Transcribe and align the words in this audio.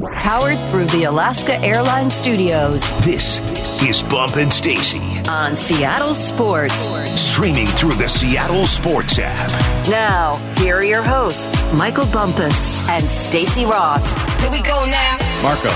Powered 0.00 0.58
through 0.70 0.86
the 0.86 1.04
Alaska 1.04 1.56
Airlines 1.56 2.14
Studios. 2.14 2.80
This 3.04 3.38
is 3.82 4.02
Bump 4.02 4.36
and 4.36 4.50
Stacy 4.50 5.02
on 5.28 5.58
Seattle 5.58 6.14
Sports. 6.14 6.88
Streaming 7.20 7.66
through 7.66 7.92
the 7.92 8.08
Seattle 8.08 8.66
Sports 8.66 9.18
app. 9.18 9.50
Now, 9.90 10.36
here 10.56 10.76
are 10.76 10.84
your 10.84 11.02
hosts, 11.02 11.62
Michael 11.74 12.06
Bumpus 12.06 12.88
and 12.88 13.04
Stacy 13.10 13.66
Ross. 13.66 14.14
Here 14.40 14.50
we 14.50 14.62
go 14.62 14.86
now. 14.86 15.18
Marco, 15.42 15.70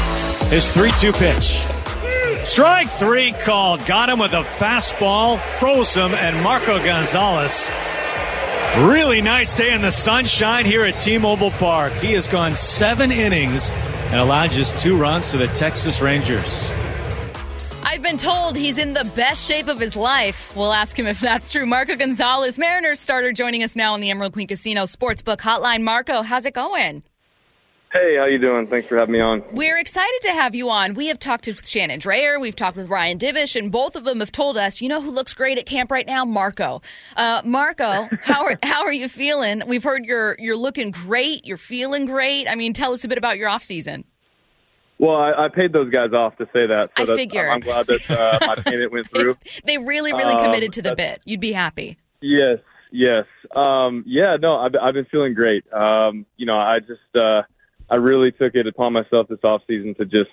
his 0.49 0.73
3 0.73 0.91
2 0.93 1.13
pitch. 1.13 1.61
Strike 2.47 2.89
three 2.91 3.33
called. 3.33 3.85
Got 3.85 4.09
him 4.09 4.19
with 4.21 4.33
a 4.33 4.43
fastball, 4.43 5.39
froze 5.59 5.95
him, 5.95 6.15
and 6.15 6.43
Marco 6.43 6.83
Gonzalez. 6.83 7.71
Really 8.79 9.21
nice 9.21 9.53
day 9.53 9.73
in 9.73 9.83
the 9.83 9.91
sunshine 9.91 10.65
here 10.65 10.83
at 10.83 10.99
T 10.99 11.19
Mobile 11.19 11.51
Park. 11.53 11.93
He 11.95 12.13
has 12.15 12.27
gone 12.27 12.55
seven 12.55 13.13
innings 13.13 13.71
and 14.15 14.23
allowed 14.23 14.53
just 14.53 14.79
two 14.79 14.97
runs 14.97 15.33
to 15.33 15.37
the 15.37 15.49
Texas 15.49 16.01
Rangers. 16.01 16.73
I've 17.83 18.01
been 18.01 18.17
told 18.17 18.57
he's 18.57 18.79
in 18.79 18.95
the 18.95 19.03
best 19.17 19.45
shape 19.45 19.67
of 19.67 19.81
his 19.81 19.97
life. 19.97 20.55
We'll 20.55 20.73
ask 20.73 20.97
him 20.97 21.09
if 21.09 21.19
that's 21.19 21.51
true. 21.51 21.67
Marco 21.67 21.97
Gonzalez, 21.97 22.57
Mariners 22.57 23.01
starter, 23.01 23.33
joining 23.33 23.65
us 23.65 23.75
now 23.75 23.93
on 23.93 24.01
the 24.01 24.11
Emerald 24.11 24.33
Queen 24.35 24.47
Casino 24.47 24.85
Sportsbook 24.85 25.39
Hotline. 25.39 25.83
Marco, 25.83 26.23
how's 26.23 26.47
it 26.47 26.55
going? 26.55 27.03
Hey, 27.95 28.17
how 28.17 28.25
you 28.25 28.39
doing? 28.39 28.67
Thanks 28.67 28.89
for 28.89 28.99
having 28.99 29.13
me 29.13 29.21
on. 29.21 29.45
We're 29.53 29.77
excited 29.79 30.19
to 30.23 30.33
have 30.33 30.57
you 30.57 30.69
on. 30.69 30.95
We 30.95 31.07
have 31.07 31.19
talked 31.21 31.47
with 31.47 31.65
Shannon 31.65 32.01
Drayer, 32.01 32.41
we've 32.41 32.57
talked 32.57 32.77
with 32.77 32.89
Ryan 32.89 33.19
Divish, 33.21 33.55
and 33.55 33.71
both 33.71 33.95
of 33.95 34.03
them 34.03 34.19
have 34.19 34.33
told 34.33 34.57
us, 34.57 34.83
you 34.83 34.89
know 34.89 35.01
who 35.01 35.13
looks 35.13 35.33
great 35.33 35.59
at 35.59 35.67
camp 35.67 35.93
right 35.93 36.05
now? 36.05 36.25
Marco. 36.25 36.83
Uh, 37.17 37.41
Marco, 37.45 38.09
how 38.23 38.47
are 38.47 38.59
how 38.65 38.83
are 38.83 38.93
you 38.93 39.09
feeling? 39.09 39.63
We've 39.69 39.85
heard 39.85 40.07
you're 40.07 40.35
you're 40.41 40.57
looking 40.57 40.91
great. 40.91 41.47
You're 41.47 41.57
feeling 41.57 42.05
great. 42.05 42.49
I 42.49 42.57
mean, 42.57 42.73
tell 42.73 42.93
us 42.93 43.05
a 43.05 43.09
bit 43.09 43.17
about 43.17 43.39
your 43.39 43.49
off 43.49 43.63
season. 43.63 44.05
Well, 44.99 45.15
I, 45.15 45.45
I 45.45 45.49
paid 45.49 45.73
those 45.73 45.93
guys 45.93 46.13
off 46.13 46.37
to 46.39 46.47
say 46.47 46.67
that. 46.67 46.91
So 46.97 47.13
I 47.13 47.17
figured. 47.17 47.49
I'm 47.49 47.61
glad 47.61 47.87
that 47.87 48.11
uh, 48.11 48.39
my 48.45 48.55
payment 48.65 48.91
went 48.91 49.09
through. 49.09 49.37
they 49.67 49.79
really, 49.79 50.13
really 50.13 50.35
Um, 50.35 50.41
committed 50.41 50.73
to 50.73 50.83
the 50.83 50.97
bit. 50.97 51.21
You'd 51.27 51.39
be 51.39 51.53
happy. 51.53 51.97
Yes, 52.21 52.59
yes. 52.91 53.27
Um, 53.55 54.03
yeah, 54.05 54.37
no, 54.41 54.57
I've, 54.57 54.73
I've 54.83 54.95
been 54.95 55.05
feeling 55.05 55.35
great. 55.35 55.65
Um, 55.73 56.27
you 56.37 56.47
know, 56.47 56.57
I 56.59 56.79
just, 56.81 57.15
uh, 57.15 57.43
I 57.91 57.97
really 57.97 58.33
took 58.33 58.55
it 58.55 58.67
upon 58.67 58.93
myself 58.93 59.29
this 59.29 59.39
off 59.45 59.63
season 59.67 59.95
to 59.97 60.05
just, 60.05 60.31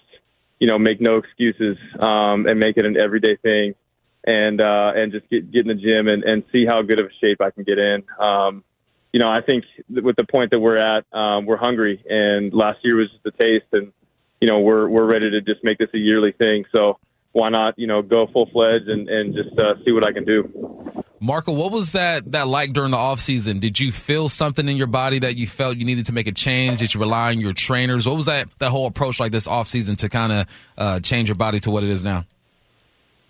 you 0.60 0.68
know, 0.68 0.80
make 0.80 1.02
no 1.02 1.18
excuses, 1.18 1.78
um, 2.00 2.46
and 2.48 2.60
make 2.60 2.78
it 2.78 2.86
an 2.86 2.96
everyday 2.98 3.36
thing 3.36 3.76
and, 4.24 4.62
uh, 4.62 4.92
and 4.96 5.12
just 5.12 5.30
get, 5.30 5.52
get 5.52 5.68
in 5.68 5.68
the 5.68 5.82
gym 5.82 6.08
and, 6.08 6.24
and 6.24 6.44
see 6.52 6.66
how 6.66 6.82
good 6.82 7.00
of 7.00 7.08
a 7.08 7.14
shape 7.20 7.42
I 7.42 7.52
can 7.52 7.64
get 7.64 7.78
in. 7.78 8.04
Um, 8.20 8.64
you 9.12 9.20
know, 9.20 9.30
I 9.30 9.42
think 9.42 9.66
with 9.90 10.16
the 10.16 10.24
point 10.24 10.52
that 10.52 10.60
we're 10.60 10.78
at, 10.78 11.06
um, 11.12 11.46
we're 11.46 11.58
hungry 11.58 12.02
and 12.08 12.54
last 12.54 12.80
year 12.84 12.96
was 12.96 13.10
just 13.12 13.26
a 13.26 13.32
taste 13.32 13.66
and, 13.74 13.92
you 14.40 14.48
know, 14.48 14.60
we're, 14.60 14.88
we're 14.88 15.06
ready 15.06 15.30
to 15.32 15.42
just 15.42 15.64
make 15.64 15.78
this 15.78 15.90
a 15.94 15.98
yearly 15.98 16.32
thing. 16.32 16.66
So 16.72 16.98
why 17.34 17.50
not, 17.50 17.78
you 17.78 17.88
know, 17.88 18.02
go 18.02 18.28
full 18.32 18.50
fledged 18.52 18.88
and, 18.88 19.10
and 19.10 19.36
just, 19.36 19.58
uh, 19.60 19.76
see 19.84 19.92
what 19.92 20.04
I 20.04 20.14
can 20.14 20.24
do. 20.24 21.01
Marco, 21.24 21.52
what 21.52 21.72
was 21.72 21.92
that 21.92 22.32
that 22.32 22.48
like 22.48 22.74
during 22.74 22.90
the 22.90 22.98
off 22.98 23.20
season? 23.20 23.60
Did 23.60 23.80
you 23.80 23.92
feel 23.92 24.28
something 24.28 24.68
in 24.68 24.76
your 24.76 24.88
body 24.88 25.20
that 25.20 25.38
you 25.38 25.46
felt 25.46 25.78
you 25.78 25.86
needed 25.86 26.08
to 26.08 26.14
make 26.14 26.26
a 26.26 26.32
change? 26.32 26.80
Did 26.80 26.96
you 26.96 27.00
rely 27.00 27.30
on 27.30 27.40
your 27.40 27.54
trainers? 27.54 28.08
What 28.08 28.16
was 28.16 28.26
that 28.26 28.48
that 28.58 28.72
whole 28.72 28.88
approach 28.88 29.20
like 29.20 29.32
this 29.32 29.46
off 29.46 29.68
season 29.68 29.96
to 29.98 30.10
kind 30.10 30.32
of 30.32 30.48
uh, 30.80 31.00
change 31.00 31.30
your 31.30 31.36
body 31.36 31.60
to 31.60 31.70
what 31.70 31.84
it 31.84 31.90
is 31.90 32.04
now? 32.04 32.26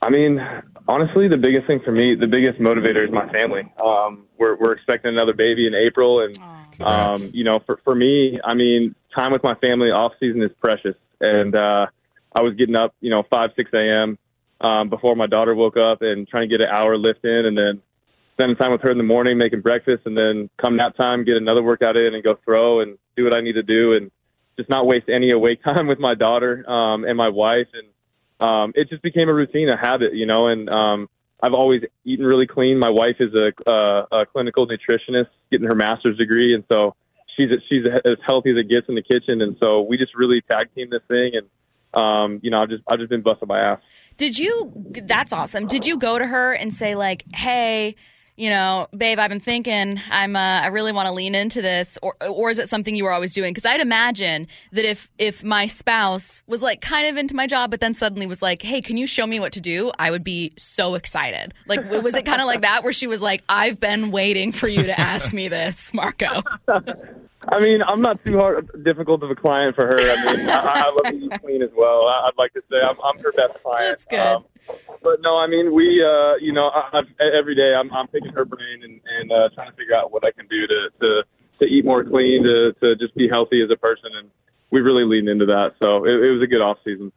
I 0.02 0.10
mean, 0.10 0.40
honestly, 0.88 1.28
the 1.28 1.38
biggest 1.38 1.68
thing 1.68 1.82
for 1.84 1.92
me, 1.92 2.16
the 2.16 2.28
biggest 2.28 2.60
motivator 2.60 3.06
is 3.06 3.12
my 3.12 3.30
family. 3.30 3.70
Um, 3.84 4.26
we're 4.40 4.56
we're 4.56 4.72
expecting 4.72 5.10
another 5.10 5.34
baby 5.34 5.68
in 5.68 5.76
April, 5.76 6.22
and 6.22 6.40
um, 6.80 7.22
you 7.34 7.44
know, 7.44 7.60
for 7.66 7.78
for 7.84 7.94
me, 7.94 8.40
I 8.42 8.54
mean, 8.54 8.96
time 9.14 9.34
with 9.34 9.44
my 9.44 9.56
family 9.56 9.90
off 9.90 10.14
season 10.18 10.42
is 10.42 10.52
precious, 10.62 10.96
and 11.20 11.54
uh, 11.54 11.88
I 12.34 12.42
was 12.42 12.56
getting 12.56 12.76
up, 12.76 12.96
you 13.02 13.10
know, 13.10 13.24
five 13.30 13.50
six 13.58 13.70
a.m. 13.74 14.18
Um, 14.62 14.90
before 14.90 15.16
my 15.16 15.28
daughter 15.28 15.56
woke 15.56 15.78
up, 15.78 16.02
and 16.02 16.28
trying 16.28 16.48
to 16.48 16.58
get 16.58 16.62
an 16.62 16.70
hour 16.72 16.98
lift 16.98 17.26
in, 17.26 17.46
and 17.46 17.58
then 17.58 17.82
spending 18.34 18.56
time 18.56 18.72
with 18.72 18.82
her 18.82 18.92
in 18.92 18.98
the 18.98 19.04
morning 19.04 19.38
making 19.38 19.62
breakfast, 19.62 20.04
and 20.06 20.16
then 20.16 20.50
come 20.60 20.78
nap 20.78 20.96
time, 20.96 21.26
get 21.26 21.36
another 21.36 21.64
workout 21.64 21.98
in, 21.98 22.14
and 22.14 22.24
go 22.24 22.36
throw 22.46 22.80
and 22.82 22.98
do 23.16 23.24
what 23.24 23.34
I 23.34 23.42
need 23.42 23.54
to 23.54 23.64
do, 23.64 23.94
and 23.94 24.12
just 24.58 24.70
not 24.70 24.86
waste 24.86 25.10
any 25.10 25.32
awake 25.32 25.64
time 25.64 25.88
with 25.88 26.00
my 26.00 26.16
daughter 26.16 26.70
um, 26.70 27.04
and 27.06 27.18
my 27.18 27.30
wife, 27.30 27.68
and 27.74 28.48
um, 28.48 28.74
it 28.76 28.90
just 28.90 29.04
became 29.04 29.30
a 29.30 29.34
routine, 29.34 29.70
a 29.70 29.78
habit, 29.78 30.14
you 30.14 30.26
know. 30.26 30.48
And 30.48 30.70
um, 30.70 31.10
I've 31.42 31.54
always 31.54 31.82
eaten 32.06 32.26
really 32.26 32.48
clean. 32.48 32.78
My 32.78 32.90
wife 32.90 33.18
is 33.20 33.34
a, 33.34 33.52
uh, 33.70 34.06
a 34.12 34.26
clinical 34.26 34.68
nutritionist, 34.68 35.30
getting 35.52 35.68
her 35.68 35.76
master's 35.76 36.18
degree, 36.18 36.54
and 36.54 36.64
so 36.68 36.96
she's 37.36 37.50
she's 37.70 37.84
as 38.06 38.18
healthy 38.26 38.52
as 38.52 38.58
it 38.58 38.70
gets 38.70 38.88
in 38.90 38.96
the 38.96 39.02
kitchen. 39.02 39.42
And 39.42 39.56
so 39.60 39.82
we 39.82 39.98
just 39.98 40.16
really 40.16 40.42
tag 40.42 40.74
team 40.76 40.90
this 40.90 41.02
thing, 41.08 41.32
and 41.36 41.48
um, 41.94 42.40
you 42.42 42.50
know, 42.50 42.62
I've 42.62 42.70
just 42.70 42.84
I've 42.88 43.00
just 43.00 43.10
been 43.10 43.22
busting 43.22 43.48
my 43.48 43.60
ass. 43.60 43.80
Did 44.18 44.38
you? 44.38 44.72
That's 45.04 45.34
awesome. 45.34 45.68
Did 45.68 45.86
you 45.86 45.98
go 45.98 46.18
to 46.18 46.26
her 46.26 46.54
and 46.54 46.74
say 46.74 46.96
like, 46.96 47.24
"Hey, 47.34 47.96
you 48.38 48.50
know, 48.50 48.88
babe, 48.96 49.20
I've 49.20 49.30
been 49.30 49.40
thinking. 49.40 50.00
I'm. 50.10 50.36
Uh, 50.36 50.62
I 50.62 50.68
really 50.68 50.92
want 50.92 51.08
to 51.08 51.14
lean 51.14 51.36
into 51.36 51.62
this," 51.62 51.98
or 52.02 52.16
or 52.22 52.50
is 52.50 52.60
it 52.60 52.70
something 52.70 52.96
you 52.96 53.04
were 53.04 53.12
always 53.12 53.34
doing? 53.34 53.52
Because 53.52 53.66
I'd 53.66 53.82
imagine 53.82 54.48
that 54.72 54.86
if 54.86 55.10
if 55.18 55.44
my 55.44 55.68
spouse 55.68 56.42
was 56.48 56.64
like 56.64 56.82
kind 56.82 57.08
of 57.08 57.18
into 57.18 57.36
my 57.36 57.46
job, 57.46 57.72
but 57.72 57.82
then 57.82 57.94
suddenly 57.94 58.26
was 58.26 58.42
like, 58.42 58.62
"Hey, 58.62 58.82
can 58.82 58.96
you 58.98 59.06
show 59.06 59.28
me 59.28 59.40
what 59.40 59.52
to 59.54 59.62
do?" 59.62 59.92
I 60.00 60.12
would 60.12 60.24
be 60.24 60.54
so 60.58 60.96
excited. 60.96 61.54
Like, 61.68 61.90
was 61.90 62.16
it 62.16 62.26
kind 62.26 62.42
of 62.42 62.48
like 62.48 62.62
that, 62.62 62.84
where 62.84 62.94
she 62.94 63.08
was 63.08 63.22
like, 63.22 63.44
"I've 63.50 63.80
been 63.80 64.12
waiting 64.12 64.52
for 64.52 64.68
you 64.68 64.84
to 64.84 65.00
ask 65.00 65.34
me 65.34 65.48
this, 65.48 65.94
Marco." 65.94 66.42
I 67.48 67.60
mean, 67.60 67.82
I'm 67.82 68.02
not 68.02 68.24
too 68.24 68.38
hard 68.38 68.70
difficult 68.84 69.24
of 69.24 69.32
a 69.32 69.36
client 69.36 69.76
for 69.76 69.88
her. 69.88 69.98
I 69.98 70.36
mean, 70.36 70.50
I, 70.50 70.84
I 70.86 70.92
love 70.94 71.06
to 71.06 71.16
eat 71.16 71.42
clean 71.42 71.62
as 71.62 71.72
well. 71.76 72.08
I, 72.08 72.28
I'd 72.28 72.38
like 72.38 72.54
to 72.54 72.62
say 72.70 72.78
I'm 72.78 72.98
I'm 73.04 73.22
her 73.24 73.32
best 73.32 73.62
client. 73.64 73.98
That's 73.98 74.06
good. 74.06 74.20
Um, 74.20 74.46
but 75.02 75.22
no, 75.22 75.38
I 75.38 75.48
mean, 75.48 75.74
we, 75.74 76.04
uh, 76.06 76.36
you 76.36 76.54
know, 76.54 76.68
I, 76.68 77.00
I've, 77.00 77.06
every 77.20 77.56
day 77.56 77.74
I'm, 77.74 77.92
I'm 77.92 78.08
picking 78.08 78.32
her 78.34 78.46
brain 78.46 78.84
and, 78.84 79.02
and 79.20 79.32
uh, 79.32 79.50
trying 79.56 79.72
to 79.72 79.76
figure 79.76 79.96
out 79.96 80.12
what 80.12 80.24
I 80.24 80.32
can 80.32 80.48
do 80.48 80.68
to, 80.68 80.90
to, 81.02 81.24
to 81.60 81.66
eat 81.66 81.84
more 81.84 82.04
clean, 82.04 82.44
to, 82.44 82.74
to 82.80 82.96
just 82.96 83.16
be 83.16 83.28
healthy 83.28 83.62
as 83.64 83.72
a 83.72 83.76
person. 83.76 84.12
And 84.18 84.30
we 84.70 84.82
really 84.82 85.04
leaned 85.04 85.28
into 85.28 85.48
that. 85.48 85.72
So 85.80 86.06
it, 86.06 86.14
it 86.14 86.32
was 86.32 86.44
a 86.44 86.48
good 86.48 86.62
off 86.62 86.78
season. 86.86 87.12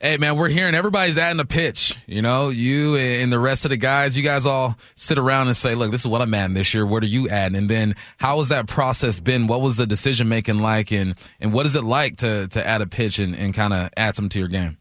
Hey 0.00 0.16
man, 0.16 0.36
we're 0.36 0.48
hearing 0.48 0.76
everybody's 0.76 1.18
adding 1.18 1.40
a 1.40 1.44
pitch. 1.44 1.98
You 2.06 2.22
know, 2.22 2.50
you 2.50 2.94
and 2.94 3.32
the 3.32 3.38
rest 3.40 3.64
of 3.64 3.70
the 3.70 3.76
guys, 3.76 4.16
you 4.16 4.22
guys 4.22 4.46
all 4.46 4.76
sit 4.94 5.18
around 5.18 5.48
and 5.48 5.56
say, 5.56 5.74
"Look, 5.74 5.90
this 5.90 6.02
is 6.02 6.06
what 6.06 6.22
I'm 6.22 6.32
adding 6.34 6.54
this 6.54 6.72
year. 6.72 6.86
What 6.86 7.02
are 7.02 7.08
you 7.08 7.28
adding?" 7.28 7.58
And 7.58 7.68
then, 7.68 7.96
how 8.16 8.38
has 8.38 8.50
that 8.50 8.68
process 8.68 9.18
been? 9.18 9.48
What 9.48 9.60
was 9.60 9.76
the 9.76 9.88
decision 9.88 10.28
making 10.28 10.60
like, 10.60 10.92
and 10.92 11.16
and 11.40 11.52
what 11.52 11.66
is 11.66 11.74
it 11.74 11.82
like 11.82 12.18
to 12.18 12.46
to 12.46 12.64
add 12.64 12.80
a 12.80 12.86
pitch 12.86 13.18
and, 13.18 13.34
and 13.34 13.52
kind 13.52 13.72
of 13.72 13.90
add 13.96 14.14
some 14.14 14.28
to 14.28 14.38
your 14.38 14.46
game? 14.46 14.78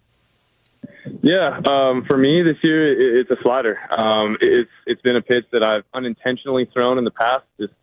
Yeah, 1.23 1.61
um, 1.65 2.05
for 2.05 2.15
me 2.15 2.43
this 2.43 2.57
year 2.61 2.91
it, 2.91 3.21
it's 3.21 3.31
a 3.31 3.41
slider. 3.41 3.79
Um, 3.91 4.37
it's 4.39 4.69
it's 4.85 5.01
been 5.01 5.15
a 5.15 5.21
pitch 5.23 5.45
that 5.51 5.63
I've 5.63 5.83
unintentionally 5.95 6.69
thrown 6.71 6.99
in 6.99 7.05
the 7.05 7.11
past. 7.11 7.43
Just 7.59 7.73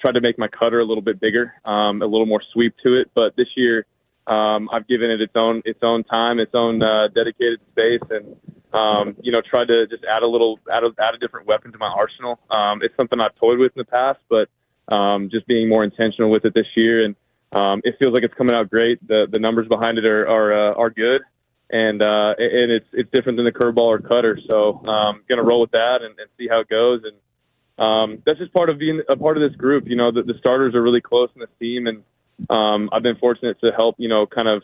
tried 0.00 0.12
to 0.12 0.20
make 0.20 0.40
my 0.40 0.48
cutter 0.48 0.80
a 0.80 0.84
little 0.84 1.02
bit 1.04 1.20
bigger, 1.20 1.54
um, 1.64 2.02
a 2.02 2.06
little 2.06 2.26
more 2.26 2.42
sweep 2.52 2.74
to 2.82 2.98
it. 2.98 3.12
But 3.14 3.36
this 3.36 3.48
year, 3.54 3.86
um, 4.26 4.68
I've 4.72 4.86
given 4.86 5.10
it 5.10 5.20
its 5.20 5.32
own 5.34 5.62
its 5.64 5.80
own 5.82 6.04
time, 6.04 6.38
its 6.38 6.54
own 6.54 6.82
uh, 6.82 7.08
dedicated 7.08 7.60
space, 7.72 8.02
and 8.10 8.36
um, 8.72 9.16
you 9.22 9.32
know 9.32 9.40
tried 9.40 9.68
to 9.68 9.86
just 9.86 10.04
add 10.04 10.22
a 10.22 10.26
little 10.26 10.58
add 10.72 10.84
a, 10.84 10.90
add 10.98 11.14
a 11.14 11.18
different 11.18 11.46
weapon 11.46 11.72
to 11.72 11.78
my 11.78 11.88
arsenal. 11.88 12.38
Um, 12.50 12.80
it's 12.82 12.96
something 12.96 13.20
I've 13.20 13.34
toyed 13.36 13.58
with 13.58 13.72
in 13.76 13.80
the 13.80 13.84
past, 13.84 14.20
but 14.28 14.48
um, 14.94 15.30
just 15.30 15.46
being 15.46 15.68
more 15.68 15.84
intentional 15.84 16.30
with 16.30 16.44
it 16.44 16.54
this 16.54 16.66
year, 16.76 17.04
and 17.04 17.16
um, 17.52 17.80
it 17.84 17.96
feels 17.98 18.12
like 18.12 18.22
it's 18.22 18.34
coming 18.34 18.54
out 18.54 18.70
great. 18.70 19.06
The 19.06 19.26
the 19.30 19.38
numbers 19.38 19.68
behind 19.68 19.98
it 19.98 20.04
are 20.04 20.28
are 20.28 20.70
uh, 20.70 20.74
are 20.74 20.90
good 20.90 21.22
and 21.70 22.02
uh, 22.02 22.34
and 22.38 22.70
it's 22.70 22.86
it's 22.92 23.10
different 23.10 23.36
than 23.36 23.44
the 23.44 23.52
curveball 23.52 23.78
or 23.78 23.98
cutter. 24.00 24.38
So 24.46 24.84
um, 24.86 25.22
gonna 25.28 25.42
roll 25.42 25.60
with 25.60 25.70
that 25.70 25.98
and, 26.02 26.18
and 26.18 26.28
see 26.36 26.48
how 26.48 26.60
it 26.60 26.68
goes. 26.68 27.02
And 27.04 27.84
um, 27.84 28.22
that's 28.26 28.38
just 28.38 28.52
part 28.52 28.70
of 28.70 28.78
being 28.78 29.02
a 29.08 29.16
part 29.16 29.36
of 29.36 29.48
this 29.48 29.56
group. 29.56 29.84
You 29.86 29.96
know, 29.96 30.10
the, 30.10 30.22
the 30.22 30.34
starters 30.38 30.74
are 30.74 30.82
really 30.82 31.00
close 31.00 31.30
in 31.34 31.40
this 31.40 31.50
team, 31.60 31.86
and 31.86 32.02
um, 32.48 32.88
I've 32.92 33.02
been 33.02 33.16
fortunate 33.16 33.60
to 33.60 33.70
help. 33.72 33.96
You 33.98 34.08
know, 34.08 34.26
kind 34.26 34.48
of 34.48 34.62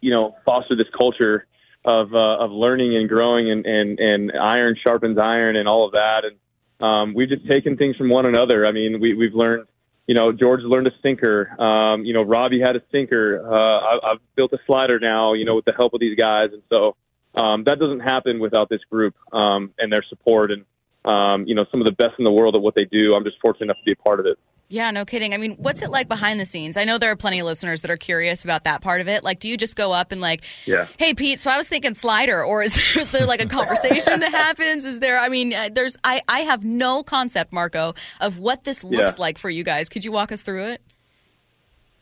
you 0.00 0.10
know 0.10 0.36
foster 0.44 0.76
this 0.76 0.88
culture 0.96 1.46
of 1.84 2.14
uh, 2.14 2.38
of 2.38 2.50
learning 2.50 2.96
and 2.96 3.08
growing, 3.08 3.50
and 3.50 3.66
and 3.66 3.98
and 3.98 4.32
iron 4.32 4.76
sharpens 4.82 5.18
iron, 5.18 5.56
and 5.56 5.68
all 5.68 5.86
of 5.86 5.92
that. 5.92 6.22
And 6.24 6.86
um, 6.86 7.14
we've 7.14 7.28
just 7.28 7.46
taken 7.46 7.76
things 7.76 7.96
from 7.96 8.08
one 8.08 8.26
another. 8.26 8.66
I 8.66 8.72
mean, 8.72 9.00
we 9.00 9.14
we've 9.14 9.34
learned 9.34 9.66
you 10.06 10.14
know, 10.14 10.32
George 10.32 10.60
learned 10.62 10.86
a 10.86 10.92
sinker. 11.02 11.60
Um, 11.60 12.04
you 12.04 12.14
know, 12.14 12.22
Robbie 12.22 12.60
had 12.60 12.76
a 12.76 12.82
sinker. 12.92 13.42
Uh, 13.44 13.54
I, 13.54 14.12
I've 14.12 14.20
built 14.36 14.52
a 14.52 14.58
slider 14.66 15.00
now, 15.00 15.32
you 15.32 15.44
know, 15.44 15.56
with 15.56 15.64
the 15.64 15.72
help 15.72 15.94
of 15.94 16.00
these 16.00 16.16
guys. 16.16 16.50
And 16.52 16.62
so 16.70 16.96
um, 17.38 17.64
that 17.64 17.78
doesn't 17.78 18.00
happen 18.00 18.38
without 18.38 18.68
this 18.68 18.80
group 18.90 19.14
um, 19.32 19.72
and 19.78 19.92
their 19.92 20.04
support 20.08 20.52
and, 20.52 20.64
um, 21.04 21.46
you 21.46 21.54
know, 21.54 21.66
some 21.70 21.80
of 21.80 21.84
the 21.84 21.92
best 21.92 22.14
in 22.18 22.24
the 22.24 22.30
world 22.30 22.54
at 22.54 22.62
what 22.62 22.74
they 22.74 22.84
do. 22.84 23.14
I'm 23.14 23.24
just 23.24 23.40
fortunate 23.40 23.66
enough 23.66 23.78
to 23.78 23.84
be 23.84 23.92
a 23.92 23.96
part 23.96 24.20
of 24.20 24.26
it. 24.26 24.38
Yeah, 24.68 24.90
no 24.90 25.04
kidding. 25.04 25.32
I 25.32 25.36
mean, 25.36 25.52
what's 25.58 25.80
it 25.80 25.90
like 25.90 26.08
behind 26.08 26.40
the 26.40 26.44
scenes? 26.44 26.76
I 26.76 26.82
know 26.82 26.98
there 26.98 27.12
are 27.12 27.16
plenty 27.16 27.38
of 27.38 27.46
listeners 27.46 27.82
that 27.82 27.90
are 27.90 27.96
curious 27.96 28.42
about 28.44 28.64
that 28.64 28.80
part 28.80 29.00
of 29.00 29.06
it. 29.06 29.22
Like, 29.22 29.38
do 29.38 29.48
you 29.48 29.56
just 29.56 29.76
go 29.76 29.92
up 29.92 30.10
and 30.10 30.20
like, 30.20 30.42
Yeah. 30.64 30.88
hey 30.98 31.14
Pete, 31.14 31.38
so 31.38 31.50
I 31.52 31.56
was 31.56 31.68
thinking 31.68 31.94
slider, 31.94 32.44
or 32.44 32.64
is 32.64 32.74
there, 32.74 33.02
is 33.02 33.10
there 33.12 33.26
like 33.26 33.40
a 33.40 33.46
conversation 33.46 34.18
that 34.20 34.32
happens? 34.32 34.84
Is 34.84 34.98
there? 34.98 35.18
I 35.20 35.28
mean, 35.28 35.54
uh, 35.54 35.68
there's 35.72 35.96
I 36.02 36.20
I 36.26 36.40
have 36.40 36.64
no 36.64 37.04
concept, 37.04 37.52
Marco, 37.52 37.94
of 38.20 38.38
what 38.40 38.64
this 38.64 38.82
looks 38.82 39.12
Yeah. 39.12 39.14
like 39.18 39.38
for 39.38 39.48
you 39.50 39.62
guys. 39.62 39.88
Could 39.88 40.04
you 40.04 40.10
walk 40.10 40.32
us 40.32 40.42
through 40.42 40.64
it? 40.66 40.82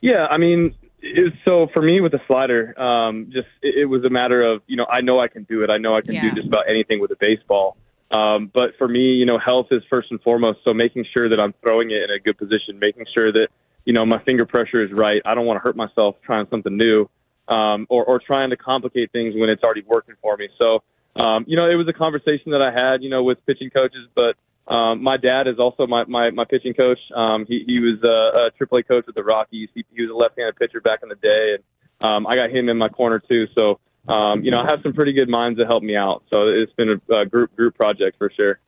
Yeah, 0.01 0.27
I 0.31 0.39
mean, 0.39 0.75
It, 1.03 1.35
so 1.45 1.67
for 1.75 1.83
me 1.83 2.01
with 2.01 2.13
the 2.13 2.21
slider, 2.27 2.79
um, 2.81 3.27
just 3.31 3.49
it, 3.61 3.75
it 3.83 3.85
was 3.85 4.05
a 4.05 4.11
matter 4.11 4.43
of 4.43 4.63
you 4.67 4.77
know 4.79 4.87
I 4.87 5.03
know 5.03 5.21
I 5.21 5.29
can 5.29 5.43
do 5.45 5.63
it. 5.65 5.69
I 5.71 5.77
know 5.77 5.95
I 5.95 6.01
can 6.01 6.15
Yeah. 6.15 6.31
do 6.31 6.37
just 6.37 6.49
about 6.49 6.65
anything 6.67 6.99
with 6.99 7.11
a 7.11 7.17
baseball. 7.21 7.77
Um, 8.15 8.51
but 8.53 8.77
for 8.77 8.87
me, 8.87 9.15
you 9.15 9.27
know, 9.27 9.39
health 9.39 9.69
is 9.71 9.83
first 9.91 10.11
and 10.11 10.21
foremost. 10.23 10.61
So 10.65 10.73
making 10.73 11.05
sure 11.13 11.29
that 11.29 11.41
I'm 11.41 11.53
throwing 11.63 11.91
it 11.91 12.03
in 12.03 12.11
a 12.11 12.21
good 12.21 12.39
position, 12.39 12.79
making 12.79 13.07
sure 13.13 13.33
that 13.33 13.49
you 13.85 13.93
know 13.93 14.07
my 14.07 14.23
finger 14.23 14.47
pressure 14.47 14.83
is 14.85 14.93
right. 14.93 15.21
I 15.25 15.35
don't 15.35 15.47
want 15.47 15.57
to 15.57 15.63
hurt 15.63 15.77
myself 15.77 16.17
trying 16.25 16.47
something 16.51 16.77
new, 16.77 17.09
um, 17.49 17.87
or 17.89 18.05
or 18.05 18.21
trying 18.21 18.51
to 18.51 18.57
complicate 18.57 19.11
things 19.13 19.35
when 19.37 19.49
it's 19.51 19.63
already 19.63 19.83
working 19.87 20.17
for 20.23 20.37
me. 20.37 20.49
So 20.59 20.83
um, 21.17 21.45
you 21.47 21.57
know, 21.57 21.71
it 21.71 21.77
was 21.77 21.87
a 21.89 21.93
conversation 21.93 22.51
that 22.53 22.63
I 22.63 22.73
had, 22.73 23.03
you 23.03 23.11
know, 23.11 23.23
with 23.23 23.45
pitching 23.47 23.71
coaches, 23.71 24.09
but 24.15 24.37
um, 24.73 25.03
my 25.03 25.17
dad 25.17 25.47
is 25.47 25.59
also 25.59 25.87
my, 25.87 26.05
my, 26.05 26.31
my 26.31 26.45
pitching 26.45 26.75
coach. 26.75 26.99
Um, 27.15 27.45
he, 27.47 27.65
he 27.67 27.79
was 27.79 28.03
a, 28.03 28.63
a 28.63 28.65
AAA 28.65 28.89
coach 28.89 29.07
with 29.07 29.15
the 29.15 29.23
Rockies. 29.23 29.69
He, 29.75 29.85
he 29.95 30.03
was 30.03 30.11
a 30.11 30.15
left-handed 30.15 30.57
pitcher 30.57 30.81
back 30.81 31.01
in 31.03 31.09
the 31.09 31.17
day, 31.17 31.55
and 31.55 32.09
um, 32.09 32.27
I 32.27 32.35
got 32.35 32.51
him 32.51 32.69
in 32.69 32.79
my 32.79 32.89
corner 32.89 33.21
too. 33.21 33.47
So, 33.55 33.79
um, 34.09 34.43
you 34.43 34.51
know, 34.51 34.61
I 34.61 34.71
have 34.71 34.81
some 34.83 34.93
pretty 34.93 35.13
good 35.13 35.29
minds 35.29 35.59
that 35.59 35.67
help 35.67 35.83
me 35.83 35.97
out. 35.97 36.23
So 36.31 36.49
it's 36.49 36.73
been 36.73 37.01
a, 37.11 37.15
a 37.15 37.27
group 37.27 37.55
group 37.57 37.75
project 37.77 38.19
for 38.19 38.31
sure. 38.35 38.59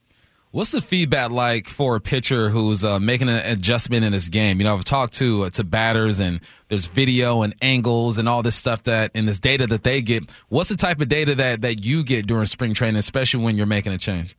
What's 0.52 0.70
the 0.70 0.80
feedback 0.80 1.30
like 1.30 1.66
for 1.66 1.96
a 1.96 2.00
pitcher 2.00 2.48
who's 2.48 2.82
uh, 2.82 2.98
making 2.98 3.28
an 3.28 3.44
adjustment 3.44 4.04
in 4.04 4.14
his 4.14 4.30
game? 4.30 4.58
You 4.58 4.64
know, 4.64 4.74
I've 4.74 4.84
talked 4.84 5.14
to 5.14 5.44
uh, 5.44 5.50
to 5.50 5.64
batters, 5.64 6.18
and 6.18 6.40
there's 6.68 6.86
video 6.86 7.42
and 7.42 7.54
angles 7.60 8.16
and 8.16 8.26
all 8.28 8.42
this 8.42 8.56
stuff 8.56 8.84
that 8.84 9.10
and 9.14 9.28
this 9.28 9.38
data 9.38 9.66
that 9.66 9.82
they 9.82 10.00
get. 10.00 10.24
What's 10.48 10.70
the 10.70 10.76
type 10.76 11.00
of 11.00 11.08
data 11.08 11.34
that 11.34 11.60
that 11.62 11.84
you 11.84 12.04
get 12.04 12.26
during 12.26 12.46
spring 12.46 12.72
training, 12.72 12.96
especially 12.96 13.44
when 13.44 13.58
you're 13.58 13.66
making 13.66 13.92
a 13.92 13.98
change? 13.98 14.36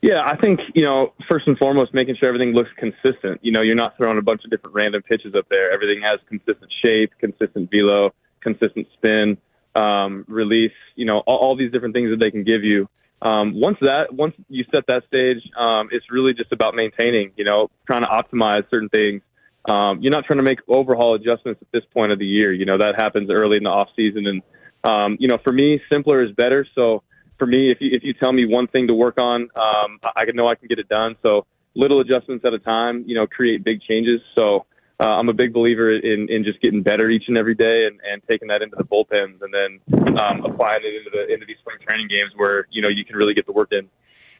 Yeah, 0.00 0.20
I 0.22 0.36
think, 0.36 0.60
you 0.74 0.84
know, 0.84 1.14
first 1.26 1.48
and 1.48 1.56
foremost, 1.56 1.94
making 1.94 2.16
sure 2.16 2.28
everything 2.28 2.52
looks 2.52 2.68
consistent. 2.76 3.40
You 3.42 3.50
know, 3.50 3.62
you're 3.62 3.74
not 3.74 3.96
throwing 3.96 4.18
a 4.18 4.22
bunch 4.22 4.44
of 4.44 4.50
different 4.50 4.76
random 4.76 5.00
pitches 5.00 5.34
up 5.34 5.46
there. 5.48 5.72
Everything 5.72 6.02
has 6.02 6.20
consistent 6.28 6.70
shape, 6.82 7.12
consistent 7.18 7.70
velo, 7.70 8.12
consistent 8.42 8.86
spin, 8.92 9.38
um, 9.74 10.24
release, 10.28 10.72
you 10.94 11.04
know, 11.04 11.18
all, 11.20 11.38
all 11.38 11.56
these 11.56 11.72
different 11.72 11.94
things 11.94 12.10
that 12.10 12.18
they 12.18 12.30
can 12.30 12.44
give 12.44 12.64
you. 12.64 12.88
Um, 13.22 13.58
once 13.58 13.78
that, 13.80 14.12
once 14.12 14.34
you 14.48 14.64
set 14.70 14.86
that 14.88 15.04
stage, 15.06 15.38
um, 15.58 15.88
it's 15.90 16.10
really 16.10 16.34
just 16.34 16.52
about 16.52 16.74
maintaining, 16.74 17.32
you 17.36 17.44
know, 17.44 17.70
trying 17.86 18.02
to 18.02 18.08
optimize 18.08 18.68
certain 18.70 18.88
things. 18.88 19.22
Um, 19.66 20.00
you're 20.02 20.12
not 20.12 20.26
trying 20.26 20.38
to 20.38 20.42
make 20.42 20.58
overhaul 20.68 21.14
adjustments 21.14 21.62
at 21.62 21.68
this 21.72 21.84
point 21.94 22.12
of 22.12 22.18
the 22.18 22.26
year. 22.26 22.52
You 22.52 22.66
know, 22.66 22.76
that 22.78 22.96
happens 22.96 23.30
early 23.30 23.56
in 23.56 23.62
the 23.62 23.70
off 23.70 23.88
season. 23.96 24.26
And, 24.26 24.42
um, 24.84 25.16
you 25.18 25.26
know, 25.26 25.38
for 25.42 25.52
me, 25.52 25.80
simpler 25.88 26.22
is 26.22 26.32
better. 26.32 26.66
So, 26.74 27.02
for 27.38 27.46
me, 27.46 27.70
if 27.70 27.78
you 27.80 27.90
if 27.92 28.04
you 28.04 28.14
tell 28.14 28.32
me 28.32 28.46
one 28.46 28.68
thing 28.68 28.86
to 28.86 28.94
work 28.94 29.18
on, 29.18 29.42
um, 29.56 29.98
I 30.04 30.20
I 30.20 30.24
know 30.34 30.48
I 30.48 30.54
can 30.54 30.68
get 30.68 30.78
it 30.78 30.88
done. 30.88 31.16
So 31.22 31.46
little 31.74 32.00
adjustments 32.00 32.44
at 32.44 32.52
a 32.52 32.58
time, 32.58 33.04
you 33.06 33.14
know, 33.14 33.26
create 33.26 33.64
big 33.64 33.80
changes. 33.82 34.20
So 34.34 34.66
uh, 35.00 35.04
I'm 35.04 35.28
a 35.28 35.32
big 35.32 35.52
believer 35.52 35.92
in 35.92 36.28
in 36.30 36.44
just 36.44 36.60
getting 36.60 36.82
better 36.82 37.10
each 37.10 37.24
and 37.28 37.36
every 37.36 37.54
day, 37.54 37.86
and, 37.86 38.00
and 38.10 38.22
taking 38.28 38.48
that 38.48 38.62
into 38.62 38.76
the 38.76 38.84
bullpens, 38.84 39.42
and 39.42 39.52
then 39.52 40.16
um, 40.18 40.44
applying 40.44 40.82
it 40.84 40.94
into 40.94 41.10
the 41.12 41.32
into 41.32 41.46
these 41.46 41.58
spring 41.58 41.78
training 41.84 42.08
games 42.08 42.32
where 42.36 42.66
you 42.70 42.80
know 42.80 42.88
you 42.88 43.04
can 43.04 43.16
really 43.16 43.34
get 43.34 43.46
the 43.46 43.52
work 43.52 43.72
in. 43.72 43.88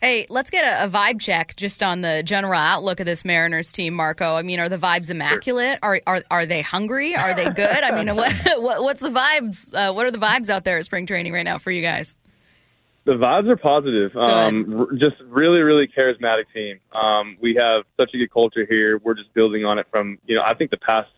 Hey, 0.01 0.27
let's 0.29 0.51
get 0.51 0.65
a, 0.65 0.85
a 0.85 0.89
vibe 0.89 1.21
check 1.21 1.57
just 1.57 1.83
on 1.83 2.03
the 2.03 2.23
general 2.25 2.55
outlook 2.55 3.01
of 3.01 3.07
this 3.07 3.25
Mariners 3.25 3.73
team, 3.73 3.95
Marco. 3.95 4.35
I 4.35 4.43
mean, 4.43 4.61
are 4.61 4.69
the 4.69 4.79
vibes 4.79 5.11
immaculate? 5.11 5.79
Are 5.83 6.01
are 6.07 6.23
are 6.31 6.47
they 6.47 6.63
hungry? 6.63 7.17
Are 7.17 7.35
they 7.35 7.49
good? 7.55 7.83
I 7.83 7.91
mean, 8.03 8.15
what, 8.15 8.33
what 8.61 8.83
what's 8.83 9.01
the 9.01 9.11
vibes? 9.11 9.75
Uh, 9.75 9.93
what 9.93 10.07
are 10.07 10.11
the 10.11 10.19
vibes 10.19 10.51
out 10.51 10.65
there 10.65 10.79
at 10.79 10.85
spring 10.85 11.07
training 11.07 11.33
right 11.33 11.43
now 11.43 11.59
for 11.59 11.71
you 11.71 11.83
guys? 11.83 12.17
The 13.05 13.13
vibes 13.13 13.49
are 13.49 13.57
positive. 13.57 14.17
Um, 14.17 14.81
r- 14.81 14.97
just 14.97 15.17
really, 15.27 15.61
really 15.61 15.87
charismatic 15.87 16.45
team. 16.55 16.81
Um, 16.93 17.37
we 17.41 17.55
have 17.55 17.85
such 17.99 18.11
a 18.15 18.19
good 18.19 18.33
culture 18.33 18.67
here. 18.69 18.99
We're 18.99 19.15
just 19.15 19.33
building 19.35 19.65
on 19.65 19.79
it 19.79 19.87
from, 19.91 20.19
you 20.25 20.35
know, 20.35 20.43
I 20.43 20.55
think 20.55 20.71
the 20.71 20.79
past 20.79 21.11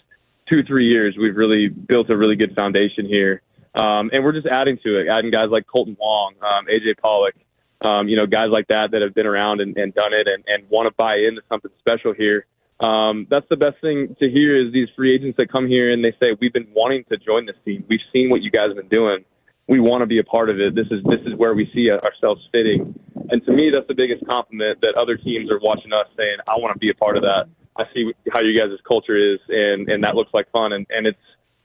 two, 0.48 0.62
three 0.64 0.88
years, 0.88 1.16
we've 1.20 1.36
really 1.36 1.68
built 1.68 2.10
a 2.10 2.16
really 2.16 2.34
good 2.34 2.54
foundation 2.54 3.06
here. 3.06 3.42
Um, 3.74 4.10
and 4.12 4.24
we're 4.24 4.32
just 4.32 4.46
adding 4.46 4.78
to 4.82 5.00
it, 5.00 5.08
adding 5.08 5.30
guys 5.30 5.48
like 5.50 5.66
Kolten 5.66 5.96
Wong, 5.98 6.34
um, 6.42 6.66
AJ 6.66 6.98
Pollock, 7.00 7.34
um, 7.82 8.08
you 8.08 8.16
know, 8.16 8.26
guys 8.26 8.48
like 8.50 8.68
that 8.68 8.90
that 8.92 9.02
have 9.02 9.14
been 9.14 9.26
around 9.26 9.60
and, 9.60 9.76
and 9.76 9.94
done 9.94 10.12
it 10.12 10.26
and, 10.26 10.42
and 10.46 10.68
want 10.70 10.88
to 10.88 10.94
buy 10.96 11.16
into 11.16 11.42
something 11.48 11.70
special 11.78 12.14
here. 12.14 12.46
Um, 12.80 13.26
that's 13.30 13.46
the 13.48 13.56
best 13.56 13.76
thing 13.80 14.16
to 14.18 14.28
hear 14.28 14.56
is 14.56 14.72
these 14.72 14.88
free 14.96 15.14
agents 15.14 15.36
that 15.36 15.52
come 15.52 15.66
here 15.66 15.92
and 15.92 16.04
they 16.04 16.12
say, 16.18 16.36
we've 16.40 16.52
been 16.52 16.68
wanting 16.74 17.04
to 17.10 17.16
join 17.16 17.46
this 17.46 17.56
team. 17.64 17.84
We've 17.88 18.00
seen 18.12 18.28
what 18.28 18.42
you 18.42 18.50
guys 18.50 18.68
have 18.68 18.76
been 18.76 18.88
doing 18.88 19.24
we 19.68 19.80
want 19.80 20.02
to 20.02 20.06
be 20.06 20.18
a 20.18 20.24
part 20.24 20.48
of 20.48 20.60
it. 20.60 20.74
This 20.74 20.86
is 20.90 21.02
this 21.04 21.20
is 21.26 21.34
where 21.36 21.54
we 21.54 21.68
see 21.74 21.90
ourselves 21.90 22.46
fitting. 22.52 22.98
And 23.30 23.44
to 23.44 23.52
me, 23.52 23.70
that's 23.74 23.88
the 23.88 23.94
biggest 23.94 24.24
compliment 24.26 24.80
that 24.82 24.94
other 24.94 25.16
teams 25.16 25.50
are 25.50 25.58
watching 25.58 25.92
us 25.92 26.06
saying, 26.16 26.36
"I 26.46 26.58
want 26.58 26.74
to 26.74 26.78
be 26.78 26.90
a 26.90 26.94
part 26.94 27.16
of 27.16 27.22
that." 27.22 27.48
I 27.76 27.84
see 27.92 28.12
how 28.32 28.40
you 28.40 28.58
guys' 28.58 28.78
culture 28.86 29.16
is, 29.16 29.40
and 29.48 29.88
and 29.88 30.04
that 30.04 30.14
looks 30.14 30.32
like 30.32 30.50
fun, 30.50 30.72
and 30.72 30.86
and 30.90 31.06
it's 31.06 31.18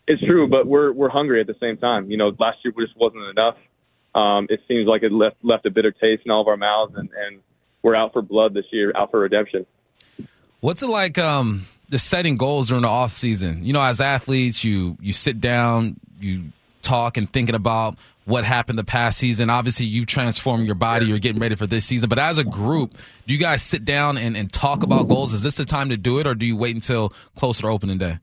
it's 0.08 0.22
true. 0.26 0.48
But 0.48 0.68
we're 0.68 0.92
we're 0.92 1.10
hungry 1.10 1.40
at 1.40 1.48
the 1.48 1.56
same 1.60 1.78
time. 1.78 2.10
You 2.10 2.18
know, 2.18 2.32
last 2.40 2.58
year 2.64 2.74
just 2.80 2.98
wasn't 2.98 3.24
enough. 3.30 3.56
Um, 4.14 4.48
it 4.50 4.60
seems 4.68 4.88
like 4.88 5.04
it 5.04 5.12
left 5.12 5.38
left 5.44 5.66
a 5.66 5.72
bitter 5.72 5.92
taste 5.92 6.24
in 6.26 6.32
all 6.32 6.42
of 6.42 6.48
our 6.48 6.58
mouths, 6.58 6.96
and 6.96 7.10
and 7.16 7.42
we're 7.84 7.96
out 7.96 8.14
for 8.14 8.22
blood 8.22 8.54
this 8.54 8.66
year, 8.72 8.92
out 8.96 9.12
for 9.12 9.20
redemption. 9.20 9.66
What's 10.60 10.84
it 10.84 10.90
like 10.90 11.18
um 11.18 11.66
the 11.90 12.00
setting 12.00 12.36
goals 12.36 12.70
during 12.70 12.82
the 12.82 12.90
off 12.90 13.14
season? 13.14 13.64
You 13.64 13.74
know, 13.74 13.82
as 13.82 14.02
athletes, 14.02 14.64
you 14.64 14.98
you 15.00 15.14
sit 15.14 15.40
down, 15.40 15.98
you 16.20 16.52
talk 16.82 17.18
and 17.18 17.32
thinking 17.32 17.56
about 17.56 17.98
what 18.26 18.44
happened 18.44 18.78
the 18.78 18.84
past 18.84 19.18
season. 19.18 19.50
Obviously, 19.50 19.86
you've 19.86 20.06
transformed 20.06 20.66
your 20.66 20.76
body. 20.76 21.06
You're 21.06 21.20
getting 21.20 21.42
ready 21.42 21.56
for 21.56 21.68
this 21.68 21.86
season. 21.86 22.10
But 22.10 22.20
as 22.20 22.38
a 22.38 22.44
group, 22.44 22.94
do 23.26 23.34
you 23.34 23.40
guys 23.40 23.62
sit 23.62 23.86
down 23.86 24.18
and, 24.18 24.38
and 24.38 24.52
talk 24.52 24.84
about 24.84 25.08
goals? 25.08 25.34
Is 25.34 25.44
this 25.44 25.56
the 25.56 25.66
time 25.66 25.90
to 25.90 25.98
do 25.98 26.20
it, 26.20 26.28
or 26.28 26.36
do 26.36 26.46
you 26.46 26.56
wait 26.56 26.76
until 26.76 27.10
closer 27.36 27.70
opening 27.70 27.98
day? 27.98 28.20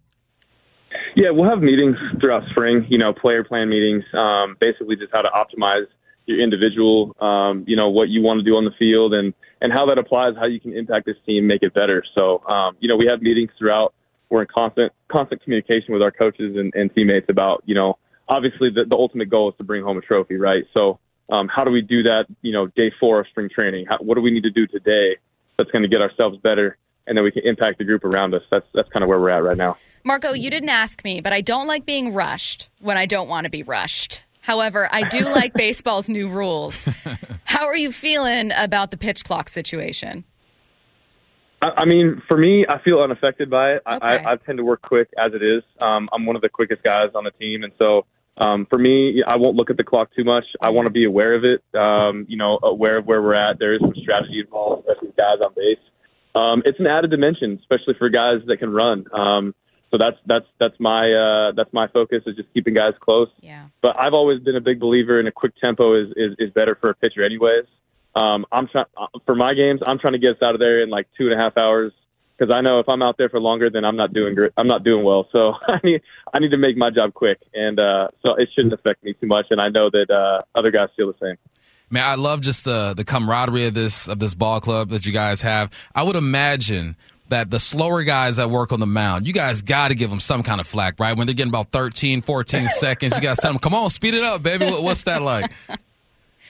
Yeah, 1.16 1.30
we'll 1.30 1.50
have 1.50 1.60
meetings 1.60 1.96
throughout 2.20 2.44
spring. 2.50 2.86
You 2.88 2.98
know, 2.98 3.12
player 3.12 3.42
plan 3.42 3.68
meetings. 3.68 4.04
Um, 4.14 4.56
basically, 4.60 4.96
just 4.96 5.12
how 5.12 5.22
to 5.22 5.28
optimize 5.28 5.86
your 6.26 6.40
individual. 6.40 7.16
Um, 7.20 7.64
you 7.66 7.76
know, 7.76 7.88
what 7.88 8.08
you 8.08 8.22
want 8.22 8.38
to 8.38 8.44
do 8.44 8.56
on 8.56 8.64
the 8.64 8.70
field, 8.78 9.14
and 9.14 9.34
and 9.60 9.72
how 9.72 9.86
that 9.86 9.98
applies, 9.98 10.34
how 10.38 10.46
you 10.46 10.60
can 10.60 10.72
impact 10.72 11.06
this 11.06 11.16
team, 11.26 11.46
make 11.46 11.62
it 11.62 11.74
better. 11.74 12.04
So, 12.14 12.44
um, 12.46 12.76
you 12.78 12.88
know, 12.88 12.96
we 12.96 13.06
have 13.06 13.20
meetings 13.20 13.50
throughout. 13.58 13.94
We're 14.30 14.42
in 14.42 14.48
constant 14.54 14.92
constant 15.10 15.42
communication 15.42 15.92
with 15.92 16.02
our 16.02 16.12
coaches 16.12 16.54
and, 16.56 16.72
and 16.74 16.94
teammates 16.94 17.26
about 17.28 17.62
you 17.66 17.74
know 17.74 17.98
obviously 18.28 18.70
the, 18.70 18.84
the 18.84 18.94
ultimate 18.94 19.30
goal 19.30 19.50
is 19.50 19.56
to 19.58 19.64
bring 19.64 19.82
home 19.82 19.98
a 19.98 20.00
trophy, 20.00 20.36
right? 20.36 20.64
So 20.74 20.98
um, 21.30 21.48
how 21.48 21.64
do 21.64 21.70
we 21.70 21.80
do 21.80 22.02
that? 22.04 22.26
You 22.42 22.52
know, 22.52 22.66
day 22.68 22.92
four 22.98 23.20
of 23.20 23.26
spring 23.28 23.48
training. 23.52 23.86
How, 23.88 23.98
what 23.98 24.14
do 24.14 24.20
we 24.20 24.30
need 24.30 24.44
to 24.44 24.50
do 24.50 24.66
today 24.66 25.16
that's 25.56 25.70
going 25.70 25.82
to 25.82 25.88
get 25.88 26.00
ourselves 26.00 26.38
better, 26.38 26.78
and 27.06 27.16
then 27.16 27.24
we 27.24 27.30
can 27.30 27.42
impact 27.44 27.78
the 27.78 27.84
group 27.84 28.04
around 28.04 28.34
us. 28.34 28.42
That's 28.50 28.66
that's 28.74 28.88
kind 28.90 29.02
of 29.02 29.08
where 29.08 29.20
we're 29.20 29.30
at 29.30 29.42
right 29.42 29.56
now. 29.56 29.76
Marco, 30.04 30.32
you 30.32 30.48
didn't 30.50 30.68
ask 30.68 31.04
me, 31.04 31.20
but 31.20 31.32
I 31.32 31.40
don't 31.40 31.66
like 31.66 31.84
being 31.84 32.14
rushed 32.14 32.68
when 32.80 32.96
I 32.96 33.06
don't 33.06 33.28
want 33.28 33.44
to 33.44 33.50
be 33.50 33.62
rushed. 33.62 34.24
However, 34.40 34.88
I 34.90 35.08
do 35.08 35.20
like 35.24 35.52
baseball's 35.52 36.08
new 36.08 36.28
rules. 36.28 36.88
How 37.44 37.66
are 37.66 37.76
you 37.76 37.92
feeling 37.92 38.52
about 38.56 38.90
the 38.90 38.96
pitch 38.96 39.24
clock 39.24 39.48
situation? 39.48 40.24
I, 41.60 41.70
I 41.78 41.84
mean, 41.84 42.22
for 42.28 42.36
me, 42.36 42.64
I 42.68 42.78
feel 42.82 43.00
unaffected 43.00 43.50
by 43.50 43.72
it. 43.72 43.82
Okay. 43.86 43.98
I, 44.00 44.16
I, 44.16 44.32
I 44.32 44.36
tend 44.36 44.58
to 44.58 44.64
work 44.64 44.80
quick 44.82 45.08
as 45.18 45.32
it 45.34 45.42
is. 45.42 45.62
Um, 45.80 46.08
I'm 46.12 46.24
one 46.24 46.36
of 46.36 46.42
the 46.42 46.48
quickest 46.48 46.82
guys 46.82 47.10
on 47.14 47.24
the 47.24 47.32
team, 47.32 47.64
and 47.64 47.72
so 47.78 48.06
um, 48.38 48.66
for 48.70 48.78
me, 48.78 49.22
I 49.26 49.36
won't 49.36 49.56
look 49.56 49.70
at 49.70 49.76
the 49.76 49.84
clock 49.84 50.10
too 50.14 50.24
much. 50.24 50.44
I 50.60 50.70
want 50.70 50.86
to 50.86 50.90
be 50.90 51.04
aware 51.04 51.34
of 51.34 51.44
it. 51.44 51.62
Um, 51.78 52.24
you 52.28 52.36
know, 52.36 52.58
aware 52.62 52.98
of 52.98 53.06
where 53.06 53.20
we're 53.20 53.34
at. 53.34 53.58
There 53.58 53.74
is 53.74 53.80
some 53.80 53.94
strategy 54.00 54.40
involved, 54.40 54.86
especially 54.86 55.08
with 55.08 55.16
guys 55.16 55.38
on 55.44 55.52
base. 55.54 55.78
Um, 56.34 56.62
it's 56.64 56.78
an 56.78 56.86
added 56.86 57.10
dimension, 57.10 57.58
especially 57.60 57.94
for 57.98 58.08
guys 58.08 58.38
that 58.46 58.58
can 58.58 58.70
run. 58.70 59.04
Um, 59.12 59.54
so 59.90 59.98
that's 59.98 60.16
that's 60.26 60.46
that's 60.60 60.78
my 60.78 61.12
uh, 61.12 61.52
that's 61.56 61.72
my 61.72 61.88
focus 61.88 62.22
is 62.26 62.36
just 62.36 62.52
keeping 62.54 62.74
guys 62.74 62.92
close. 63.00 63.28
Yeah. 63.40 63.66
But 63.82 63.98
I've 63.98 64.14
always 64.14 64.40
been 64.40 64.54
a 64.54 64.60
big 64.60 64.78
believer 64.78 65.18
in 65.18 65.26
a 65.26 65.32
quick 65.32 65.54
tempo 65.60 66.00
is 66.00 66.08
is, 66.16 66.36
is 66.38 66.50
better 66.52 66.76
for 66.80 66.90
a 66.90 66.94
pitcher, 66.94 67.24
anyways. 67.24 67.64
Um, 68.14 68.46
I'm 68.52 68.68
trying 68.68 68.86
for 69.24 69.34
my 69.34 69.54
games. 69.54 69.80
I'm 69.86 69.98
trying 69.98 70.12
to 70.12 70.18
get 70.18 70.36
us 70.36 70.42
out 70.42 70.54
of 70.54 70.60
there 70.60 70.82
in 70.82 70.90
like 70.90 71.08
two 71.16 71.24
and 71.24 71.32
a 71.32 71.42
half 71.42 71.56
hours 71.56 71.92
because 72.38 72.52
I 72.52 72.60
know 72.60 72.78
if 72.78 72.88
I'm 72.88 73.02
out 73.02 73.16
there 73.18 73.28
for 73.28 73.40
longer, 73.40 73.68
then 73.70 73.84
I'm 73.84 73.96
not 73.96 74.12
doing 74.12 74.34
great. 74.34 74.52
I'm 74.56 74.68
not 74.68 74.84
doing 74.84 75.04
well. 75.04 75.28
So 75.32 75.54
I 75.68 75.80
need 75.82 76.02
I 76.32 76.38
need 76.38 76.50
to 76.50 76.56
make 76.56 76.76
my 76.76 76.90
job 76.90 77.14
quick, 77.14 77.38
and 77.54 77.78
uh, 77.78 78.08
so 78.22 78.34
it 78.36 78.48
shouldn't 78.54 78.74
affect 78.74 79.02
me 79.04 79.14
too 79.14 79.26
much. 79.26 79.46
And 79.50 79.60
I 79.60 79.68
know 79.68 79.90
that 79.90 80.10
uh, 80.10 80.58
other 80.58 80.70
guys 80.70 80.88
feel 80.96 81.12
the 81.12 81.18
same. 81.20 81.36
Man, 81.90 82.04
I 82.04 82.16
love 82.16 82.40
just 82.40 82.64
the 82.64 82.94
the 82.94 83.04
camaraderie 83.04 83.66
of 83.66 83.74
this 83.74 84.08
of 84.08 84.18
this 84.18 84.34
ball 84.34 84.60
club 84.60 84.90
that 84.90 85.06
you 85.06 85.12
guys 85.12 85.42
have. 85.42 85.72
I 85.94 86.02
would 86.02 86.16
imagine 86.16 86.96
that 87.28 87.50
the 87.50 87.58
slower 87.58 88.02
guys 88.04 88.36
that 88.36 88.50
work 88.50 88.72
on 88.72 88.80
the 88.80 88.86
mound, 88.86 89.26
you 89.26 89.32
guys 89.32 89.60
got 89.60 89.88
to 89.88 89.94
give 89.94 90.08
them 90.08 90.20
some 90.20 90.42
kind 90.42 90.60
of 90.60 90.66
flack, 90.66 90.98
right? 90.98 91.16
When 91.16 91.26
they're 91.26 91.34
getting 91.34 91.50
about 91.50 91.72
13, 91.72 92.22
14 92.22 92.68
seconds, 92.68 93.14
you 93.16 93.22
guys 93.22 93.38
tell 93.38 93.52
them, 93.52 93.58
"Come 93.58 93.74
on, 93.74 93.90
speed 93.90 94.14
it 94.14 94.22
up, 94.22 94.42
baby." 94.42 94.66
What's 94.66 95.04
that 95.04 95.22
like? 95.22 95.50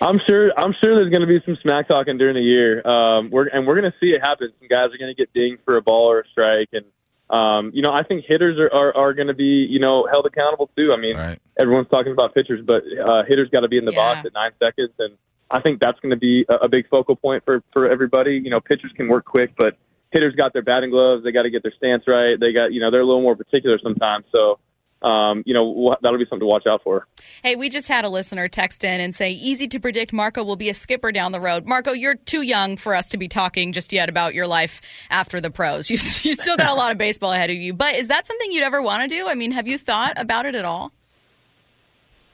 I'm 0.01 0.21
sure. 0.27 0.53
I'm 0.59 0.75
sure 0.81 0.95
there's 0.95 1.11
going 1.11 1.23
to 1.23 1.27
be 1.27 1.41
some 1.45 1.57
smack 1.63 1.89
talking 1.89 2.19
during 2.19 2.35
the 2.35 2.41
year. 2.43 2.87
Um, 2.87 3.31
we're 3.31 3.49
and 3.49 3.67
we're 3.67 3.81
going 3.81 3.91
to 3.91 3.99
see 3.99 4.11
it 4.11 4.21
happen. 4.21 4.49
Some 4.59 4.69
guys 4.69 4.95
are 4.95 4.99
going 4.99 5.15
to 5.15 5.15
get 5.15 5.33
dinged 5.33 5.63
for 5.65 5.77
a 5.77 5.83
ball 5.83 6.11
or 6.11 6.21
a 6.21 6.29
strike, 6.29 6.69
and 6.73 6.85
um, 7.31 7.73
you 7.75 7.83
know 7.83 7.93
I 7.93 8.03
think 8.05 8.25
hitters 8.27 8.59
are 8.59 8.73
are, 8.73 8.97
are 8.97 9.15
going 9.15 9.29
to 9.29 9.35
be 9.35 9.67
you 9.69 9.81
know 9.81 10.07
held 10.11 10.27
accountable 10.27 10.71
too. 10.77 10.93
I 10.93 11.01
mean, 11.01 11.17
Right. 11.17 11.39
everyone's 11.59 11.89
talking 11.89 12.13
about 12.13 12.33
pitchers, 12.35 12.61
but 12.65 12.83
uh, 13.05 13.25
hitters 13.27 13.49
got 13.51 13.61
to 13.61 13.69
be 13.69 13.77
in 13.79 13.85
the 13.85 13.93
Yeah. 13.93 13.97
box 14.15 14.27
at 14.27 14.33
nine 14.35 14.53
seconds, 14.61 14.93
and 14.99 15.15
I 15.51 15.61
think 15.61 15.81
that's 15.81 15.99
going 16.01 16.11
to 16.11 16.17
be 16.17 16.45
a, 16.49 16.67
a 16.67 16.69
big 16.69 16.89
focal 16.89 17.17
point 17.17 17.45
for 17.45 17.63
for 17.73 17.91
everybody. 17.91 18.41
You 18.43 18.51
know, 18.51 18.61
pitchers 18.61 18.93
can 18.97 19.09
work 19.09 19.25
quick, 19.25 19.55
but 19.59 19.77
hitters 20.13 20.35
got 20.37 20.53
their 20.53 20.63
batting 20.63 20.91
gloves. 20.91 21.25
They 21.25 21.33
got 21.33 21.43
to 21.43 21.51
get 21.51 21.63
their 21.65 21.75
stance 21.77 22.05
right. 22.07 22.39
They 22.39 22.53
got 22.53 22.73
you 22.73 22.81
know 22.81 22.91
they're 22.93 23.01
a 23.01 23.07
little 23.07 23.23
more 23.23 23.37
particular 23.37 23.79
sometimes. 23.83 24.27
So 24.31 24.59
um, 25.03 25.43
you 25.47 25.55
know, 25.55 25.97
that'll 26.03 26.19
be 26.19 26.25
something 26.25 26.41
to 26.41 26.47
watch 26.47 26.67
out 26.67 26.83
for. 26.83 27.07
Hey, 27.43 27.55
we 27.55 27.69
just 27.69 27.87
had 27.89 28.05
a 28.05 28.09
listener 28.09 28.49
text 28.49 28.83
in 28.83 29.01
and 29.01 29.15
say, 29.15 29.31
easy 29.31 29.69
to 29.69 29.79
predict 29.79 30.13
Marco 30.13 30.43
will 30.43 30.57
be 30.57 30.69
a 30.69 30.75
skipper 30.75 31.13
down 31.13 31.33
the 31.33 31.41
road. 31.41 31.67
Marco, 31.67 31.93
you're 31.93 32.17
too 32.17 32.43
young 32.43 32.77
for 32.77 32.95
us 32.95 33.09
to 33.11 33.19
be 33.19 33.29
talking 33.29 33.73
just 33.73 33.93
yet 33.93 34.09
about 34.09 34.35
your 34.35 34.47
life 34.47 34.81
after 35.11 35.41
the 35.41 35.51
pros. 35.51 35.89
You, 35.89 35.95
you 36.23 36.35
still 36.35 36.57
got 36.57 36.71
a 36.71 36.75
lot 36.75 36.91
of 36.91 36.99
baseball 36.99 37.33
ahead 37.33 37.51
of 37.51 37.57
you. 37.57 37.73
But 37.75 37.95
is 37.95 38.09
that 38.09 38.27
something 38.27 38.51
you'd 38.51 38.65
ever 38.65 38.83
want 38.83 39.09
to 39.09 39.09
do? 39.09 39.29
I 39.29 39.35
mean, 39.35 39.53
have 39.53 39.69
you 39.69 39.79
thought 39.79 40.15
about 40.17 40.47
it 40.47 40.55
at 40.55 40.65
all? 40.65 40.93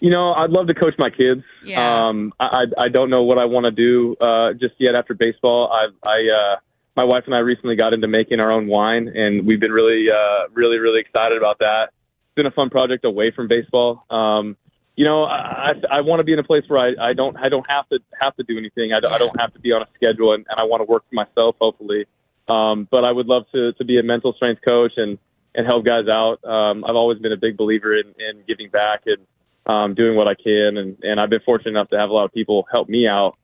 You 0.01 0.11
know, 0.11 0.33
I'd 0.33 0.51
love 0.51 0.67
to 0.67 0.75
coach 0.75 0.95
my 0.99 1.11
kids. 1.11 1.43
Yeah. 1.65 2.09
Um, 2.09 2.33
I, 2.39 2.65
I 2.79 2.89
don't 2.89 3.11
know 3.11 3.23
what 3.23 3.39
I 3.39 3.47
want 3.47 3.65
to 3.65 3.71
do 3.71 4.17
uh, 4.21 4.53
just 4.53 4.75
yet 4.79 4.95
after 4.95 5.15
baseball. 5.15 5.71
I, 5.73 5.87
I, 6.07 6.55
uh, 6.55 6.57
my 6.97 7.05
wife 7.05 7.25
and 7.27 7.35
I 7.35 7.39
recently 7.39 7.77
got 7.77 7.93
into 7.93 8.07
making 8.07 8.39
our 8.39 8.53
own 8.53 8.67
wine, 8.69 9.09
and 9.09 9.47
we've 9.47 9.61
been 9.61 9.73
really, 9.73 10.07
uh, 10.11 10.49
really, 10.53 10.79
really 10.79 11.01
excited 11.01 11.39
about 11.39 11.59
that 11.59 11.89
It's 11.89 12.35
been 12.37 12.47
a 12.47 12.51
fun 12.51 12.71
project 12.71 13.05
away 13.05 13.33
from 13.35 13.49
baseball. 13.49 14.05
Um, 14.11 14.57
you 14.97 15.05
know, 15.05 15.25
I, 15.25 15.73
I, 15.91 16.01
want 16.03 16.21
to 16.21 16.25
be 16.25 16.33
in 16.33 16.39
a 16.39 16.45
place 16.45 16.65
where 16.69 16.79
I, 16.79 17.11
I 17.11 17.13
don't 17.15 17.37
I 17.37 17.49
don't 17.49 17.69
have 17.69 17.89
to 17.89 17.99
have 18.21 18.37
to 18.37 18.45
do 18.45 18.57
anything. 18.57 18.93
I, 18.93 18.99
I 18.99 19.19
don't 19.19 19.39
have 19.41 19.53
to 19.55 19.59
be 19.59 19.73
on 19.73 19.83
a 19.83 19.87
schedule, 19.95 20.33
and, 20.35 20.47
and 20.49 20.61
I 20.61 20.65
want 20.65 20.81
to 20.81 20.85
work 20.85 21.05
for 21.09 21.15
myself, 21.15 21.57
hopefully. 21.61 22.07
Um, 22.49 22.87
but 22.91 23.05
I 23.05 23.11
would 23.11 23.27
love 23.27 23.45
to 23.53 23.73
to 23.73 23.85
be 23.85 23.99
a 23.99 24.03
mental 24.03 24.33
strength 24.35 24.63
coach 24.65 24.93
and 24.97 25.19
and 25.55 25.67
help 25.67 25.85
guys 25.85 26.07
out. 26.09 26.45
Um, 26.45 26.85
I've 26.85 26.95
always 26.95 27.19
been 27.19 27.33
a 27.33 27.37
big 27.37 27.57
believer 27.57 27.97
in, 27.97 28.07
in 28.19 28.43
giving 28.47 28.69
back 28.71 29.03
and 29.07 29.27
um, 29.67 29.95
doing 29.95 30.17
what 30.17 30.29
I 30.29 30.35
can, 30.35 30.77
and 30.77 30.97
and 31.03 31.21
I've 31.21 31.31
been 31.31 31.43
fortunate 31.45 31.71
enough 31.71 31.89
to 31.89 31.99
have 31.99 32.11
a 32.11 32.13
lot 32.13 32.25
of 32.25 32.33
people 32.33 32.67
help 32.71 32.89
me 32.89 33.09
out 33.09 33.37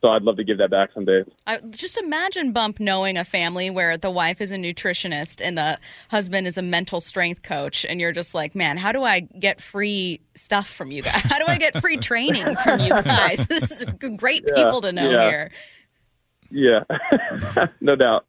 so 0.00 0.08
I'd 0.08 0.22
love 0.22 0.36
to 0.36 0.44
give 0.44 0.58
that 0.58 0.70
back 0.70 0.90
someday. 0.94 1.24
I, 1.46 1.58
just 1.70 1.98
imagine 1.98 2.52
Bump 2.52 2.78
knowing 2.78 3.16
a 3.16 3.24
family 3.24 3.68
where 3.68 3.96
the 3.96 4.10
wife 4.10 4.40
is 4.40 4.52
a 4.52 4.56
nutritionist 4.56 5.44
and 5.44 5.58
the 5.58 5.78
husband 6.08 6.46
is 6.46 6.56
a 6.56 6.62
mental 6.62 7.00
strength 7.00 7.42
coach, 7.42 7.84
and 7.84 8.00
you're 8.00 8.12
just 8.12 8.34
like, 8.34 8.54
man, 8.54 8.76
how 8.76 8.92
do 8.92 9.02
I 9.02 9.20
get 9.20 9.60
free 9.60 10.20
stuff 10.34 10.68
from 10.68 10.90
you 10.92 11.02
guys? 11.02 11.22
How 11.22 11.38
do 11.38 11.46
I 11.48 11.58
get 11.58 11.80
free 11.80 11.96
training 11.98 12.54
from 12.56 12.80
you 12.80 12.90
guys? 12.90 13.46
This 13.48 13.70
is 13.70 13.84
great 14.16 14.44
yeah, 14.46 14.62
people 14.62 14.80
to 14.82 14.92
know 14.92 15.10
yeah. 15.10 15.30
here. 15.30 15.50
Yeah, 16.50 17.66
no 17.80 17.96
doubt. 17.96 18.24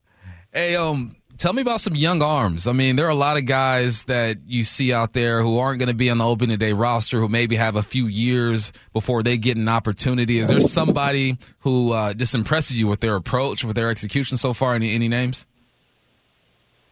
Hey, 0.51 0.75
um, 0.75 1.15
tell 1.39 1.53
me 1.53 1.61
about 1.61 1.81
some 1.81 1.95
young 1.95 2.21
arms. 2.21 2.67
I 2.67 2.73
mean, 2.73 2.97
there 2.97 3.07
are 3.07 3.11
a 3.11 3.15
lot 3.15 3.37
of 3.37 3.45
guys 3.45 4.03
that 4.03 4.37
you 4.45 4.63
see 4.63 4.93
out 4.93 5.13
there 5.13 5.41
who 5.41 5.57
aren't 5.57 5.79
going 5.79 5.89
to 5.89 5.95
be 5.95 6.09
on 6.09 6.19
the 6.19 6.25
opening 6.25 6.57
day 6.59 6.73
roster, 6.73 7.19
who 7.19 7.29
maybe 7.29 7.55
have 7.55 7.75
a 7.75 7.81
few 7.81 8.05
years 8.05 8.71
before 8.93 9.23
they 9.23 9.37
get 9.37 9.57
an 9.57 9.67
opportunity. 9.67 10.37
Is 10.37 10.49
there 10.49 10.61
somebody 10.61 11.37
who 11.59 11.93
uh, 11.93 12.13
just 12.13 12.35
impresses 12.35 12.79
you 12.79 12.87
with 12.87 12.99
their 12.99 13.15
approach, 13.15 13.63
with 13.63 13.75
their 13.75 13.89
execution 13.89 14.37
so 14.37 14.53
far? 14.53 14.75
Any 14.75 14.93
any 14.93 15.07
names? 15.07 15.47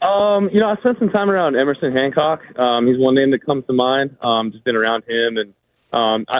Um, 0.01 0.49
you 0.53 0.59
know, 0.59 0.69
I 0.69 0.75
spent 0.77 0.99
some 0.99 1.09
time 1.09 1.29
around 1.29 1.55
Emerson 1.55 1.91
Hancock. 1.91 2.41
Um, 2.57 2.87
he's 2.87 2.97
one 2.97 3.15
name 3.15 3.31
that 3.31 3.45
comes 3.45 3.65
to 3.65 3.73
mind. 3.73 4.15
Um, 4.21 4.51
just 4.51 4.63
been 4.63 4.75
around 4.75 5.03
him, 5.07 5.37
and 5.37 5.53
um, 5.91 6.25
I, 6.29 6.39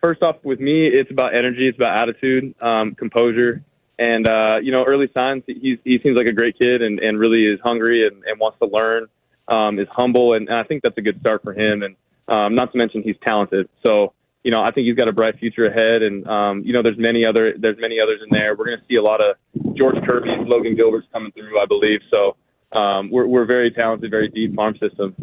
first 0.00 0.22
off, 0.22 0.36
with 0.42 0.60
me, 0.60 0.88
it's 0.88 1.10
about 1.10 1.34
energy, 1.34 1.68
it's 1.68 1.78
about 1.78 1.96
attitude, 1.96 2.54
um, 2.60 2.94
composure. 2.94 3.62
And 3.98 4.26
uh, 4.26 4.56
you 4.62 4.72
know, 4.72 4.84
early 4.84 5.08
signs, 5.14 5.42
he's 5.46 5.78
he 5.84 5.98
seems 6.02 6.16
like 6.16 6.26
a 6.26 6.32
great 6.32 6.58
kid 6.58 6.82
and, 6.82 6.98
and 6.98 7.18
really 7.18 7.46
is 7.46 7.58
hungry 7.62 8.06
and, 8.06 8.22
and 8.24 8.38
wants 8.38 8.58
to 8.58 8.66
learn. 8.66 9.06
Um, 9.48 9.78
is 9.78 9.86
humble, 9.92 10.34
and, 10.34 10.48
and 10.48 10.58
I 10.58 10.64
think 10.64 10.82
that's 10.82 10.98
a 10.98 11.02
good 11.02 11.20
start 11.20 11.44
for 11.44 11.52
him. 11.52 11.84
And 11.84 11.94
um, 12.26 12.56
not 12.56 12.72
to 12.72 12.78
mention 12.78 13.02
he's 13.04 13.14
talented. 13.22 13.68
So 13.82 14.12
you 14.46 14.52
know, 14.52 14.62
I 14.62 14.70
think 14.70 14.86
he's 14.86 14.94
got 14.94 15.08
a 15.08 15.12
bright 15.12 15.36
future 15.40 15.66
ahead. 15.66 16.02
And 16.02 16.24
um, 16.28 16.62
you 16.64 16.72
know, 16.72 16.80
there's 16.80 16.98
many 16.98 17.24
other 17.24 17.54
there's 17.58 17.78
many 17.80 17.98
others 17.98 18.20
in 18.22 18.28
there. 18.30 18.54
We're 18.54 18.66
going 18.66 18.78
to 18.78 18.84
see 18.86 18.94
a 18.94 19.02
lot 19.02 19.20
of 19.20 19.34
George 19.74 19.96
Kirby's, 20.06 20.46
Logan 20.46 20.76
Gilbert's 20.76 21.08
coming 21.12 21.32
through, 21.32 21.60
I 21.60 21.66
believe. 21.66 21.98
So 22.10 22.36
um, 22.72 23.10
we're, 23.10 23.26
we're 23.26 23.44
very 23.44 23.70
talented, 23.70 24.10
very 24.10 24.28
deep 24.28 24.54
farm 24.54 24.76
system. 24.78 25.14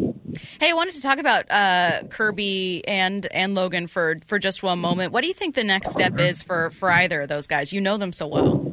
Hey, 0.58 0.70
I 0.70 0.72
wanted 0.72 0.94
to 0.94 1.02
talk 1.02 1.18
about 1.18 1.50
uh, 1.50 2.04
Kirby 2.08 2.82
and 2.88 3.26
and 3.32 3.54
Logan 3.54 3.86
for 3.86 4.16
for 4.26 4.38
just 4.38 4.62
one 4.62 4.78
moment. 4.78 5.12
What 5.12 5.20
do 5.20 5.28
you 5.28 5.34
think 5.34 5.54
the 5.54 5.64
next 5.64 5.90
step 5.90 6.18
is 6.18 6.42
for 6.42 6.70
for 6.70 6.90
either 6.90 7.22
of 7.22 7.28
those 7.28 7.46
guys? 7.46 7.72
You 7.72 7.80
know 7.80 7.96
them 7.96 8.12
so 8.12 8.26
well. 8.26 8.72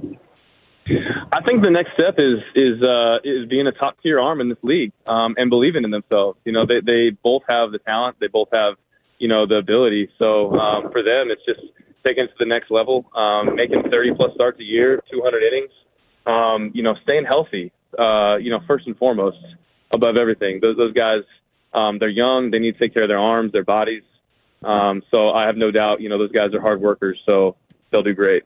I 1.34 1.42
think 1.44 1.62
the 1.62 1.70
next 1.70 1.92
step 1.94 2.16
is 2.18 2.40
is 2.56 2.82
uh, 2.82 3.18
is 3.24 3.48
being 3.48 3.68
a 3.68 3.72
top 3.72 3.98
tier 4.02 4.20
arm 4.20 4.42
in 4.42 4.50
this 4.50 4.58
league 4.64 4.92
um, 5.06 5.36
and 5.38 5.50
believing 5.50 5.84
in 5.84 5.92
themselves. 5.92 6.40
You 6.46 6.54
know, 6.54 6.66
they 6.66 6.82
they 6.84 7.16
both 7.24 7.44
have 7.48 7.72
the 7.72 7.80
talent, 7.80 8.18
they 8.20 8.28
both 8.28 8.50
have 8.54 8.76
you 9.20 9.28
know 9.28 9.46
the 9.46 9.56
ability. 9.56 10.10
So 10.18 10.52
um, 10.54 10.92
for 10.92 11.04
them, 11.04 11.30
it's 11.30 11.46
just 11.46 11.62
taking 12.04 12.24
it 12.24 12.28
to 12.28 12.34
the 12.40 12.46
next 12.46 12.72
level, 12.72 13.06
um, 13.16 13.56
making 13.56 13.84
30 13.92 14.16
plus 14.16 14.34
starts 14.34 14.60
a 14.60 14.64
year, 14.64 15.00
200 15.12 15.44
innings. 15.44 15.70
Um, 16.26 16.72
you 16.74 16.82
know, 16.82 16.96
staying 17.04 17.26
healthy 17.26 17.72
uh, 17.98 18.38
you 18.38 18.50
know, 18.50 18.60
first 18.68 18.88
and 18.88 18.98
foremost 18.98 19.38
above 19.92 20.18
everything. 20.18 20.60
Those, 20.62 20.78
those 20.78 20.94
guys, 20.94 21.24
um, 21.74 22.00
they're 22.00 22.10
young. 22.10 22.52
They 22.52 22.60
need 22.60 22.74
to 22.74 22.80
take 22.80 22.94
care 22.94 23.04
of 23.04 23.10
their 23.10 23.20
arms, 23.20 23.52
their 23.52 23.64
bodies. 23.64 24.04
Um, 24.64 25.02
so 25.10 25.32
I 25.32 25.48
have 25.48 25.58
no 25.58 25.72
doubt, 25.72 26.02
you 26.02 26.10
know, 26.10 26.18
those 26.18 26.32
guys 26.32 26.54
are 26.54 26.62
hard 26.62 26.82
workers, 26.82 27.20
so 27.26 27.56
they'll 27.92 28.04
do 28.04 28.14
great. 28.14 28.44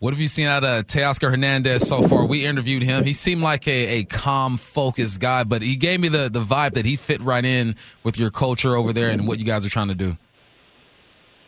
What 0.00 0.12
have 0.12 0.20
you 0.20 0.28
seen 0.28 0.46
out 0.46 0.62
of 0.62 0.86
Teoscar 0.86 1.30
Hernandez 1.30 1.88
so 1.88 2.02
far? 2.02 2.24
We 2.24 2.44
interviewed 2.44 2.84
him. 2.84 3.02
He 3.02 3.14
seemed 3.14 3.42
like 3.42 3.66
a, 3.66 3.98
a 3.98 4.04
calm, 4.04 4.56
focused 4.56 5.18
guy, 5.18 5.42
but 5.42 5.60
he 5.60 5.74
gave 5.74 5.98
me 5.98 6.08
the, 6.08 6.28
the 6.28 6.40
vibe 6.40 6.74
that 6.74 6.86
he 6.86 6.94
fit 6.94 7.20
right 7.20 7.44
in 7.44 7.74
with 8.04 8.16
your 8.16 8.30
culture 8.30 8.76
over 8.76 8.92
there 8.92 9.08
and 9.08 9.26
what 9.26 9.40
you 9.40 9.44
guys 9.44 9.66
are 9.66 9.70
trying 9.70 9.88
to 9.88 9.96
do. 9.96 10.16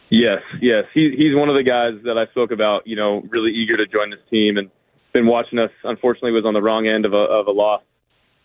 Yes, 0.09 0.43
yes. 0.61 0.87
He, 0.93 1.15
he's 1.17 1.37
one 1.37 1.49
of 1.49 1.55
the 1.55 1.63
guys 1.63 2.03
that 2.05 2.19
I 2.19 2.27
spoke 2.33 2.51
about, 2.51 2.89
you 2.89 2.97
know, 2.97 3.23
really 3.29 3.53
eager 3.53 3.77
to 3.77 3.87
join 3.87 4.11
this 4.11 4.19
team. 4.29 4.57
And 4.57 4.69
been 5.13 5.27
watching 5.27 5.59
us. 5.59 5.71
Unfortunately, 5.85 6.33
was 6.33 6.45
on 6.45 6.55
the 6.55 6.63
wrong 6.63 6.87
end 6.87 7.05
of 7.05 7.13
a 7.13 7.17
of 7.17 7.47
a 7.47 7.53
loss 7.53 7.83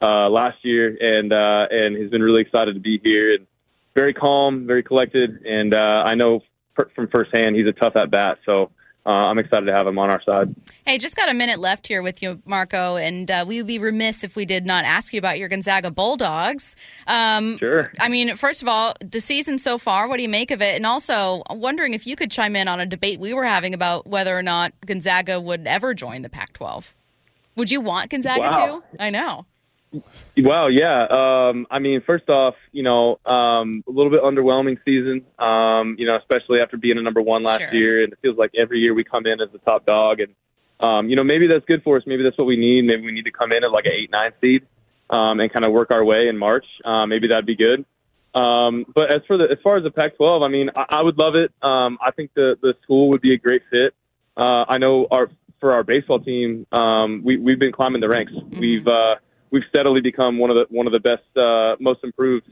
uh, 0.01 0.29
last 0.29 0.57
year, 0.63 0.95
and 0.99 1.31
uh, 1.31 1.67
and 1.69 1.95
he's 1.95 2.09
been 2.09 2.21
really 2.21 2.41
excited 2.41 2.73
to 2.73 2.79
be 2.79 2.99
here 3.03 3.33
and 3.33 3.47
very 3.93 4.13
calm, 4.13 4.67
very 4.67 4.83
collected, 4.83 5.45
and 5.45 5.73
uh, 5.73 5.77
I 6.05 6.15
know 6.15 6.41
from 6.93 7.07
firsthand 7.07 7.55
he's 7.55 7.67
a 7.67 7.71
tough 7.71 7.95
at 7.95 8.11
bat. 8.11 8.39
So 8.45 8.71
uh, 9.05 9.09
I'm 9.09 9.37
excited 9.37 9.65
to 9.67 9.71
have 9.71 9.85
him 9.85 9.99
on 9.99 10.09
our 10.09 10.21
side. 10.23 10.55
Hey, 10.85 10.97
just 10.97 11.15
got 11.15 11.29
a 11.29 11.33
minute 11.33 11.59
left 11.59 11.85
here 11.85 12.01
with 12.01 12.23
you, 12.23 12.41
Marco, 12.45 12.95
and 12.95 13.29
uh, 13.29 13.45
we 13.47 13.57
would 13.57 13.67
be 13.67 13.77
remiss 13.77 14.23
if 14.23 14.35
we 14.35 14.45
did 14.45 14.65
not 14.65 14.83
ask 14.83 15.13
you 15.13 15.19
about 15.19 15.37
your 15.37 15.47
Gonzaga 15.47 15.91
Bulldogs. 15.91 16.75
Um, 17.05 17.59
sure. 17.59 17.91
I 17.99 18.09
mean, 18.09 18.35
first 18.35 18.63
of 18.63 18.67
all, 18.67 18.95
the 19.01 19.21
season 19.21 19.59
so 19.59 19.77
far, 19.77 20.07
what 20.07 20.17
do 20.17 20.23
you 20.23 20.29
make 20.29 20.49
of 20.49 20.61
it? 20.61 20.75
And 20.75 20.85
also, 20.85 21.43
I'm 21.47 21.59
wondering 21.59 21.93
if 21.93 22.07
you 22.07 22.15
could 22.15 22.31
chime 22.31 22.55
in 22.55 22.67
on 22.67 22.79
a 22.79 22.85
debate 22.85 23.19
we 23.19 23.33
were 23.33 23.45
having 23.45 23.75
about 23.75 24.07
whether 24.07 24.35
or 24.37 24.43
not 24.43 24.73
Gonzaga 24.85 25.39
would 25.39 25.67
ever 25.67 25.93
join 25.93 26.23
the 26.23 26.29
Pac 26.29 26.53
12. 26.53 26.95
Would 27.57 27.71
you 27.71 27.81
want 27.81 28.09
Gonzaga 28.09 28.41
wow. 28.41 28.81
to? 28.97 29.03
I 29.03 29.11
know. 29.11 29.45
Well, 30.37 30.69
yeah. 30.69 31.05
Um, 31.09 31.67
I 31.69 31.79
mean, 31.79 32.01
first 32.01 32.29
off, 32.29 32.55
you 32.71 32.83
know, 32.83 33.19
um, 33.25 33.83
a 33.87 33.91
little 33.91 34.11
bit 34.11 34.21
underwhelming 34.21 34.77
season. 34.85 35.25
Um, 35.39 35.95
you 35.97 36.05
know, 36.05 36.15
especially 36.15 36.59
after 36.59 36.77
being 36.77 36.97
a 36.97 37.01
number 37.01 37.21
one 37.21 37.43
last 37.43 37.61
sure. 37.61 37.73
year, 37.73 38.03
and 38.03 38.13
it 38.13 38.19
feels 38.21 38.37
like 38.37 38.51
every 38.57 38.79
year 38.79 38.93
we 38.93 39.03
come 39.03 39.25
in 39.25 39.41
as 39.41 39.51
the 39.51 39.59
top 39.59 39.85
dog, 39.85 40.19
and 40.19 40.35
um, 40.79 41.09
you 41.09 41.15
know, 41.15 41.23
maybe 41.23 41.47
that's 41.47 41.65
good 41.65 41.83
for 41.83 41.97
us. 41.97 42.03
Maybe 42.05 42.23
that's 42.23 42.37
what 42.37 42.47
we 42.47 42.57
need. 42.57 42.83
Maybe 42.83 43.03
we 43.03 43.11
need 43.11 43.25
to 43.25 43.31
come 43.31 43.51
in 43.51 43.63
at 43.63 43.71
like 43.71 43.85
an 43.85 43.93
eight, 43.93 44.11
nine 44.11 44.31
seed, 44.41 44.63
um, 45.09 45.39
and 45.39 45.51
kind 45.51 45.65
of 45.65 45.71
work 45.71 45.91
our 45.91 46.03
way 46.03 46.27
in 46.27 46.37
March. 46.37 46.65
Uh, 46.83 47.05
maybe 47.05 47.27
that'd 47.27 47.45
be 47.45 47.55
good. 47.55 47.85
Um, 48.33 48.85
but 48.93 49.11
as 49.11 49.21
for 49.27 49.37
the 49.37 49.45
as 49.45 49.57
far 49.63 49.77
as 49.77 49.83
the 49.83 49.91
Pac-12, 49.91 50.45
I 50.45 50.49
mean, 50.49 50.69
I, 50.75 50.97
I 50.97 51.01
would 51.01 51.17
love 51.17 51.35
it. 51.35 51.51
Um, 51.61 51.97
I 52.05 52.11
think 52.11 52.31
the 52.33 52.57
the 52.61 52.75
school 52.83 53.09
would 53.09 53.21
be 53.21 53.33
a 53.33 53.37
great 53.37 53.61
fit. 53.71 53.93
Uh, 54.35 54.65
I 54.67 54.77
know 54.77 55.07
our 55.09 55.29
for 55.61 55.73
our 55.73 55.83
baseball 55.83 56.19
team, 56.19 56.67
um, 56.71 57.21
we 57.23 57.37
we've 57.37 57.59
been 57.59 57.71
climbing 57.71 58.01
the 58.01 58.09
ranks. 58.09 58.33
Mm-hmm. 58.33 58.59
We've 58.59 58.87
uh, 58.87 59.15
we've 59.51 59.63
steadily 59.69 60.01
become 60.01 60.37
one 60.37 60.49
of 60.49 60.55
the 60.55 60.65
one 60.75 60.87
of 60.87 60.93
the 60.93 60.99
best, 60.99 61.23
uh, 61.37 61.75
most 61.79 62.03
improved 62.03 62.47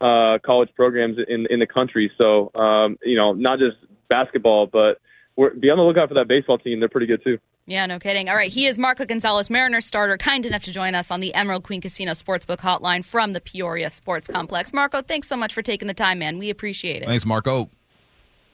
uh, 0.00 0.38
college 0.44 0.70
programs 0.74 1.18
in 1.28 1.46
in 1.50 1.58
the 1.58 1.66
country. 1.66 2.10
So 2.18 2.50
um, 2.54 2.98
you 3.02 3.16
know, 3.16 3.32
not 3.32 3.58
just 3.58 3.76
basketball, 4.08 4.66
but 4.66 4.98
we're, 5.36 5.54
be 5.54 5.70
on 5.70 5.78
the 5.78 5.84
lookout 5.84 6.08
for 6.08 6.14
that 6.14 6.28
baseball 6.28 6.58
team. 6.58 6.80
They're 6.80 6.88
pretty 6.88 7.06
good 7.06 7.22
too. 7.24 7.38
Yeah, 7.66 7.86
no 7.86 7.98
kidding. 7.98 8.28
All 8.28 8.36
right, 8.36 8.52
he 8.52 8.66
is 8.66 8.78
Marco 8.78 9.06
Gonzalez, 9.06 9.48
Mariner 9.48 9.80
starter, 9.80 10.18
kind 10.18 10.44
enough 10.44 10.64
to 10.64 10.72
join 10.72 10.94
us 10.94 11.10
on 11.10 11.20
the 11.20 11.32
Emerald 11.34 11.64
Queen 11.64 11.80
Casino 11.80 12.12
Sportsbook 12.12 12.58
Hotline 12.58 13.02
from 13.02 13.32
the 13.32 13.40
Peoria 13.40 13.88
Sports 13.88 14.28
Complex. 14.28 14.74
Marco, 14.74 15.00
thanks 15.00 15.28
so 15.28 15.36
much 15.36 15.54
for 15.54 15.62
taking 15.62 15.88
the 15.88 15.94
time, 15.94 16.18
man. 16.18 16.38
We 16.38 16.50
appreciate 16.50 17.02
it. 17.02 17.06
Thanks, 17.06 17.24
Marco. 17.24 17.70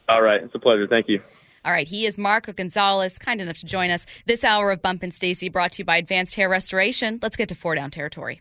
All 0.09 0.23
right, 0.23 0.43
it's 0.43 0.55
a 0.55 0.61
pleasure. 0.61 0.87
Thank 0.87 1.09
you. 1.09 1.21
All 1.63 1.73
right, 1.73 1.87
he 1.87 2.07
is 2.07 2.17
Marco 2.17 2.53
Gonzalez, 2.55 3.19
kind 3.19 3.39
enough 3.39 3.59
to 3.59 3.67
join 3.67 3.91
us. 3.91 4.07
This 4.25 4.45
hour 4.45 4.71
of 4.73 4.81
Bump 4.81 5.03
and 5.03 5.13
Stacy 5.13 5.51
brought 5.51 5.73
to 5.73 5.83
you 5.83 5.85
by 5.85 5.99
Advanced 5.99 6.35
Hair 6.35 6.49
Restoration. 6.49 7.19
Let's 7.21 7.37
get 7.37 7.51
to 7.51 7.55
four 7.55 7.75
down 7.75 7.91
territory. 7.91 8.41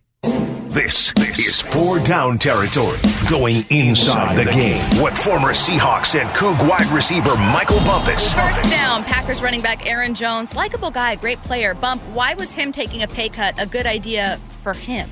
This, 0.70 1.12
this 1.14 1.40
is 1.40 1.60
four 1.60 2.00
down 2.00 2.38
territory, 2.38 2.98
going 3.30 3.66
inside 3.72 4.38
the 4.38 4.50
game 4.50 5.04
with 5.04 5.18
former 5.18 5.50
Seahawks 5.50 6.18
and 6.18 6.30
Coug 6.30 6.66
wide 6.70 6.86
receiver 6.92 7.36
Michael 7.36 7.80
Bumpus. 7.80 8.34
First 8.34 8.70
down, 8.70 9.04
Packers 9.04 9.42
running 9.42 9.62
back 9.62 9.90
Aaron 9.90 10.14
Jones, 10.14 10.56
likable 10.56 10.92
guy, 10.92 11.16
great 11.16 11.42
player. 11.44 11.74
Bump, 11.74 12.02
why 12.14 12.36
was 12.36 12.54
him 12.54 12.72
taking 12.72 13.04
a 13.04 13.08
pay 13.08 13.28
cut 13.28 13.62
a 13.62 13.66
good 13.66 13.86
idea 13.86 14.38
for 14.64 14.74
him? 14.74 15.10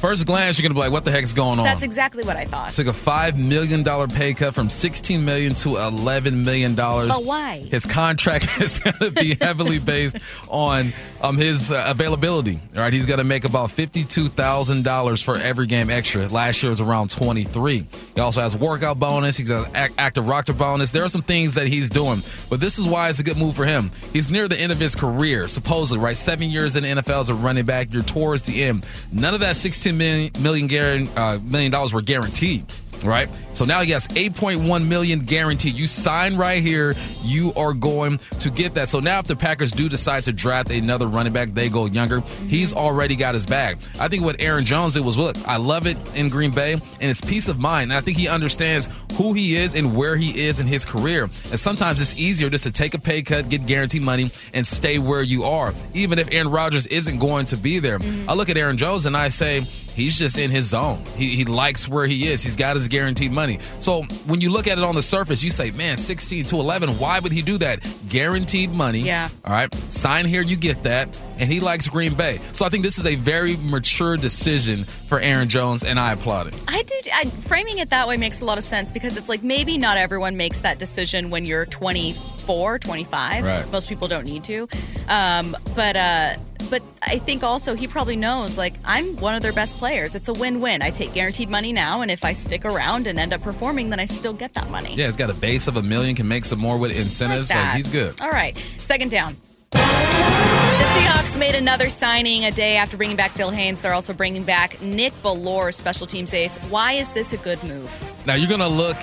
First 0.00 0.24
glance, 0.24 0.58
you're 0.58 0.62
going 0.62 0.70
to 0.70 0.74
be 0.74 0.80
like, 0.80 0.92
what 0.92 1.04
the 1.04 1.10
heck's 1.10 1.34
going 1.34 1.58
on? 1.58 1.64
That's 1.66 1.82
exactly 1.82 2.24
what 2.24 2.34
I 2.34 2.46
thought. 2.46 2.74
Took 2.74 2.86
a 2.86 2.90
$5 2.90 3.36
million 3.36 3.84
pay 4.08 4.32
cut 4.32 4.54
from 4.54 4.70
16 4.70 5.22
million 5.22 5.54
to 5.56 5.68
$11 5.70 6.42
million. 6.42 6.74
But 6.74 7.22
why? 7.22 7.58
His 7.70 7.84
contract 7.84 8.48
is 8.62 8.78
going 8.78 8.96
to 8.96 9.10
be 9.10 9.36
heavily 9.38 9.78
based 9.78 10.16
on 10.48 10.94
um, 11.20 11.36
his 11.36 11.70
uh, 11.70 11.84
availability. 11.86 12.58
All 12.74 12.80
right, 12.82 12.94
he's 12.94 13.04
going 13.04 13.18
to 13.18 13.24
make 13.24 13.44
about 13.44 13.68
$52,000 13.68 15.22
for 15.22 15.36
every 15.36 15.66
game 15.66 15.90
extra. 15.90 16.28
Last 16.28 16.62
year 16.62 16.70
was 16.70 16.80
around 16.80 17.10
23. 17.10 17.84
He 18.14 18.20
also 18.22 18.40
has 18.40 18.56
workout 18.56 18.98
bonus. 18.98 19.36
He's 19.36 19.50
got 19.50 19.68
active 19.74 20.26
roster 20.26 20.54
bonus. 20.54 20.92
There 20.92 21.04
are 21.04 21.08
some 21.10 21.22
things 21.22 21.56
that 21.56 21.68
he's 21.68 21.90
doing, 21.90 22.22
but 22.48 22.58
this 22.58 22.78
is 22.78 22.86
why 22.86 23.10
it's 23.10 23.18
a 23.18 23.22
good 23.22 23.36
move 23.36 23.54
for 23.54 23.66
him. 23.66 23.90
He's 24.14 24.30
near 24.30 24.48
the 24.48 24.58
end 24.58 24.72
of 24.72 24.80
his 24.80 24.94
career, 24.94 25.46
supposedly, 25.46 26.02
right? 26.02 26.16
Seven 26.16 26.48
years 26.48 26.74
in 26.74 26.84
the 26.84 27.02
NFL 27.02 27.20
as 27.20 27.28
a 27.28 27.34
running 27.34 27.66
back. 27.66 27.92
You're 27.92 28.02
towards 28.02 28.44
the 28.44 28.64
end. 28.64 28.86
None 29.12 29.34
of 29.34 29.40
that 29.40 29.56
16 29.90 29.98
million, 29.98 30.68
million, 30.68 31.08
uh, 31.16 31.38
million 31.42 31.72
dollars 31.72 31.92
were 31.92 32.02
guaranteed 32.02 32.64
right? 33.04 33.28
So 33.52 33.64
now 33.64 33.82
he 33.82 33.90
has 33.92 34.06
8.1 34.08 34.86
million 34.86 35.20
guaranteed. 35.20 35.74
You 35.74 35.86
sign 35.86 36.36
right 36.36 36.62
here, 36.62 36.94
you 37.22 37.52
are 37.56 37.72
going 37.72 38.18
to 38.38 38.50
get 38.50 38.74
that. 38.74 38.88
So 38.88 39.00
now 39.00 39.18
if 39.18 39.26
the 39.26 39.36
Packers 39.36 39.72
do 39.72 39.88
decide 39.88 40.24
to 40.24 40.32
draft 40.32 40.70
another 40.70 41.06
running 41.06 41.32
back, 41.32 41.54
they 41.54 41.68
go 41.68 41.86
younger. 41.86 42.20
He's 42.48 42.72
already 42.72 43.16
got 43.16 43.34
his 43.34 43.46
bag. 43.46 43.78
I 43.98 44.08
think 44.08 44.22
what 44.22 44.40
Aaron 44.40 44.64
Jones 44.64 44.94
did 44.94 45.04
was 45.04 45.16
look, 45.16 45.36
I 45.46 45.56
love 45.56 45.86
it 45.86 45.96
in 46.16 46.28
Green 46.28 46.50
Bay 46.50 46.72
and 46.72 46.82
it's 47.02 47.20
peace 47.20 47.48
of 47.48 47.58
mind. 47.58 47.90
And 47.90 47.98
I 47.98 48.00
think 48.00 48.16
he 48.16 48.28
understands 48.28 48.88
who 49.14 49.32
he 49.32 49.56
is 49.56 49.74
and 49.74 49.96
where 49.96 50.16
he 50.16 50.46
is 50.46 50.60
in 50.60 50.66
his 50.66 50.84
career. 50.84 51.24
And 51.50 51.58
sometimes 51.58 52.00
it's 52.00 52.16
easier 52.16 52.50
just 52.50 52.64
to 52.64 52.70
take 52.70 52.94
a 52.94 52.98
pay 52.98 53.22
cut, 53.22 53.48
get 53.48 53.66
guaranteed 53.66 54.04
money, 54.04 54.30
and 54.54 54.66
stay 54.66 54.98
where 54.98 55.22
you 55.22 55.44
are, 55.44 55.74
even 55.94 56.18
if 56.18 56.32
Aaron 56.32 56.50
Rodgers 56.50 56.86
isn't 56.86 57.18
going 57.18 57.46
to 57.46 57.56
be 57.56 57.78
there. 57.78 57.98
Mm-hmm. 57.98 58.30
I 58.30 58.34
look 58.34 58.48
at 58.48 58.56
Aaron 58.56 58.76
Jones 58.76 59.06
and 59.06 59.16
I 59.16 59.28
say, 59.28 59.66
he's 59.94 60.18
just 60.18 60.38
in 60.38 60.50
his 60.50 60.66
zone. 60.68 61.02
He, 61.16 61.30
he 61.30 61.44
likes 61.44 61.88
where 61.88 62.06
he 62.06 62.26
is. 62.26 62.42
He's 62.42 62.56
got 62.56 62.76
his 62.76 62.88
guaranteed 62.88 63.32
money. 63.32 63.58
So 63.80 64.02
when 64.26 64.40
you 64.40 64.50
look 64.50 64.66
at 64.66 64.78
it 64.78 64.84
on 64.84 64.94
the 64.94 65.02
surface, 65.02 65.42
you 65.42 65.50
say, 65.50 65.70
man, 65.70 65.96
16 65.96 66.46
to 66.46 66.56
11, 66.56 66.98
why 66.98 67.18
would 67.18 67.32
he 67.32 67.42
do 67.42 67.58
that? 67.58 67.80
Guaranteed 68.08 68.70
money. 68.70 69.00
Yeah. 69.00 69.28
All 69.44 69.52
right. 69.52 69.72
Sign 69.92 70.26
here, 70.26 70.42
you 70.42 70.56
get 70.56 70.82
that. 70.84 71.18
And 71.38 71.50
he 71.50 71.60
likes 71.60 71.88
Green 71.88 72.14
Bay. 72.14 72.38
So 72.52 72.64
I 72.64 72.68
think 72.68 72.82
this 72.82 72.98
is 72.98 73.06
a 73.06 73.16
very 73.16 73.56
mature 73.56 74.16
decision 74.16 74.84
for 74.84 75.18
Aaron 75.20 75.48
Jones, 75.48 75.82
and 75.82 75.98
I 75.98 76.12
applaud 76.12 76.48
it. 76.48 76.56
I 76.68 76.82
do. 76.82 76.94
I, 77.12 77.24
framing 77.24 77.78
it 77.78 77.90
that 77.90 78.06
way 78.06 78.16
makes 78.16 78.40
a 78.40 78.44
lot 78.44 78.58
of 78.58 78.64
sense 78.64 78.92
because 78.92 79.16
it's 79.16 79.28
like 79.28 79.42
maybe 79.42 79.78
not 79.78 79.96
everyone 79.96 80.36
makes 80.36 80.60
that 80.60 80.78
decision 80.78 81.30
when 81.30 81.44
you're 81.44 81.66
24, 81.66 82.78
25. 82.78 83.44
Right. 83.44 83.72
Most 83.72 83.88
people 83.88 84.06
don't 84.06 84.26
need 84.26 84.44
to. 84.44 84.68
Um, 85.08 85.56
but, 85.74 85.96
uh, 85.96 86.36
but 86.68 86.82
I 87.02 87.18
think 87.18 87.42
also 87.42 87.74
he 87.74 87.86
probably 87.86 88.16
knows 88.16 88.58
like 88.58 88.74
I'm 88.84 89.16
one 89.16 89.34
of 89.34 89.42
their 89.42 89.52
best 89.52 89.78
players. 89.78 90.14
It's 90.14 90.28
a 90.28 90.32
win-win. 90.32 90.82
I 90.82 90.90
take 90.90 91.12
guaranteed 91.14 91.48
money 91.48 91.72
now, 91.72 92.00
and 92.00 92.10
if 92.10 92.24
I 92.24 92.32
stick 92.32 92.64
around 92.64 93.06
and 93.06 93.18
end 93.18 93.32
up 93.32 93.42
performing, 93.42 93.90
then 93.90 94.00
I 94.00 94.06
still 94.06 94.32
get 94.32 94.54
that 94.54 94.70
money. 94.70 94.94
Yeah, 94.94 95.06
he's 95.06 95.16
got 95.16 95.30
a 95.30 95.34
base 95.34 95.66
of 95.66 95.76
a 95.76 95.82
million, 95.82 96.14
can 96.14 96.28
make 96.28 96.44
some 96.44 96.58
more 96.58 96.78
with 96.78 96.96
incentives. 96.96 97.50
Like 97.50 97.58
like 97.58 97.76
he's 97.76 97.88
good. 97.88 98.20
All 98.20 98.30
right, 98.30 98.56
second 98.78 99.10
down. 99.10 99.36
The 99.70 99.78
Seahawks 99.78 101.38
made 101.38 101.54
another 101.54 101.88
signing 101.90 102.44
a 102.44 102.50
day 102.50 102.76
after 102.76 102.96
bringing 102.96 103.16
back 103.16 103.30
Phil 103.32 103.50
Haynes. 103.50 103.80
They're 103.80 103.94
also 103.94 104.12
bringing 104.12 104.42
back 104.42 104.80
Nick 104.82 105.12
Bellore, 105.22 105.72
special 105.72 106.06
teams 106.06 106.34
ace. 106.34 106.58
Why 106.64 106.94
is 106.94 107.12
this 107.12 107.32
a 107.32 107.36
good 107.36 107.62
move? 107.62 108.26
Now 108.26 108.34
you're 108.34 108.48
gonna 108.48 108.68
look 108.68 108.96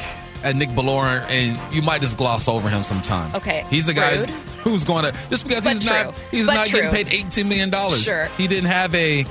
at 0.44 0.56
Nick 0.56 0.70
Bellore, 0.70 1.26
and 1.30 1.58
you 1.74 1.82
might 1.82 2.02
just 2.02 2.18
gloss 2.18 2.48
over 2.48 2.70
him 2.70 2.84
sometimes. 2.84 3.36
Okay, 3.36 3.66
he's 3.70 3.88
a 3.88 3.94
guy. 3.94 4.18
who's 4.64 4.84
going 4.84 5.04
to 5.06 5.12
just 5.30 5.48
because 5.48 5.64
But 5.64 5.74
he's 5.74 5.86
true. 5.86 5.94
not 5.94 6.16
he's 6.32 6.46
But 6.48 6.54
not 6.56 6.68
true. 6.68 6.82
getting 6.82 7.06
paid 7.06 7.14
eighteen 7.14 7.48
million 7.50 7.70
dollars. 7.70 8.04
Sure. 8.04 8.26
he 8.38 8.48
didn't 8.48 8.70
have 8.70 8.94
a, 8.96 9.26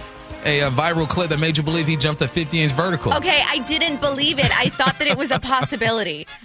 a 0.46 0.60
a 0.60 0.70
viral 0.70 1.08
clip 1.08 1.30
that 1.30 1.38
made 1.38 1.56
you 1.56 1.62
believe 1.62 1.86
he 1.86 1.96
jumped 1.96 2.22
a 2.22 2.28
50 2.28 2.62
inch 2.62 2.72
vertical. 2.72 3.14
Okay, 3.14 3.42
I 3.48 3.58
didn't 3.60 4.00
believe 4.00 4.38
it. 4.38 4.56
I 4.58 4.68
thought 4.68 4.98
that 4.98 5.08
it 5.08 5.18
was 5.18 5.30
a 5.30 5.38
possibility. 5.38 6.26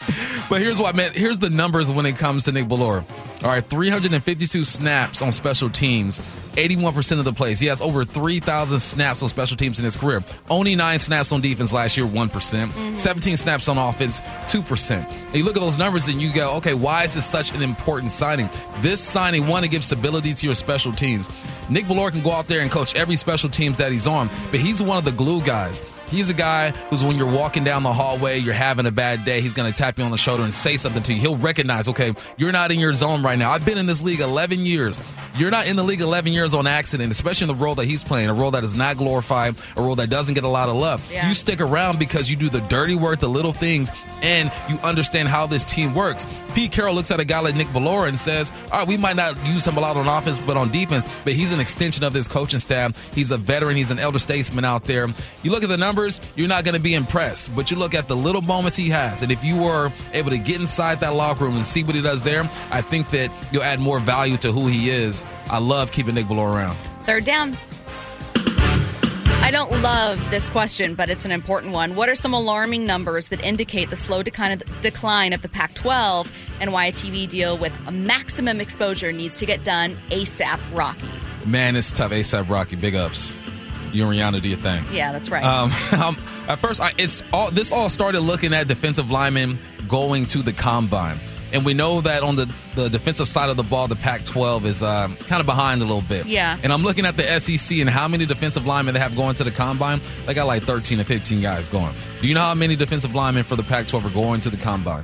But 0.50 0.60
here's 0.60 0.80
what 0.80 0.94
I 0.94 0.98
meant. 0.98 1.16
Here's 1.16 1.40
the 1.40 1.50
numbers 1.50 1.90
when 1.90 2.06
it 2.06 2.18
comes 2.18 2.44
to 2.44 2.52
Nick 2.52 2.66
Bellore. 2.66 3.06
All 3.44 3.50
right, 3.50 3.64
352 3.64 4.66
snaps 4.66 5.22
on 5.22 5.32
special 5.32 5.70
teams, 5.70 6.20
81% 6.20 7.20
of 7.20 7.26
the 7.26 7.32
plays. 7.32 7.60
He 7.60 7.68
has 7.68 7.82
over 7.82 8.04
3,000 8.04 8.80
snaps 8.82 9.24
on 9.24 9.30
special 9.30 9.56
teams 9.56 9.80
in 9.80 9.86
his 9.86 9.96
career. 9.96 10.22
Only 10.50 10.76
nine 10.76 11.00
snaps 11.00 11.32
on 11.32 11.40
defense 11.40 11.72
last 11.72 11.96
year, 11.96 12.06
one 12.06 12.30
mm-hmm. 12.30 12.98
17 12.98 13.38
snaps 13.38 13.68
on 13.68 13.78
offense, 13.78 14.20
2%. 14.20 14.92
And 15.10 15.36
you 15.36 15.44
look 15.44 15.56
at 15.56 15.62
those 15.62 15.78
numbers 15.78 16.08
and 16.08 16.22
you 16.22 16.34
go, 16.34 16.58
okay, 16.58 16.74
why 16.74 17.06
is 17.06 17.16
this 17.16 17.26
such 17.26 17.56
an 17.56 17.64
important 17.64 18.12
signing? 18.12 18.50
This 18.82 19.00
signing, 19.02 19.48
one, 19.48 19.64
it 19.64 19.72
gives 19.72 19.88
stability 19.88 20.34
to 20.34 20.46
your 20.46 20.56
special 20.56 20.92
teams. 20.92 21.30
Nick 21.70 21.86
Bellore 21.86 22.12
can 22.12 22.22
go 22.22 22.32
out 22.32 22.48
there 22.48 22.62
and 22.62 22.70
coach 22.70 22.94
every 22.96 23.16
special 23.16 23.50
teams 23.50 23.78
that 23.78 23.91
he's 23.92 24.08
on, 24.08 24.30
but 24.50 24.60
he's 24.60 24.82
one 24.82 24.98
of 24.98 25.06
the 25.06 25.12
glue 25.12 25.42
guys. 25.42 25.84
He's 26.12 26.30
a 26.30 26.34
guy 26.34 26.72
who's 26.90 27.04
when 27.04 27.16
you're 27.16 27.32
walking 27.32 27.64
down 27.64 27.84
the 27.84 27.94
hallway, 27.94 28.40
you're 28.40 28.54
having 28.54 28.86
a 28.86 28.92
bad 28.92 29.24
day, 29.24 29.40
he's 29.42 29.54
going 29.54 29.72
to 29.72 29.78
tap 29.78 29.98
you 29.98 30.04
on 30.04 30.12
the 30.12 30.18
shoulder 30.18 30.44
and 30.44 30.54
say 30.54 30.76
something 30.78 31.02
to 31.04 31.14
you. 31.14 31.22
He'll 31.22 31.38
recognize, 31.38 31.88
okay, 31.88 32.14
you're 32.38 32.52
not 32.52 32.72
in 32.72 32.80
your 32.80 32.94
zone 32.94 33.24
right 33.24 33.40
now. 33.40 33.52
I've 33.52 33.66
been 33.66 33.78
in 33.78 33.86
this 33.86 34.04
league 34.04 34.20
11 34.20 34.66
years. 34.66 35.00
You're 35.38 35.52
not 35.52 35.68
in 35.68 35.78
the 35.78 35.84
league 35.84 36.02
11 36.02 36.34
years 36.34 36.54
on 36.54 36.68
accident, 36.68 37.12
especially 37.12 37.46
in 37.46 37.58
the 37.58 37.64
role 37.64 37.76
that 37.76 37.86
he's 37.86 38.04
playing, 38.04 38.30
a 38.30 38.34
role 38.34 38.52
that 38.52 38.66
is 38.66 38.76
not 38.76 38.98
glorified, 38.98 39.56
a 39.78 39.82
role 39.82 39.96
that 39.96 40.10
doesn't 40.10 40.34
get 40.34 40.44
a 40.44 40.50
lot 40.50 40.68
of 40.68 40.76
love. 40.76 41.10
Yeah. 41.10 41.28
You 41.30 41.34
stick 41.34 41.62
around 41.62 42.00
because 42.00 42.30
you 42.30 42.36
do 42.36 42.50
the 42.50 42.60
dirty 42.62 42.96
work, 42.96 43.20
the 43.20 43.30
little 43.30 43.54
things, 43.54 43.90
and 44.22 44.52
you 44.70 44.78
understand 44.80 45.30
how 45.30 45.48
this 45.48 45.64
team 45.64 45.96
works. 45.96 46.26
Pete 46.54 46.74
Carroll 46.74 46.94
looks 46.94 47.12
at 47.12 47.22
a 47.22 47.26
guy 47.26 47.40
like 47.40 47.56
Nick 47.56 47.68
Bellore 47.68 48.10
and 48.10 48.20
says, 48.20 48.52
all 48.72 48.80
right, 48.80 48.88
we 48.88 48.98
might 48.98 49.16
not 49.16 49.38
use 49.48 49.66
him 49.66 49.78
a 49.78 49.80
lot 49.80 49.96
on 49.96 50.08
offense, 50.08 50.38
but 50.40 50.58
on 50.58 50.70
defense, 50.70 51.08
but 51.24 51.32
he's 51.32 51.54
an 51.54 51.62
extension 51.62 52.04
of 52.04 52.12
this 52.12 52.28
coaching 52.28 52.60
staff. 52.60 53.14
He's 53.14 53.32
a 53.32 53.38
veteran. 53.38 53.78
He's 53.78 53.90
an 53.90 54.00
elder 54.00 54.20
statesman 54.20 54.66
out 54.66 54.84
there. 54.84 55.08
You 55.44 55.52
look 55.52 55.64
at 55.64 55.70
the 55.70 55.78
numbers, 55.78 56.01
you're 56.36 56.48
not 56.48 56.64
going 56.64 56.76
to 56.76 56.82
be 56.82 56.94
impressed, 56.94 57.56
but 57.56 57.70
you 57.72 57.78
look 57.78 57.94
at 57.94 58.08
the 58.08 58.16
little 58.16 58.42
moments 58.42 58.78
he 58.78 58.90
has. 58.90 59.22
And 59.22 59.32
if 59.32 59.44
you 59.44 59.58
were 59.58 59.92
able 60.14 60.30
to 60.32 60.38
get 60.38 60.60
inside 60.60 61.00
that 61.02 61.14
locker 61.14 61.46
room 61.46 61.56
and 61.56 61.66
see 61.66 61.84
what 61.84 61.96
he 61.96 62.02
does 62.02 62.24
there, 62.24 62.44
I 62.72 62.82
think 62.82 63.10
that 63.12 63.30
you'll 63.52 63.64
add 63.64 63.80
more 63.80 64.00
value 64.00 64.38
to 64.38 64.52
who 64.52 64.68
he 64.68 64.90
is. 64.90 65.24
I 65.50 65.60
love 65.60 65.92
keeping 65.92 66.16
Nick 66.16 66.26
Bellore 66.26 66.54
around. 66.54 66.76
Third 67.06 67.26
down. 67.26 67.56
I 69.44 69.50
don't 69.50 69.82
love 69.82 70.30
this 70.30 70.48
question, 70.48 70.94
but 70.94 71.10
it's 71.10 71.26
an 71.26 71.32
important 71.32 71.74
one. 71.74 71.96
What 71.96 72.10
are 72.10 72.16
some 72.16 72.34
alarming 72.34 72.86
numbers 72.86 73.30
that 73.30 73.44
indicate 73.44 73.90
the 73.90 73.96
slow 73.96 74.22
decline 74.22 74.52
of, 74.52 74.82
decline 74.82 75.34
of 75.34 75.42
the 75.42 75.50
Pac 75.50 75.74
12 75.74 76.32
and 76.62 76.72
why 76.72 76.86
a 76.86 76.92
TV 76.92 77.28
deal 77.28 77.58
with 77.58 77.74
a 77.88 77.92
maximum 77.92 78.62
exposure 78.62 79.12
needs 79.12 79.36
to 79.38 79.48
get 79.48 79.64
done 79.64 79.92
ASAP, 80.10 80.60
Rocky? 80.74 81.08
Man, 81.46 81.76
it's 81.76 81.92
tough. 81.92 82.12
ASAP 82.12 82.50
Rocky, 82.50 82.76
big 82.76 82.96
ups. 82.96 83.36
You 83.94 84.08
and 84.08 84.18
Rihanna 84.18 84.42
do 84.42 84.50
your 84.50 84.58
thing. 84.58 84.84
Yeah, 84.92 85.12
that's 85.12 85.30
right. 85.30 85.44
Um, 85.44 85.72
um, 86.02 86.18
at 86.48 86.60
first, 86.60 86.82
I, 86.82 86.92
it's 86.98 87.24
all 87.34 87.52
this 87.52 87.72
all 87.72 87.90
started 87.90 88.22
looking 88.22 88.54
at 88.54 88.68
defensive 88.68 89.12
linemen 89.12 89.58
going 89.88 90.26
to 90.28 90.40
the 90.40 90.54
combine, 90.54 91.20
and 91.54 91.66
we 91.66 91.74
know 91.74 92.02
that 92.02 92.24
on 92.24 92.36
the, 92.36 92.52
the 92.76 92.90
defensive 92.90 93.28
side 93.28 93.50
of 93.50 93.58
the 93.58 93.64
ball, 93.64 93.88
the 93.88 93.96
Pac-12 93.96 94.66
is 94.66 94.82
um, 94.82 95.16
kind 95.18 95.42
of 95.42 95.46
behind 95.46 95.82
a 95.82 95.86
little 95.86 96.02
bit. 96.02 96.26
Yeah. 96.26 96.58
And 96.64 96.72
I'm 96.72 96.84
looking 96.84 97.06
at 97.06 97.18
the 97.18 97.24
SEC 97.24 97.80
and 97.80 97.90
how 97.90 98.08
many 98.08 98.26
defensive 98.26 98.66
linemen 98.66 98.94
they 98.94 99.00
have 99.00 99.16
going 99.16 99.36
to 99.36 99.44
the 99.44 99.52
combine. 99.52 100.00
They 100.26 100.34
got 100.34 100.48
like 100.48 100.64
13 100.64 101.00
to 101.00 101.04
15 101.04 101.42
guys 101.42 101.68
going. 101.68 101.94
Do 102.22 102.28
you 102.28 102.34
know 102.34 102.42
how 102.42 102.56
many 102.56 102.76
defensive 102.76 103.14
linemen 103.16 103.44
for 103.44 103.56
the 103.56 103.64
Pac-12 103.64 104.06
are 104.06 104.10
going 104.10 104.42
to 104.42 104.50
the 104.50 104.58
combine? 104.58 105.04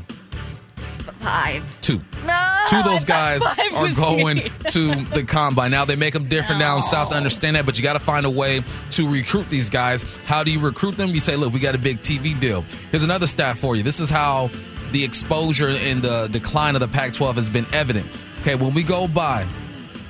Five. 1.28 1.82
Two. 1.82 2.00
No, 2.26 2.64
Two 2.68 2.78
of 2.78 2.86
those 2.86 3.04
guys 3.06 3.42
are 3.46 3.90
going 3.96 4.38
me. 4.38 4.52
to 4.70 4.96
the 5.06 5.24
combine. 5.24 5.72
Now 5.72 5.86
they 5.86 5.96
make 5.96 6.14
them 6.14 6.28
different 6.28 6.60
down 6.62 6.82
south. 6.82 7.14
I 7.14 7.18
understand 7.18 7.56
that, 7.56 7.66
but 7.66 7.78
you 7.78 7.84
got 7.84 7.94
to 7.94 8.00
find 8.00 8.26
a 8.26 8.30
way 8.30 8.64
to 8.92 9.10
recruit 9.10 9.50
these 9.50 9.70
guys. 9.70 10.04
How 10.26 10.44
do 10.44 10.52
you 10.52 10.60
recruit 10.60 10.96
them? 10.98 11.10
You 11.10 11.20
say, 11.20 11.36
look, 11.36 11.54
we 11.54 11.60
got 11.60 11.76
a 11.76 11.78
big 11.78 12.00
TV 12.00 12.38
deal. 12.40 12.64
Here's 12.92 13.04
another 13.04 13.28
stat 13.28 13.58
for 13.58 13.76
you. 13.76 13.84
This 13.84 14.00
is 14.00 14.10
how 14.10 14.50
the 14.92 15.04
exposure 15.04 15.70
and 15.70 16.02
the 16.02 16.28
decline 16.28 16.76
of 16.76 16.82
the 16.82 16.88
Pac-12 16.88 17.36
has 17.36 17.50
been 17.50 17.66
evident. 17.74 18.08
Okay, 18.42 18.56
when 18.56 18.74
we 18.74 18.84
go 18.84 19.08
by 19.08 19.46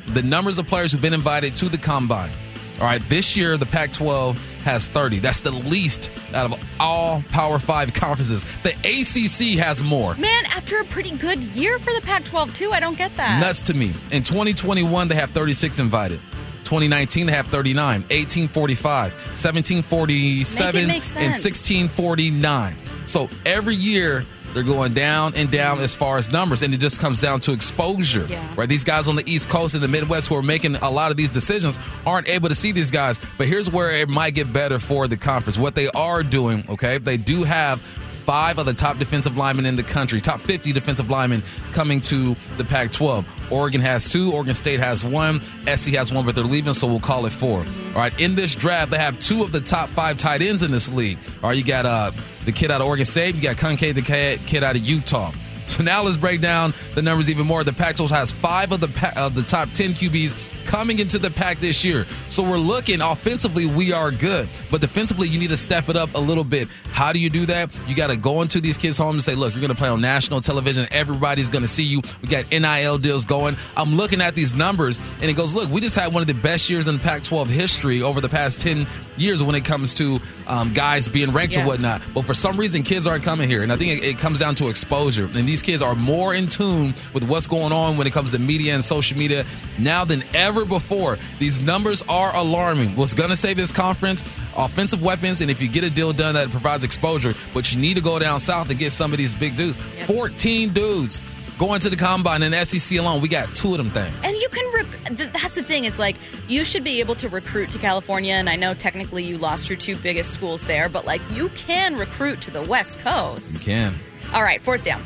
the 0.08 0.22
numbers 0.24 0.58
of 0.60 0.68
players 0.68 0.92
who've 0.92 1.02
been 1.02 1.14
invited 1.14 1.56
to 1.58 1.70
the 1.70 1.78
combine. 1.78 2.32
All 2.80 2.86
right, 2.86 3.02
this 3.10 3.36
year 3.36 3.58
the 3.58 3.66
Pac-12 3.66 4.36
has 4.64 4.88
30. 4.88 5.20
That's 5.20 5.42
the 5.42 5.52
least 5.52 6.12
out 6.34 6.52
of 6.52 6.67
all 6.80 7.22
Power 7.30 7.60
Five 7.60 7.94
conferences. 7.94 8.46
The 8.63 8.72
ACC 8.72 9.60
has 9.60 9.84
more. 9.84 10.16
Man, 10.16 10.46
after 10.46 10.80
a 10.80 10.86
pretty 10.86 11.16
good 11.18 11.44
year 11.56 11.80
for 11.80 11.94
the 11.94 12.02
Pac 12.02 12.26
12, 12.26 12.56
too, 12.56 12.72
I 12.72 12.80
don't 12.80 12.98
get 12.98 13.16
that. 13.18 13.40
Nuts 13.42 13.62
to 13.63 13.74
me. 13.74 13.88
In 14.12 14.24
2021, 14.24 15.08
they 15.08 15.16
have 15.16 15.32
36 15.32 15.80
invited. 15.80 16.20
2019, 16.63 17.28
they 17.28 17.34
have 17.34 17.48
39. 17.48 18.02
1845, 18.02 19.13
1747, 19.13 20.74
Make 20.74 20.84
it 20.84 20.88
make 20.88 21.04
and 21.16 21.34
1649. 21.34 22.76
So 23.06 23.30
every 23.46 23.76
year, 23.76 24.24
they're 24.54 24.64
going 24.64 24.94
down 24.94 25.34
and 25.36 25.52
down 25.52 25.80
as 25.80 25.94
far 25.94 26.18
as 26.18 26.32
numbers, 26.32 26.64
and 26.64 26.74
it 26.74 26.80
just 26.80 27.00
comes 27.00 27.22
down 27.22 27.40
to 27.42 27.52
exposure. 27.52 28.26
Yeah. 28.28 28.48
Right? 28.56 28.70
These 28.70 28.84
guys 28.84 29.08
on 29.08 29.16
the 29.16 29.30
East 29.30 29.50
Coast 29.50 29.74
and 29.74 29.84
the 29.84 29.88
Midwest 29.88 30.28
who 30.28 30.36
are 30.36 30.42
making 30.42 30.76
a 30.78 30.90
lot 30.90 31.12
of 31.12 31.18
these 31.18 31.30
decisions 31.30 31.78
aren't 32.06 32.28
able 32.28 32.50
to 32.50 32.56
see 32.56 32.72
these 32.72 32.92
guys. 32.92 33.20
But 33.38 33.48
here's 33.48 33.70
where 33.70 33.92
it 33.92 34.10
might 34.10 34.32
get 34.32 34.52
better 34.52 34.80
for 34.80 35.08
the 35.08 35.18
conference. 35.18 35.58
What 35.58 35.76
they 35.76 35.88
are 35.90 36.24
doing, 36.24 36.64
okay, 36.70 36.98
they 36.98 37.18
do 37.18 37.44
have 37.44 37.82
five 38.28 38.60
of 38.60 38.66
the 38.66 38.74
top 38.74 38.98
defensive 38.98 39.38
linemen 39.38 39.66
in 39.66 39.78
the 39.78 39.84
country, 39.84 40.20
top 40.20 40.42
50 40.42 40.74
defensive 40.74 41.10
linemen 41.10 41.42
coming 41.72 42.02
to 42.02 42.36
the 42.58 42.66
Pac 42.66 42.92
12. 42.92 43.26
Oregon 43.54 43.80
has 43.80 44.10
two. 44.10 44.34
Oregon 44.34 44.54
State 44.54 44.82
has 44.82 45.06
one. 45.06 45.40
SC 45.66 45.92
has 45.94 46.12
one, 46.12 46.26
but 46.26 46.36
they're 46.36 46.44
leaving, 46.44 46.74
so 46.74 46.88
we'll 46.88 47.00
call 47.00 47.26
it 47.26 47.32
four. 47.32 47.60
All 47.60 47.96
right. 47.96 48.20
In 48.20 48.36
this 48.36 48.54
draft, 48.54 48.92
they 48.92 48.98
have 48.98 49.18
two 49.22 49.44
of 49.44 49.54
the 49.54 49.62
top 49.62 49.88
five 49.88 50.18
tight 50.18 50.42
ends 50.42 50.62
in 50.62 50.72
this 50.72 50.92
league. 50.92 51.18
All 51.42 51.50
right. 51.50 51.58
You 51.58 51.64
got 51.64 51.86
uh, 51.86 52.12
the 52.48 52.54
kid 52.54 52.72
out 52.72 52.82
of 52.82 52.88
Oregon 52.88 53.06
State. 53.06 53.36
You 53.36 53.42
got 53.42 53.58
Kincaid, 53.58 53.96
the 53.96 54.02
kid 54.02 54.64
out 54.64 54.76
of 54.76 54.82
Utah. 54.82 55.32
So 55.68 55.84
now 55.84 56.02
let's 56.02 56.16
break 56.16 56.40
down 56.40 56.74
the 56.96 57.02
numbers 57.02 57.30
even 57.30 57.46
more. 57.46 57.62
The 57.66 57.74
Pac-12 57.74 58.10
has 58.10 58.32
five 58.32 58.72
of 58.72 58.80
the 58.80 59.14
of 59.18 59.36
the 59.36 59.44
top 59.44 59.70
ten 59.74 59.92
QBs 59.92 60.34
coming 60.66 61.00
into 61.00 61.18
the 61.18 61.30
pack 61.30 61.60
this 61.60 61.84
year. 61.84 62.06
So 62.30 62.44
we're 62.44 62.58
looking 62.58 63.02
offensively, 63.02 63.66
we 63.66 63.92
are 63.92 64.12
good. 64.12 64.48
But 64.70 64.82
defensively, 64.82 65.28
you 65.28 65.40
need 65.40 65.50
to 65.50 65.58
step 65.58 65.90
it 65.90 65.96
up 65.96 66.14
a 66.14 66.20
little 66.20 66.44
bit. 66.44 66.68
How 66.92 67.14
do 67.14 67.20
you 67.20 67.30
do 67.30 67.46
that? 67.48 67.70
You 67.88 67.96
got 67.96 68.08
to 68.08 68.18
go 68.18 68.42
into 68.42 68.60
these 68.62 68.78
kids' 68.78 68.98
homes 68.98 69.16
and 69.16 69.24
say, 69.24 69.36
look, 69.36 69.54
you're 69.54 69.62
going 69.62 69.72
to 69.72 69.78
play 69.78 69.90
on 69.90 70.02
national 70.02 70.42
television. 70.42 70.88
Everybody's 70.92 71.50
going 71.50 71.62
to 71.62 71.70
see 71.70 71.84
you. 71.84 72.02
We 72.22 72.28
got 72.28 72.52
NIL 72.52 72.98
deals 72.98 73.26
going. 73.26 73.56
I'm 73.78 73.96
looking 73.96 74.22
at 74.22 74.36
these 74.36 74.54
numbers, 74.54 75.00
and 75.22 75.30
it 75.30 75.38
goes, 75.38 75.56
look, 75.56 75.70
we 75.70 75.80
just 75.80 75.96
had 75.96 76.14
one 76.14 76.22
of 76.22 76.28
the 76.28 76.34
best 76.34 76.70
years 76.70 76.88
in 76.88 77.00
Pac 77.00 77.24
12 77.24 77.48
history 77.48 78.02
over 78.02 78.20
the 78.20 78.30
past 78.30 78.60
10 78.60 78.86
years 79.20 79.44
when 79.44 79.56
it 79.56 79.66
comes 79.66 79.94
to 79.96 80.20
um, 80.48 80.74
guys 80.74 81.08
being 81.08 81.32
ranked 81.32 81.56
yeah. 81.56 81.64
or 81.64 81.68
whatnot. 81.68 82.02
But 82.14 82.26
for 82.26 82.34
some 82.34 82.58
reason, 82.58 82.84
kids 82.84 83.08
aren't 83.08 83.24
coming 83.24 83.50
here. 83.50 83.64
And 83.64 83.72
I 83.72 83.76
think 83.76 84.02
it, 84.02 84.06
it 84.06 84.18
comes 84.18 84.40
down 84.40 84.56
to 84.56 84.68
exposure. 84.68 85.30
And 85.34 85.48
these 85.48 85.62
kids 85.62 85.82
are 85.82 85.96
more 85.96 86.34
in 86.34 86.48
tune 86.48 86.94
with 87.14 87.24
what's 87.24 87.48
going 87.48 87.72
on 87.72 87.98
when 87.98 88.08
it 88.08 88.14
comes 88.14 88.32
to 88.32 88.40
media 88.40 88.74
and 88.74 88.84
social 88.84 89.18
media 89.18 89.46
now 89.78 90.06
than 90.06 90.24
ever 90.34 90.66
before. 90.66 91.18
These 91.40 91.60
numbers 91.60 92.04
are 92.08 92.36
alarming. 92.36 92.96
What's 92.96 93.14
going 93.14 93.30
to 93.30 93.36
save 93.36 93.58
this 93.58 93.72
conference? 93.72 94.24
Offensive 94.56 95.04
weapons, 95.04 95.42
and 95.42 95.52
if 95.52 95.62
you 95.62 95.68
get 95.68 95.84
a 95.84 95.90
deal 95.90 96.14
done 96.14 96.34
that 96.34 96.50
provides 96.50 96.84
exposure, 96.84 97.34
but 97.54 97.72
you 97.72 97.80
need 97.80 97.94
to 97.94 98.02
go 98.02 98.18
down 98.18 98.40
south 98.40 98.70
and 98.70 98.80
get 98.80 98.92
some 98.92 99.12
of 99.12 99.18
these 99.18 99.36
big 99.36 99.56
dudes. 99.56 99.78
Yep. 99.98 100.08
14 100.08 100.70
dudes 100.74 101.24
going 101.58 101.80
to 101.82 101.89
the 101.89 101.96
combine 101.96 102.43
in 102.43 102.52
the 102.52 102.65
SEC 102.65 103.00
alone. 103.00 103.22
We 103.22 103.28
got 103.28 103.54
two 103.56 103.72
of 103.72 103.78
them 103.78 103.89
things. 103.89 104.15
And 104.24 104.36
you 104.36 104.48
can, 104.50 104.74
rec- 104.74 105.34
that's 105.34 105.56
the 105.56 105.63
thing, 105.63 105.86
is 105.86 106.00
like 106.00 106.15
you 106.48 106.63
should 106.63 106.84
be 106.84 107.00
able 107.00 107.15
to 107.15 107.30
recruit 107.30 107.70
to 107.72 107.80
California. 107.80 108.34
And 108.34 108.50
I 108.50 108.56
know 108.56 108.74
technically 108.74 109.24
you 109.24 109.38
lost 109.38 109.70
your 109.70 109.78
two 109.78 109.96
biggest 109.98 110.32
schools 110.32 110.63
there, 110.65 110.89
but 110.89 111.06
like 111.06 111.22
you 111.32 111.50
can 111.50 111.96
recruit 111.96 112.41
to 112.41 112.52
the 112.52 112.62
West 112.63 113.00
Coast. 113.00 113.54
You 113.54 113.60
can. 113.60 113.96
All 114.34 114.43
right, 114.43 114.62
fourth 114.62 114.84
down. 114.84 115.04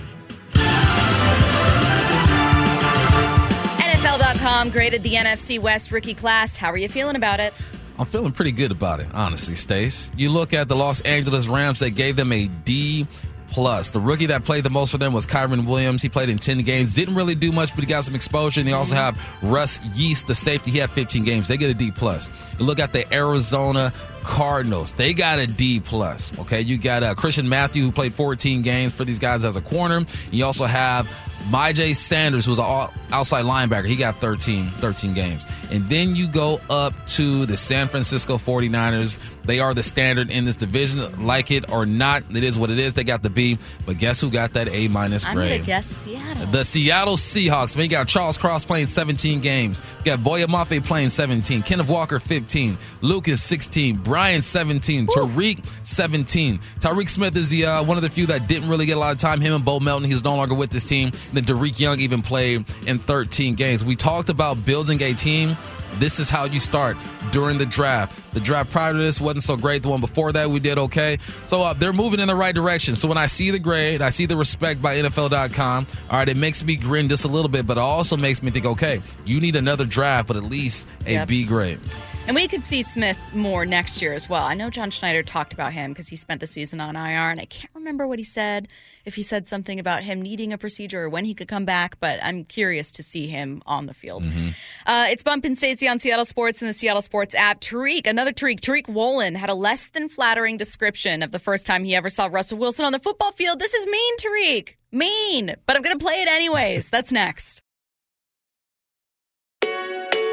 NFL.com 3.80 4.70
graded 4.70 5.04
the 5.04 5.14
NFC 5.14 5.60
West 5.60 5.92
rookie 5.92 6.14
class. 6.14 6.56
How 6.56 6.72
are 6.72 6.78
you 6.78 6.90
feeling 6.90 7.16
about 7.16 7.40
it? 7.40 7.54
I'm 8.00 8.06
feeling 8.08 8.32
pretty 8.32 8.52
good 8.52 8.72
about 8.72 9.00
it, 9.00 9.08
honestly, 9.14 9.54
Stace. 9.54 10.12
You 10.18 10.32
look 10.32 10.54
at 10.54 10.68
the 10.68 10.76
Los 10.76 11.02
Angeles 11.02 11.48
Rams, 11.48 11.80
they 11.80 11.92
gave 11.92 12.16
them 12.16 12.32
a 12.32 12.48
D 12.48 13.06
plus. 13.52 13.92
The 13.92 14.00
rookie 14.00 14.28
that 14.28 14.44
played 14.44 14.64
the 14.64 14.70
most 14.70 14.92
for 14.92 14.98
them 14.98 15.14
was 15.14 15.28
Kyren 15.28 15.66
Williams. 15.68 16.02
He 16.02 16.10
played 16.10 16.30
in 16.30 16.38
10 16.38 16.60
games, 16.60 16.94
didn't 16.94 17.16
really 17.16 17.36
do 17.36 17.52
much, 17.52 17.76
but 17.76 17.84
he 17.84 17.90
got 17.90 18.04
some 18.04 18.16
exposure. 18.16 18.62
And 18.62 18.68
they 18.68 18.74
also 18.74 18.96
have 18.96 19.20
Russ 19.42 19.80
Yeast, 19.94 20.28
the 20.28 20.36
safety. 20.36 20.72
He 20.72 20.80
had 20.80 20.90
15 20.90 21.24
games. 21.24 21.48
They 21.48 21.58
get 21.58 21.70
a 21.70 21.74
D 21.74 21.92
plus. 21.92 22.30
Look 22.60 22.80
at 22.80 22.94
the 22.94 23.12
Arizona 23.14 23.94
Cardinals. 24.24 24.94
They 24.94 25.14
got 25.14 25.40
a 25.40 25.48
D 25.48 25.80
plus. 25.80 26.38
Okay, 26.40 26.62
you 26.62 26.78
got 26.78 27.04
uh, 27.04 27.14
Christian 27.14 27.48
Matthew 27.48 27.84
who 27.84 27.92
played 27.92 28.14
14 28.14 28.62
games 28.62 28.96
for 28.96 29.04
these 29.04 29.20
guys 29.20 29.44
as 29.44 29.56
a 29.56 29.62
corner. 29.62 30.06
You 30.32 30.46
also 30.46 30.66
have 30.66 31.08
Myjai 31.50 31.96
Sanders, 31.96 32.46
who's 32.46 32.60
an 32.60 32.90
outside 33.12 33.46
linebacker, 33.46 33.86
he 33.86 33.96
got 33.96 34.18
13, 34.22 34.68
13 34.68 35.14
games. 35.14 35.46
And 35.72 35.90
then 35.90 36.16
you 36.16 36.28
go 36.28 36.60
up 36.70 36.94
to 37.08 37.46
the 37.46 37.58
San 37.58 37.88
Francisco 37.88 38.38
49ers. 38.38 39.18
They 39.44 39.60
are 39.60 39.74
the 39.74 39.84
standard 39.84 40.30
in 40.30 40.46
this 40.46 40.56
division. 40.56 41.26
Like 41.26 41.50
it 41.52 41.72
or 41.72 41.86
not, 41.86 42.24
it 42.36 42.44
is 42.44 42.58
what 42.58 42.70
it 42.70 42.78
is. 42.78 42.94
They 42.94 43.04
got 43.04 43.24
the 43.24 43.30
B. 43.30 43.58
But 43.86 43.98
guess 43.98 44.20
who 44.20 44.30
got 44.30 44.54
that 44.54 44.68
A 44.70 44.88
minus 44.88 45.24
grade? 45.24 45.62
I'm 45.62 45.66
guess 45.66 45.88
Seattle. 45.88 46.46
The 46.48 46.64
Seattle 46.64 47.16
Seahawks. 47.16 47.76
Man, 47.76 47.86
you 47.86 47.90
got 47.90 48.08
Charles 48.08 48.38
Cross 48.38 48.66
playing 48.66 48.88
17 48.88 49.42
games. 49.42 49.82
You 50.00 50.06
got 50.06 50.24
Boye 50.24 50.44
Mafe 50.46 50.84
playing 50.84 51.10
17. 51.10 51.64
Kenneth 51.64 51.90
Walker 51.90 52.20
15. 52.20 52.78
Lucas 53.02 53.42
16. 53.42 53.98
Brian 53.98 54.42
17. 54.42 55.08
Woo. 55.08 55.14
Tariq 55.14 55.66
17. 55.84 56.60
Tyreke 56.80 57.10
Smith 57.10 57.36
is 57.36 57.50
the 57.50 57.66
uh, 57.66 57.84
one 57.84 57.98
of 57.98 58.04
the 58.04 58.10
few 58.10 58.28
that 58.28 58.48
didn't 58.48 58.70
really 58.70 58.86
get 58.86 58.98
a 58.98 59.00
lot 59.00 59.12
of 59.12 59.20
time. 59.20 59.42
Him 59.42 59.54
and 59.54 59.66
Bo 59.66 59.80
Melton. 59.80 60.08
He's 60.08 60.24
no 60.24 60.36
longer 60.36 60.56
with 60.56 60.70
this 60.70 60.86
team. 60.86 61.12
Then 61.34 61.44
Dareke 61.44 61.80
Young 61.80 62.00
even 62.00 62.22
played 62.22 62.66
in 62.86 63.00
13 63.00 63.56
games. 63.56 63.84
We 63.84 63.96
talked 63.96 64.30
about 64.30 64.64
building 64.66 65.02
a 65.02 65.14
team. 65.14 65.56
This 65.96 66.20
is 66.20 66.30
how 66.30 66.46
you 66.46 66.60
start 66.60 66.98
during 67.32 67.58
the 67.58 67.66
draft. 67.66 68.34
The 68.34 68.40
draft 68.40 68.72
prior 68.72 68.94
to 68.94 68.98
this 68.98 69.20
wasn't 69.20 69.44
so 69.44 69.58
great. 69.58 69.82
The 69.82 69.90
one 69.90 70.00
before 70.00 70.32
that, 70.32 70.50
we 70.50 70.60
did 70.60 70.78
okay. 70.78 71.18
So 71.46 71.62
uh, 71.62 71.74
they're 71.74 71.94
moving 71.94 72.20
in 72.20 72.28
the 72.28 72.36
right 72.36 72.56
direction. 72.56 72.96
So 72.96 73.08
when 73.08 73.18
I 73.18 73.26
see 73.26 73.52
the 73.52 73.60
grade, 73.60 74.02
I 74.02 74.10
see 74.10 74.26
the 74.26 74.38
respect 74.38 74.82
by 74.82 74.98
NFL.com. 74.98 75.88
All 76.10 76.18
right, 76.18 76.30
it 76.30 76.38
makes 76.38 76.64
me 76.64 76.76
grin 76.76 77.10
just 77.10 77.26
a 77.26 77.28
little 77.28 77.50
bit, 77.50 77.68
but 77.68 77.78
it 77.78 77.82
also 77.82 78.16
makes 78.16 78.42
me 78.42 78.52
think, 78.52 78.66
okay, 78.66 79.02
you 79.26 79.42
need 79.42 79.56
another 79.56 79.86
draft, 79.86 80.28
but 80.28 80.38
at 80.38 80.44
least 80.44 80.88
a 81.06 81.14
yep. 81.14 81.28
B 81.28 81.46
grade. 81.46 81.80
And 82.28 82.36
we 82.36 82.48
could 82.48 82.64
see 82.64 82.84
Smith 82.84 83.20
more 83.34 83.66
next 83.66 84.02
year 84.02 84.14
as 84.14 84.30
well. 84.30 84.44
I 84.44 84.54
know 84.54 84.70
John 84.70 84.92
Schneider 84.92 85.24
talked 85.24 85.54
about 85.54 85.74
him 85.74 85.92
because 85.92 86.08
he 86.08 86.16
spent 86.16 86.40
the 86.40 86.48
season 86.48 86.80
on 86.80 86.96
IR, 86.96 87.32
and 87.32 87.40
I 87.40 87.46
can't 87.46 87.74
remember 87.74 88.08
what 88.08 88.20
he 88.20 88.24
said, 88.24 88.68
if 89.06 89.16
he 89.16 89.24
said 89.24 89.48
something 89.48 89.80
about 89.80 90.04
him 90.04 90.22
needing 90.22 90.54
a 90.54 90.58
procedure 90.58 91.02
or 91.02 91.10
when 91.10 91.26
he 91.26 91.34
could 91.34 91.48
come 91.48 91.66
back, 91.66 92.00
but 92.00 92.20
I'm 92.24 92.46
curious 92.46 92.92
to 92.94 93.04
see 93.04 93.26
him 93.28 93.64
on 93.66 93.88
the 93.88 93.94
field. 93.94 94.26
Mm-hmm. 94.26 94.50
Uh, 94.86 95.08
it's 95.10 95.24
Bump 95.24 95.46
and 95.46 95.58
Stacy 95.58 95.88
on 95.88 96.00
Seattle 96.00 96.26
Sports 96.26 96.62
and 96.62 96.70
the 96.70 96.74
Seattle 96.74 97.02
Sports 97.02 97.34
app. 97.34 97.60
Tariq, 97.60 98.06
another 98.06 98.32
Tariq, 98.32 98.60
Tariq 98.60 98.88
Woolen 98.88 99.36
had 99.36 99.50
a 99.50 99.56
less 99.56 99.88
than 99.88 100.08
flattering 100.08 100.58
description 100.58 101.24
of 101.24 101.32
the 101.32 101.40
first 101.40 101.66
time 101.66 101.84
he 101.84 101.96
ever 101.96 102.10
saw 102.10 102.28
Russell 102.32 102.60
Wilson 102.60 102.86
on 102.86 102.94
the 102.94 103.00
football 103.00 103.32
field. 103.32 103.60
This 103.60 103.74
is 103.74 103.88
mean, 103.88 104.18
Tariq. 104.18 104.76
Mean, 104.92 105.56
but 105.66 105.76
I'm 105.76 105.82
going 105.82 105.98
to 105.98 106.04
play 106.04 106.22
it 106.22 106.28
anyways. 106.28 106.90
That's 106.92 107.12
next. 107.12 107.62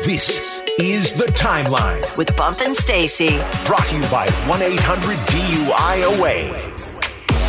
This 0.05 0.63
is 0.79 1.13
the 1.13 1.25
timeline 1.25 2.17
with 2.17 2.35
Bump 2.37 2.61
and 2.61 2.77
Stacy. 2.77 3.37
Brought 3.67 3.85
to 3.89 3.97
you 3.97 4.03
by 4.03 4.31
1 4.47 4.63
800 4.63 5.17
DUIOA. 5.27 6.55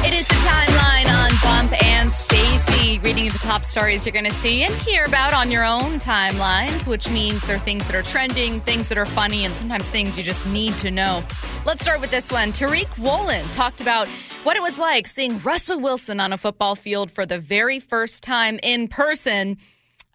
It 0.04 0.14
is 0.14 0.28
the 0.28 0.34
timeline 0.34 1.08
on 1.14 1.32
Bump 1.44 1.84
and 1.84 2.10
Stacy, 2.10 2.98
reading 3.00 3.26
you 3.26 3.32
the 3.32 3.38
top 3.38 3.64
stories 3.66 4.04
you're 4.04 4.14
going 4.14 4.26
to 4.26 4.32
see 4.32 4.64
and 4.64 4.74
hear 4.74 5.06
about 5.06 5.32
on 5.32 5.52
your 5.52 5.64
own 5.64 6.00
timelines, 6.00 6.88
which 6.88 7.08
means 7.12 7.46
they're 7.46 7.60
things 7.60 7.86
that 7.86 7.96
are 7.96 8.02
trending, 8.02 8.60
things 8.60 8.90
that 8.90 8.98
are 8.98 9.06
funny, 9.06 9.46
and 9.46 9.54
sometimes 9.54 9.88
things 9.88 10.18
you 10.18 10.24
just 10.24 10.48
need 10.48 10.76
to 10.80 10.90
know. 10.90 11.22
Let's 11.68 11.84
start 11.84 12.02
with 12.02 12.10
this 12.10 12.32
one. 12.32 12.52
Tariq 12.52 12.98
Woolen 12.98 13.46
talked 13.52 13.80
about 13.80 14.08
what 14.44 14.58
it 14.58 14.64
was 14.64 14.80
like 14.80 15.06
seeing 15.06 15.40
Russell 15.42 15.80
Wilson 15.80 16.20
on 16.20 16.34
a 16.34 16.38
football 16.38 16.76
field 16.76 17.12
for 17.12 17.28
the 17.28 17.40
very 17.40 17.80
first 17.80 18.24
time 18.24 18.60
in 18.64 18.88
person. 18.88 19.56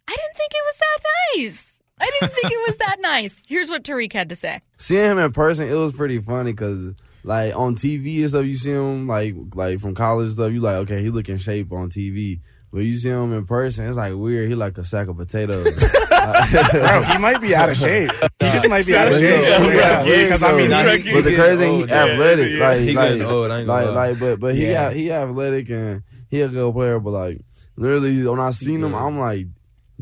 I 0.09 0.17
didn't 0.17 0.37
think 0.37 0.51
it 0.53 0.65
was 0.67 0.77
that 0.77 0.99
nice. 1.37 1.74
I 1.99 2.11
didn't 2.21 2.35
think 2.35 2.53
it 2.53 2.67
was 2.67 2.77
that 2.77 2.97
nice. 3.01 3.43
Here's 3.47 3.71
what 3.71 3.85
Tariq 3.85 4.13
had 4.13 4.29
to 4.31 4.37
say. 4.37 4.61
Seeing 4.79 5.13
him 5.13 5.19
in 5.19 5.33
person, 5.33 5.69
it 5.69 5.75
was 5.75 5.93
pretty 5.93 6.19
funny 6.21 6.53
because 6.53 6.95
like 7.23 7.57
on 7.57 7.77
TV 7.77 8.21
and 8.21 8.29
stuff, 8.29 8.45
you 8.45 8.55
see 8.55 8.73
him 8.73 9.07
like 9.07 9.35
like 9.55 9.81
from 9.81 9.95
college 9.95 10.33
stuff. 10.33 10.53
You 10.53 10.61
like 10.61 10.77
okay, 10.77 11.03
he 11.03 11.11
look 11.11 11.29
in 11.29 11.39
shape 11.39 11.73
on 11.73 11.91
TV. 11.91 12.41
But 12.75 12.81
you 12.81 12.99
see 12.99 13.09
him 13.09 13.33
in 13.33 13.47
person, 13.47 13.87
it's 13.87 13.97
like 13.97 14.15
weird. 14.17 14.49
He 14.49 14.57
like 14.57 14.77
a 14.79 14.85
sack 14.85 15.07
of 15.07 15.17
potatoes. 15.17 15.63
Bro, 16.11 17.03
he 17.05 17.19
might 17.19 17.41
be 17.41 17.55
out 17.55 17.69
of 17.69 17.77
shape. 17.77 18.11
He 18.41 18.51
just 18.51 18.69
might 18.69 18.85
be 18.85 18.97
out 18.97 19.13
of 19.13 19.19
shape. 19.21 19.45
Yeah, 19.45 20.03
because 20.03 20.43
I 20.43 20.57
mean, 20.57 20.71
but 20.71 21.23
the 21.23 21.37
crazy 21.37 21.57
thing, 21.57 21.77
he 21.77 21.85
athletic, 21.85 22.59
like 22.59 22.81
he 22.81 22.93
like 22.95 23.67
like 23.69 23.95
like, 23.95 24.19
but 24.19 24.41
but 24.41 24.57
he 24.57 24.73
yeah. 24.73 24.91
he 24.91 25.13
athletic 25.13 25.71
and 25.71 26.03
he 26.29 26.41
a 26.41 26.49
good 26.49 26.73
player. 26.75 26.99
But 26.99 27.11
like 27.11 27.45
literally, 27.77 28.27
when 28.27 28.41
I 28.41 28.51
seen 28.51 28.83
him, 28.83 28.93
I'm 28.93 29.21
like, 29.21 29.47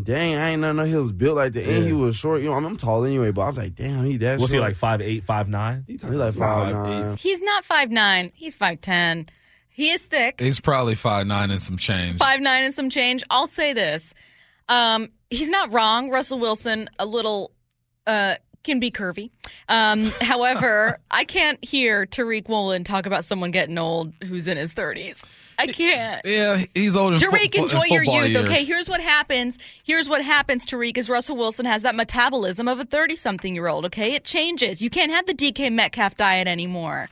Dang, 0.01 0.37
I 0.37 0.51
ain't 0.51 0.61
know 0.61 0.85
he 0.85 0.95
was 0.95 1.13
built 1.13 1.37
like 1.37 1.53
that. 1.53 1.67
And 1.69 1.85
he 1.87 1.93
was 1.93 2.17
short. 2.17 2.41
You 2.41 2.49
know, 2.49 2.55
I 2.55 2.59
am 2.59 2.77
tall 2.77 3.05
anyway, 3.05 3.31
but 3.31 3.43
I 3.43 3.47
was 3.49 3.59
like, 3.59 3.75
damn, 3.75 4.07
he 4.07 4.17
that. 4.19 4.41
Was 4.41 4.51
short. 4.51 4.53
he 4.53 4.61
like 4.61 4.77
five 4.77 5.03
eight, 5.03 5.25
five 5.25 5.49
nine? 5.49 5.85
He's 5.87 6.03
like 6.03 6.35
five 6.35 6.73
nine. 6.73 7.17
He's 7.17 7.43
not 7.43 7.65
five 7.65 7.91
nine. 7.91 8.33
He's 8.35 8.55
five 8.55 8.81
ten. 8.81 9.29
He 9.69 9.91
is 9.91 10.05
thick. 10.05 10.41
He's 10.41 10.61
probably 10.61 10.95
five 10.95 11.27
nine 11.27 11.51
and 11.51 11.63
some 11.63 11.77
change. 11.77 12.19
Five 12.19 12.41
nine 12.41 12.65
and 12.65 12.75
some 12.75 12.89
change. 12.89 13.23
I'll 13.29 13.47
say 13.47 13.75
this. 13.75 14.15
Um, 14.69 15.11
he's 15.31 15.51
not 15.51 15.73
wrong. 15.73 16.09
Russell 16.09 16.39
Wilson, 16.39 16.89
a 16.99 17.05
little 17.05 17.53
uh, 18.07 18.37
can 18.65 18.81
be 18.81 18.91
curvy. 18.91 19.31
Um, 19.69 20.05
however, 20.21 20.99
I 21.11 21.25
can't 21.25 21.63
hear 21.65 22.07
Tariq 22.07 22.49
Woolen 22.49 22.85
talk 22.85 23.07
about 23.07 23.25
someone 23.25 23.51
getting 23.51 23.79
old 23.79 24.13
who's 24.25 24.49
in 24.49 24.57
his 24.57 24.73
30s. 24.73 25.27
I 25.59 25.67
can't. 25.67 26.23
Yeah, 26.25 26.65
he's 26.75 26.97
old. 26.97 27.15
Tariq, 27.15 27.55
fo- 27.55 27.63
enjoy 27.63 27.85
your 27.87 28.03
youth. 28.03 28.29
Years. 28.29 28.45
Okay, 28.45 28.65
here's 28.65 28.89
what 28.89 29.01
happens. 29.01 29.59
Here's 29.85 30.09
what 30.09 30.23
happens, 30.23 30.67
Tariq, 30.67 30.97
is 30.97 31.09
Russell 31.09 31.37
Wilson 31.37 31.67
has 31.67 31.83
that 31.83 31.95
metabolism 31.95 32.69
of 32.69 32.81
a 32.81 32.85
30 32.85 33.17
something 33.17 33.55
year 33.55 33.69
old. 33.69 33.85
Okay, 33.87 34.15
it 34.15 34.25
changes. 34.25 34.83
You 34.83 34.91
can't 34.91 35.13
have 35.13 35.27
the 35.27 35.35
DK 35.35 35.73
Metcalf 35.73 36.17
diet 36.17 36.49
anymore. 36.49 37.09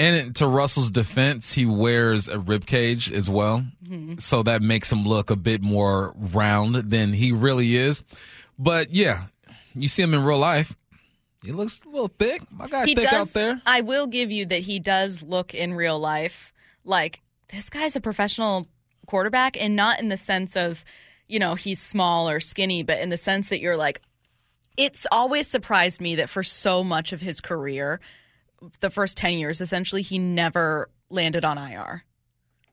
And 0.00 0.34
to 0.36 0.46
Russell's 0.46 0.92
defense, 0.92 1.52
he 1.52 1.66
wears 1.66 2.28
a 2.28 2.38
rib 2.38 2.66
cage 2.66 3.10
as 3.10 3.28
well, 3.28 3.64
mm-hmm. 3.84 4.18
so 4.18 4.44
that 4.44 4.62
makes 4.62 4.92
him 4.92 5.04
look 5.04 5.30
a 5.30 5.36
bit 5.36 5.60
more 5.60 6.14
round 6.16 6.76
than 6.76 7.12
he 7.12 7.32
really 7.32 7.74
is. 7.74 8.04
But 8.60 8.92
yeah, 8.92 9.24
you 9.74 9.88
see 9.88 10.02
him 10.02 10.14
in 10.14 10.22
real 10.22 10.38
life. 10.38 10.76
He 11.44 11.50
looks 11.50 11.82
a 11.84 11.88
little 11.88 12.08
thick. 12.08 12.42
My 12.50 12.68
guy 12.68 12.86
he 12.86 12.94
thick 12.94 13.10
does, 13.10 13.28
out 13.28 13.34
there. 13.34 13.62
I 13.66 13.80
will 13.80 14.06
give 14.06 14.30
you 14.30 14.46
that 14.46 14.60
he 14.60 14.78
does 14.78 15.22
look 15.22 15.54
in 15.54 15.74
real 15.74 15.98
life 15.98 16.52
like 16.84 17.20
this 17.50 17.70
guy's 17.70 17.96
a 17.96 18.00
professional 18.00 18.66
quarterback, 19.06 19.60
and 19.60 19.74
not 19.76 20.00
in 20.00 20.08
the 20.08 20.16
sense 20.16 20.56
of 20.56 20.84
you 21.28 21.38
know, 21.38 21.54
he's 21.54 21.78
small 21.78 22.28
or 22.28 22.40
skinny, 22.40 22.82
but 22.82 22.98
in 23.00 23.10
the 23.10 23.16
sense 23.16 23.50
that 23.50 23.60
you're 23.60 23.76
like, 23.76 24.00
it's 24.76 25.06
always 25.12 25.46
surprised 25.46 26.00
me 26.00 26.16
that 26.16 26.28
for 26.28 26.42
so 26.42 26.82
much 26.82 27.12
of 27.12 27.20
his 27.20 27.40
career, 27.40 28.00
the 28.80 28.90
first 28.90 29.16
10 29.18 29.34
years 29.34 29.60
essentially, 29.60 30.02
he 30.02 30.18
never 30.18 30.88
landed 31.10 31.44
on 31.44 31.58
IR. 31.58 32.02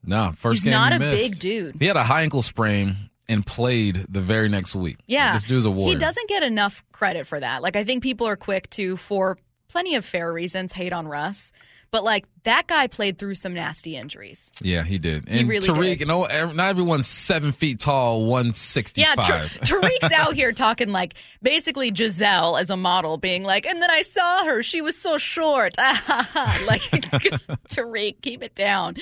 No, 0.03 0.31
first 0.37 0.59
He's 0.59 0.63
game 0.65 0.71
not 0.71 0.91
he 0.91 0.95
a 0.95 0.99
missed. 0.99 1.31
big 1.31 1.39
dude. 1.39 1.75
He 1.79 1.85
had 1.85 1.97
a 1.97 2.03
high 2.03 2.21
ankle 2.21 2.41
sprain 2.41 2.95
and 3.27 3.45
played 3.45 4.05
the 4.07 4.21
very 4.21 4.49
next 4.49 4.75
week. 4.75 4.97
Yeah. 5.07 5.33
this 5.33 5.45
dude's 5.45 5.65
a 5.65 5.71
warrior. 5.71 5.95
He 5.95 5.99
doesn't 5.99 6.29
get 6.29 6.43
enough 6.43 6.83
credit 6.91 7.25
for 7.27 7.39
that. 7.39 7.61
Like, 7.63 7.75
I 7.75 7.83
think 7.83 8.03
people 8.03 8.27
are 8.27 8.35
quick 8.35 8.69
to, 8.71 8.97
for 8.97 9.37
plenty 9.67 9.95
of 9.95 10.05
fair 10.05 10.31
reasons, 10.31 10.73
hate 10.73 10.93
on 10.93 11.07
Russ. 11.07 11.51
But 11.91 12.03
like 12.03 12.25
that 12.43 12.67
guy 12.67 12.87
played 12.87 13.17
through 13.17 13.35
some 13.35 13.53
nasty 13.53 13.95
injuries. 13.95 14.51
Yeah, 14.61 14.83
he 14.83 14.97
did. 14.99 15.29
He 15.29 15.39
And 15.39 15.49
really 15.49 15.67
Tariq, 15.67 15.83
did. 15.83 15.99
you 16.01 16.05
know, 16.07 16.23
not 16.53 16.69
everyone's 16.69 17.07
seven 17.07 17.51
feet 17.51 17.79
tall, 17.79 18.25
one 18.25 18.53
sixty 18.53 19.01
Yeah. 19.01 19.15
Tar- 19.15 19.39
Tariq's 19.43 20.11
out 20.13 20.33
here 20.33 20.51
talking 20.51 20.89
like 20.89 21.13
basically 21.41 21.91
Gisele 21.91 22.57
as 22.57 22.69
a 22.69 22.77
model, 22.77 23.17
being 23.17 23.43
like, 23.43 23.65
and 23.65 23.81
then 23.81 23.89
I 23.89 24.01
saw 24.01 24.43
her, 24.45 24.61
she 24.61 24.81
was 24.81 24.97
so 24.97 25.17
short. 25.17 25.77
like 25.77 26.81
Tariq, 27.69 28.21
keep 28.21 28.43
it 28.43 28.55
down. 28.55 28.95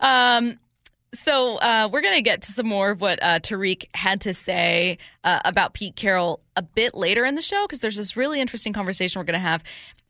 Um, 0.00 0.58
so 1.14 1.56
uh, 1.56 1.90
we're 1.92 2.00
gonna 2.00 2.22
get 2.22 2.42
to 2.42 2.52
some 2.52 2.66
more 2.66 2.90
of 2.90 3.00
what 3.02 3.18
uh, 3.22 3.38
Tariq 3.38 3.84
had 3.94 4.22
to 4.22 4.32
say 4.32 4.96
uh, 5.24 5.40
about 5.44 5.74
Pete 5.74 5.94
Carroll 5.94 6.40
a 6.56 6.62
bit 6.62 6.94
later 6.94 7.24
in 7.26 7.34
the 7.34 7.42
show 7.42 7.64
because 7.66 7.80
there's 7.80 7.96
this 7.96 8.16
really 8.16 8.40
interesting 8.40 8.72
conversation 8.72 9.20
we're 9.20 9.24
gonna 9.26 9.38
have 9.38 9.62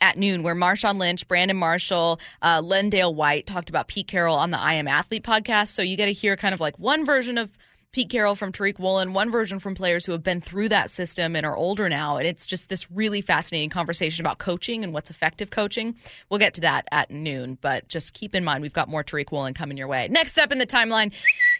at 0.02 0.18
noon 0.18 0.42
where 0.42 0.54
Marshawn 0.54 0.98
Lynch, 0.98 1.26
Brandon 1.28 1.56
Marshall, 1.56 2.20
uh, 2.42 2.60
LenDale 2.60 3.14
White 3.14 3.46
talked 3.46 3.70
about 3.70 3.88
Pete 3.88 4.08
Carroll 4.08 4.36
on 4.36 4.50
the 4.50 4.58
I 4.58 4.74
Am 4.74 4.88
Athlete 4.88 5.22
podcast. 5.22 5.68
So 5.68 5.80
you 5.80 5.96
get 5.96 6.06
to 6.06 6.12
hear 6.12 6.36
kind 6.36 6.52
of 6.52 6.60
like 6.60 6.78
one 6.78 7.06
version 7.06 7.38
of 7.38 7.56
Pete 7.92 8.08
Carroll 8.08 8.34
from 8.34 8.52
Tariq 8.52 8.78
Woolen, 8.78 9.12
one 9.12 9.30
version 9.30 9.58
from 9.58 9.74
players 9.74 10.06
who 10.06 10.12
have 10.12 10.22
been 10.22 10.40
through 10.40 10.70
that 10.70 10.90
system 10.90 11.36
and 11.36 11.44
are 11.44 11.54
older 11.54 11.90
now. 11.90 12.16
And 12.16 12.26
it's 12.26 12.46
just 12.46 12.70
this 12.70 12.90
really 12.90 13.20
fascinating 13.20 13.68
conversation 13.68 14.24
about 14.24 14.38
coaching 14.38 14.82
and 14.82 14.94
what's 14.94 15.10
effective 15.10 15.50
coaching. 15.50 15.94
We'll 16.30 16.40
get 16.40 16.54
to 16.54 16.62
that 16.62 16.88
at 16.90 17.10
noon, 17.10 17.58
but 17.60 17.88
just 17.88 18.14
keep 18.14 18.34
in 18.34 18.44
mind 18.44 18.62
we've 18.62 18.72
got 18.72 18.88
more 18.88 19.04
Tariq 19.04 19.30
Woolen 19.30 19.52
coming 19.52 19.76
your 19.76 19.88
way. 19.88 20.08
Next 20.08 20.38
up 20.38 20.50
in 20.50 20.56
the 20.56 20.66
timeline, 20.66 21.12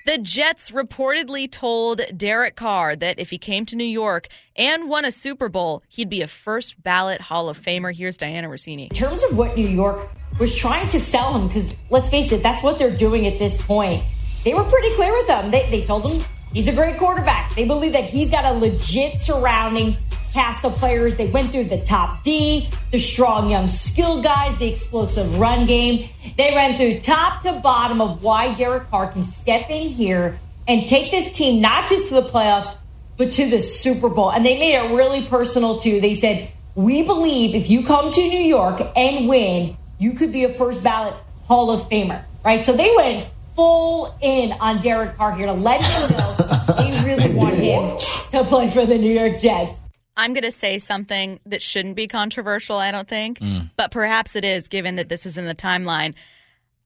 the 0.05 0.19
Jets 0.19 0.71
reportedly 0.71 1.51
told 1.51 2.01
Derek 2.17 2.57
Carr 2.57 2.97
that 2.97 3.19
if 3.19 3.31
he 3.31 3.39
came 3.39 3.67
to 3.67 3.77
New 3.77 3.85
York 3.85 4.29
and 4.57 4.89
won 4.89 5.05
a 5.05 5.13
Super 5.13 5.49
Bowl, 5.49 5.83
he'd 5.89 6.09
be 6.09 6.23
a 6.23 6.27
first 6.27 6.83
ballot 6.83 7.21
Hall 7.21 7.49
of 7.49 7.59
Famer. 7.59 7.95
Here's 7.95 8.19
Dianna 8.19 8.49
Russini. 8.49 8.85
In 8.85 8.89
terms 8.91 9.23
of 9.25 9.37
what 9.37 9.57
New 9.57 9.69
York 9.69 10.09
was 10.39 10.57
trying 10.57 10.89
to 10.89 11.01
sell 11.01 11.35
him, 11.35 11.47
because 11.47 11.77
let's 11.91 12.09
face 12.09 12.33
it, 12.33 12.43
that's 12.43 12.63
what 12.63 12.79
they're 12.79 12.97
doing 12.97 13.27
at 13.27 13.39
this 13.39 13.61
point. 13.61 14.03
They 14.45 14.55
were 14.55 14.65
pretty 14.65 14.95
clear 14.97 15.13
with 15.13 15.29
them. 15.29 15.51
They, 15.51 15.71
they 15.71 15.85
told 15.85 16.05
him 16.05 16.25
he's 16.53 16.69
a 16.69 16.75
great 16.75 16.99
quarterback. 16.99 17.55
They 17.55 17.65
believe 17.65 17.93
that 17.93 18.05
he's 18.05 18.31
got 18.31 18.45
a 18.45 18.53
legit 18.53 19.21
surrounding 19.21 19.97
cast 20.33 20.65
of 20.65 20.75
players. 20.77 21.17
They 21.17 21.29
went 21.29 21.53
through 21.53 21.65
the 21.65 21.81
top 21.81 22.23
D, 22.23 22.69
the 22.91 22.99
strong 22.99 23.51
young 23.51 23.69
skill 23.69 24.23
guys, 24.23 24.57
the 24.59 24.69
explosive 24.69 25.39
run 25.39 25.67
game. 25.67 26.09
They 26.37 26.55
ran 26.55 26.77
through 26.77 27.01
top 27.01 27.43
to 27.43 27.53
bottom 27.61 28.01
of 28.01 28.23
why 28.23 28.55
Derek 28.55 28.91
Carr 28.91 29.09
can 29.09 29.23
step 29.23 29.71
in 29.71 29.89
here 29.89 30.39
and 30.67 30.87
take 30.87 31.11
this 31.11 31.37
team 31.37 31.61
not 31.61 31.89
just 31.89 32.09
to 32.09 32.15
the 32.15 32.23
playoffs, 32.23 32.77
but 33.17 33.31
to 33.33 33.49
the 33.49 33.61
Super 33.61 34.09
Bowl. 34.09 34.31
And 34.31 34.45
they 34.45 34.59
made 34.59 34.75
it 34.75 34.95
really 34.95 35.27
personal 35.27 35.77
too. 35.77 36.01
They 36.01 36.15
said, 36.15 36.51
We 36.75 37.03
believe 37.03 37.55
if 37.55 37.71
you 37.71 37.85
come 37.85 38.11
to 38.11 38.21
New 38.21 38.41
York 38.41 38.81
and 38.97 39.29
win, 39.29 39.77
you 39.99 40.13
could 40.13 40.33
be 40.33 40.45
a 40.45 40.49
first 40.49 40.83
ballot 40.83 41.15
Hall 41.45 41.71
of 41.71 41.83
Famer, 41.89 42.25
right? 42.45 42.65
So 42.65 42.73
they 42.73 42.93
went 42.97 43.27
full 43.55 44.17
in 44.21 44.53
on 44.53 44.81
Derek 44.81 45.17
Carr 45.17 45.37
here 45.37 45.47
to 45.47 45.53
let 45.53 45.83
him 45.83 46.17
know 46.17 46.35
they 46.79 47.05
really 47.05 47.35
want 47.35 47.55
him 47.55 47.99
to 48.31 48.45
play 48.49 48.69
for 48.69 48.87
the 48.87 48.97
New 48.97 49.13
York 49.13 49.39
Jets. 49.39 49.82
I'm 50.17 50.35
going 50.35 50.45
to 50.45 50.53
say 50.53 50.79
something 50.79 51.41
that 51.47 51.63
shouldn't 51.63 51.97
be 51.97 52.07
controversial, 52.07 52.77
I 52.77 52.93
don't 52.93 53.09
think, 53.09 53.39
mm. 53.39 53.71
but 53.77 53.91
perhaps 53.91 54.37
it 54.37 54.45
is 54.45 54.69
given 54.69 54.97
that 54.97 55.09
this 55.09 55.25
is 55.25 55.39
in 55.39 55.47
the 55.47 55.55
timeline. 55.55 56.15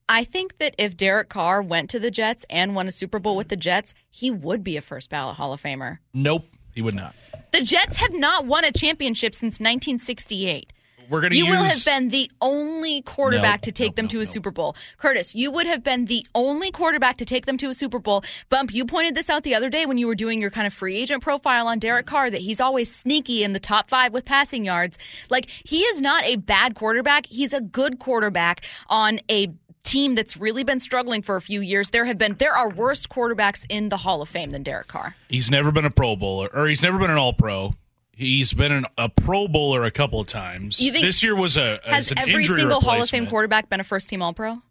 I 0.09 0.23
think 0.25 0.59
that 0.59 0.75
if 0.79 0.97
Derek 0.97 1.29
Carr 1.29 1.62
went 1.62 1.91
to 1.91 1.99
the 1.99 2.12
Jets 2.12 2.47
and 2.49 2.77
won 2.77 2.87
a 2.87 2.93
Super 2.93 3.19
Bowl 3.19 3.37
with 3.37 3.49
the 3.49 3.57
Jets, 3.57 3.95
he 4.09 4.31
would 4.31 4.62
be 4.62 4.77
a 4.77 4.81
first 4.81 5.11
ballot 5.11 5.37
Hall 5.37 5.53
of 5.53 5.61
Famer. 5.61 5.99
Nope, 6.15 6.47
he 6.75 6.83
would 6.83 6.95
not. 6.95 7.15
The 7.53 7.62
Jets 7.62 7.97
have 7.99 8.12
not 8.12 8.47
won 8.47 8.65
a 8.65 8.71
championship 8.71 9.35
since 9.35 9.55
1968. 9.55 10.73
We're 11.09 11.21
going 11.21 11.33
to 11.33 11.37
You 11.38 11.45
use. 11.47 11.57
will 11.57 11.64
have 11.64 11.85
been 11.85 12.09
the 12.09 12.31
only 12.40 13.03
quarterback 13.03 13.59
Nope, 13.59 13.62
to 13.62 13.73
take 13.73 13.88
nope, 13.90 13.97
them 13.97 14.05
nope, 14.07 14.11
to 14.12 14.21
a. 14.21 14.27
Super 14.27 14.51
Bowl. 14.51 14.77
Curtis, 14.99 15.35
you 15.35 15.51
would 15.51 15.66
have 15.66 15.83
been 15.85 16.07
the 16.07 16.27
only 16.35 16.71
quarterback 16.71 17.16
to 17.19 17.25
take 17.25 17.47
them 17.47 17.57
to 17.59 17.69
a 17.69 17.75
Super 17.75 17.99
Bowl. 17.99 18.23
Bump, 18.49 18.75
you 18.75 18.85
pointed 18.85 19.14
this 19.14 19.31
out 19.31 19.42
the 19.45 19.55
other 19.55 19.71
day 19.71 19.87
when 19.87 19.99
you 19.99 20.07
were 20.07 20.14
doing 20.14 20.40
your 20.40 20.51
kind 20.51 20.66
of 20.66 20.75
free 20.75 20.97
agent 20.97 21.23
profile 21.23 21.69
on 21.69 21.79
Derek 21.79 22.07
Carr 22.07 22.31
that 22.31 22.40
he's 22.40 22.61
always 22.61 22.92
sneaky 22.95 23.42
in 23.45 23.53
the 23.53 23.61
top 23.61 23.88
five 23.88 24.12
with 24.12 24.25
passing 24.25 24.64
yards. 24.64 24.99
Like, 25.31 25.49
he 25.64 25.81
is 25.83 26.01
not 26.01 26.25
a 26.25 26.37
bad 26.37 26.75
quarterback. 26.75 27.27
He's 27.27 27.53
a 27.55 27.61
good 27.61 27.99
quarterback 27.99 28.64
on 28.88 29.21
a 29.31 29.53
team 29.85 30.16
that's 30.16 30.37
really 30.37 30.64
been 30.64 30.81
struggling 30.81 31.23
for 31.23 31.37
a 31.37 31.40
few 31.40 31.61
years. 31.61 31.90
There 31.90 32.05
have 32.05 32.19
been 32.19 32.35
there 32.35 32.57
are 32.57 32.69
worse 32.69 33.07
quarterbacks 33.07 33.64
in 33.69 33.88
the 33.88 33.97
Hall 33.97 34.21
of 34.21 34.29
Fame 34.29 34.51
than 34.51 34.64
Derek 34.64 34.88
Carr. 34.88 35.14
He's 35.29 35.49
never 35.51 35.71
been 35.71 35.85
a 35.85 35.90
Pro 35.90 36.16
Bowler, 36.16 36.49
or 36.53 36.66
he's 36.66 36.83
never 36.83 36.99
been 36.99 37.11
an 37.11 37.19
All 37.19 37.33
Pro. 37.33 37.75
He's 38.19 38.55
been 38.55 38.73
an, 38.73 38.87
a 38.97 39.11
Pro 39.11 39.47
Bowler 39.47 39.85
a 39.85 39.91
couple 39.91 40.19
of 40.21 40.27
times. 40.27 40.81
You 40.81 40.91
think- 40.91 41.05
this 41.05 41.23
year 41.23 41.37
was 41.37 41.59
a 41.59 41.79
Has 41.85 42.11
an 42.11 42.19
every 42.19 42.47
single 42.47 42.81
Hall 42.81 43.03
of 43.03 43.11
Fame 43.11 43.27
quarterback 43.27 43.69
been 43.69 43.79
a 43.79 43.85
first 43.85 44.09
team 44.09 44.23
All 44.23 44.33
Pro? 44.33 44.63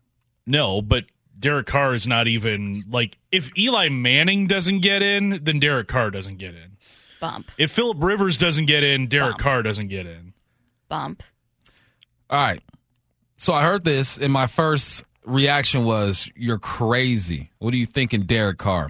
No, 0.48 0.82
but 0.82 1.06
Derek 1.40 1.68
Carr 1.68 1.94
is 1.94 2.08
not 2.08 2.28
even 2.28 2.84
like 2.90 3.20
if 3.32 3.56
Eli 3.56 3.90
Manning 3.90 4.48
doesn't 4.48 4.80
get 4.80 5.04
in, 5.04 5.42
then 5.44 5.60
Derek 5.60 5.88
Carr 5.88 6.10
doesn't 6.10 6.38
get 6.38 6.56
in. 6.56 6.78
Bump, 7.22 7.50
If 7.60 7.72
Philip 7.72 7.98
Rivers 8.02 8.38
doesn't 8.40 8.66
get 8.66 8.84
in, 8.84 9.08
Derek 9.08 9.34
Bump. 9.34 9.40
Carr 9.40 9.64
doesn't 9.64 9.90
get 9.90 10.06
in. 10.08 10.34
bump. 10.90 11.22
All 12.30 12.44
right. 12.44 12.62
So 13.38 13.54
I 13.54 13.64
heard 13.64 13.84
this, 13.84 14.18
and 14.18 14.34
my 14.34 14.48
first 14.48 15.04
reaction 15.24 15.84
was, 15.86 16.32
You're 16.36 16.58
crazy. 16.58 17.52
What 17.60 17.74
are 17.76 17.78
you 17.78 17.86
thinking, 17.86 18.24
Derek 18.24 18.58
Carr? 18.58 18.90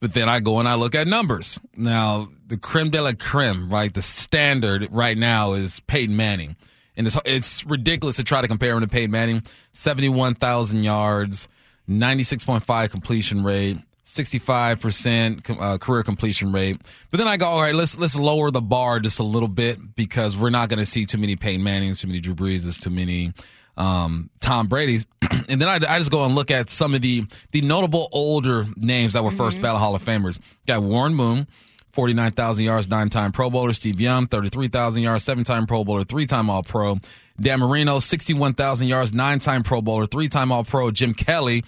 But 0.00 0.12
then 0.12 0.28
I 0.28 0.40
go 0.40 0.58
and 0.60 0.68
I 0.68 0.74
look 0.74 0.94
at 0.94 1.06
numbers. 1.06 1.58
Now, 1.76 2.28
the 2.46 2.56
creme 2.56 2.90
de 2.90 3.00
la 3.00 3.12
creme, 3.12 3.70
right? 3.70 3.92
The 3.92 4.02
standard 4.02 4.88
right 4.90 5.16
now 5.16 5.52
is 5.52 5.80
Peyton 5.80 6.16
Manning. 6.16 6.56
And 6.96 7.06
it's, 7.06 7.18
it's 7.24 7.66
ridiculous 7.66 8.16
to 8.16 8.24
try 8.24 8.40
to 8.40 8.48
compare 8.48 8.74
him 8.74 8.80
to 8.82 8.88
Peyton 8.88 9.10
Manning. 9.10 9.42
71,000 9.72 10.84
yards, 10.84 11.48
96.5 11.88 12.90
completion 12.90 13.42
rate. 13.42 13.78
65% 14.04 15.60
uh, 15.60 15.78
career 15.78 16.02
completion 16.02 16.52
rate. 16.52 16.80
But 17.10 17.18
then 17.18 17.26
I 17.26 17.36
go, 17.36 17.46
all 17.46 17.62
right, 17.62 17.74
let's 17.74 17.98
let's 17.98 18.16
lower 18.16 18.50
the 18.50 18.60
bar 18.60 19.00
just 19.00 19.18
a 19.18 19.24
little 19.24 19.48
bit 19.48 19.96
because 19.96 20.36
we're 20.36 20.50
not 20.50 20.68
going 20.68 20.78
to 20.78 20.86
see 20.86 21.06
too 21.06 21.18
many 21.18 21.36
Peyton 21.36 21.64
Mannings, 21.64 22.02
too 22.02 22.06
many 22.06 22.20
Drew 22.20 22.34
Breeses, 22.34 22.78
too 22.78 22.90
many 22.90 23.32
um, 23.76 24.30
Tom 24.40 24.68
Brady's. 24.68 25.06
and 25.48 25.60
then 25.60 25.68
I, 25.68 25.76
I 25.76 25.98
just 25.98 26.10
go 26.10 26.24
and 26.24 26.34
look 26.34 26.50
at 26.50 26.70
some 26.70 26.94
of 26.94 27.00
the 27.00 27.26
the 27.52 27.62
notable 27.62 28.08
older 28.12 28.66
names 28.76 29.14
that 29.14 29.24
were 29.24 29.30
first 29.30 29.60
ballot 29.60 29.80
Hall 29.80 29.94
of 29.94 30.02
Famers. 30.02 30.38
Got 30.66 30.82
Warren 30.82 31.14
Moon. 31.14 31.46
49,000 31.94 32.64
yards, 32.64 32.88
nine 32.88 33.08
time 33.08 33.32
Pro 33.32 33.50
Bowler. 33.50 33.72
Steve 33.72 34.00
Young, 34.00 34.26
33,000 34.26 35.02
yards, 35.02 35.24
seven 35.24 35.44
time 35.44 35.66
Pro 35.66 35.84
Bowler, 35.84 36.04
three 36.04 36.26
time 36.26 36.50
All 36.50 36.62
Pro. 36.62 36.98
Dan 37.40 37.60
Marino, 37.60 37.98
61,000 37.98 38.86
yards, 38.86 39.12
nine 39.12 39.38
time 39.38 39.62
Pro 39.62 39.80
Bowler, 39.80 40.06
three 40.06 40.28
time 40.28 40.52
All 40.52 40.64
Pro. 40.64 40.90
Jim 40.90 41.14
Kelly, 41.14 41.64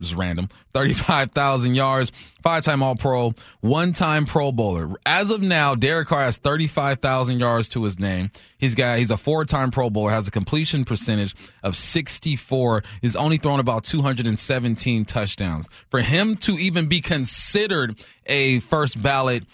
just 0.00 0.14
random, 0.14 0.48
35,000 0.74 1.74
yards, 1.74 2.12
five 2.42 2.62
time 2.62 2.82
All 2.82 2.96
Pro, 2.96 3.32
one 3.60 3.92
time 3.92 4.26
Pro 4.26 4.52
Bowler. 4.52 4.90
As 5.06 5.30
of 5.30 5.40
now, 5.40 5.74
Derek 5.74 6.08
Carr 6.08 6.22
has 6.22 6.36
35,000 6.36 7.40
yards 7.40 7.68
to 7.70 7.82
his 7.82 7.98
name. 7.98 8.30
He's 8.58 8.74
got, 8.74 8.98
he's 8.98 9.10
a 9.10 9.16
four 9.16 9.44
time 9.44 9.70
Pro 9.70 9.90
Bowler, 9.90 10.10
has 10.10 10.28
a 10.28 10.30
completion 10.30 10.84
percentage 10.84 11.34
of 11.62 11.76
64. 11.76 12.82
He's 13.02 13.16
only 13.16 13.38
thrown 13.38 13.60
about 13.60 13.84
217 13.84 15.04
touchdowns. 15.04 15.68
For 15.90 16.00
him 16.00 16.36
to 16.38 16.52
even 16.52 16.86
be 16.86 17.00
considered 17.00 17.98
a 18.26 18.60
first 18.60 19.02
ballot 19.02 19.44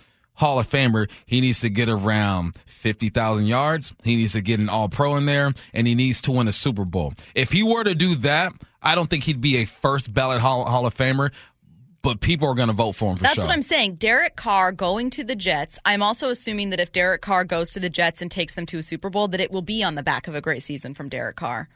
Hall 0.41 0.59
of 0.59 0.67
Famer, 0.67 1.11
he 1.27 1.43
needs 1.43 1.61
to 1.61 1.69
get 1.69 1.91
around 1.91 2.57
50,000 2.65 3.47
yards. 3.47 3.93
He 4.03 4.17
needs 4.17 4.33
to 4.33 4.41
get 4.41 4.59
an 4.59 4.71
All 4.71 4.89
Pro 4.89 5.17
in 5.17 5.27
there, 5.27 5.53
and 5.75 5.87
he 5.87 5.95
needs 5.95 6.23
to 6.23 6.33
win 6.33 6.49
a 6.49 6.53
Super 6.53 6.87
Bowl. 6.87 7.13
If 7.35 7.53
he 7.53 7.63
were 7.63 7.85
to 7.85 7.95
do 7.95 8.15
that, 8.17 8.55
I 8.83 8.95
don't 8.95 9.11
think 9.11 9.25
he'd 9.25 9.43
be 9.43 9.59
a 9.59 9.67
first 9.67 10.13
ballot 10.15 10.41
Hall, 10.41 10.65
Hall 10.65 10.87
of 10.87 10.97
Famer, 10.97 11.31
but 12.01 12.21
people 12.21 12.49
are 12.49 12.55
going 12.55 12.69
to 12.69 12.75
vote 12.75 12.93
for 12.93 13.11
him 13.11 13.19
for 13.19 13.25
That's 13.25 13.35
sure. 13.35 13.45
what 13.45 13.53
I'm 13.53 13.61
saying. 13.61 13.97
Derek 13.97 14.35
Carr 14.35 14.73
going 14.73 15.11
to 15.11 15.25
the 15.25 15.37
Jets. 15.37 15.79
I'm 15.85 16.03
also 16.03 16.31
assuming 16.31 16.71
that 16.71 16.81
if 16.81 16.91
Derek 16.91 17.21
Carr 17.21 17.45
goes 17.45 17.69
to 17.73 17.81
the 17.81 17.91
Jets 17.91 18.23
and 18.23 18.31
takes 18.31 18.55
them 18.55 18.65
to 18.65 18.79
a 18.79 18.83
Super 18.83 19.11
Bowl, 19.11 19.29
that 19.29 19.41
it 19.41 19.51
will 19.51 19.61
be 19.61 19.83
on 19.83 19.95
the 19.95 20.03
back 20.03 20.27
of 20.27 20.35
a 20.35 20.41
great 20.41 20.63
season 20.63 20.95
from 20.95 21.11
Derek 21.11 21.37
Carr. 21.37 21.69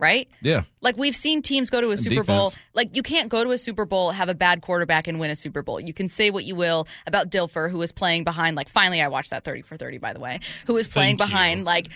Right? 0.00 0.28
Yeah. 0.40 0.62
Like 0.80 0.96
we've 0.96 1.14
seen 1.14 1.42
teams 1.42 1.68
go 1.68 1.80
to 1.80 1.90
a 1.90 1.96
Super 1.96 2.24
Bowl. 2.24 2.52
Like 2.74 2.96
you 2.96 3.02
can't 3.02 3.28
go 3.28 3.44
to 3.44 3.50
a 3.50 3.58
Super 3.58 3.84
Bowl, 3.84 4.10
have 4.10 4.30
a 4.30 4.34
bad 4.34 4.62
quarterback, 4.62 5.06
and 5.06 5.20
win 5.20 5.30
a 5.30 5.34
Super 5.34 5.62
Bowl. 5.62 5.78
You 5.78 5.92
can 5.92 6.08
say 6.08 6.30
what 6.30 6.44
you 6.44 6.56
will 6.56 6.88
about 7.06 7.30
Dilfer, 7.30 7.70
who 7.70 7.78
was 7.78 7.92
playing 7.92 8.24
behind. 8.24 8.56
Like 8.56 8.70
finally, 8.70 9.02
I 9.02 9.08
watched 9.08 9.30
that 9.30 9.44
thirty 9.44 9.62
for 9.62 9.76
thirty, 9.76 9.98
by 9.98 10.14
the 10.14 10.20
way. 10.20 10.40
Who 10.66 10.74
was 10.74 10.88
playing 10.88 11.18
Thank 11.18 11.28
you. 11.28 11.34
behind 11.34 11.64
like 11.64 11.88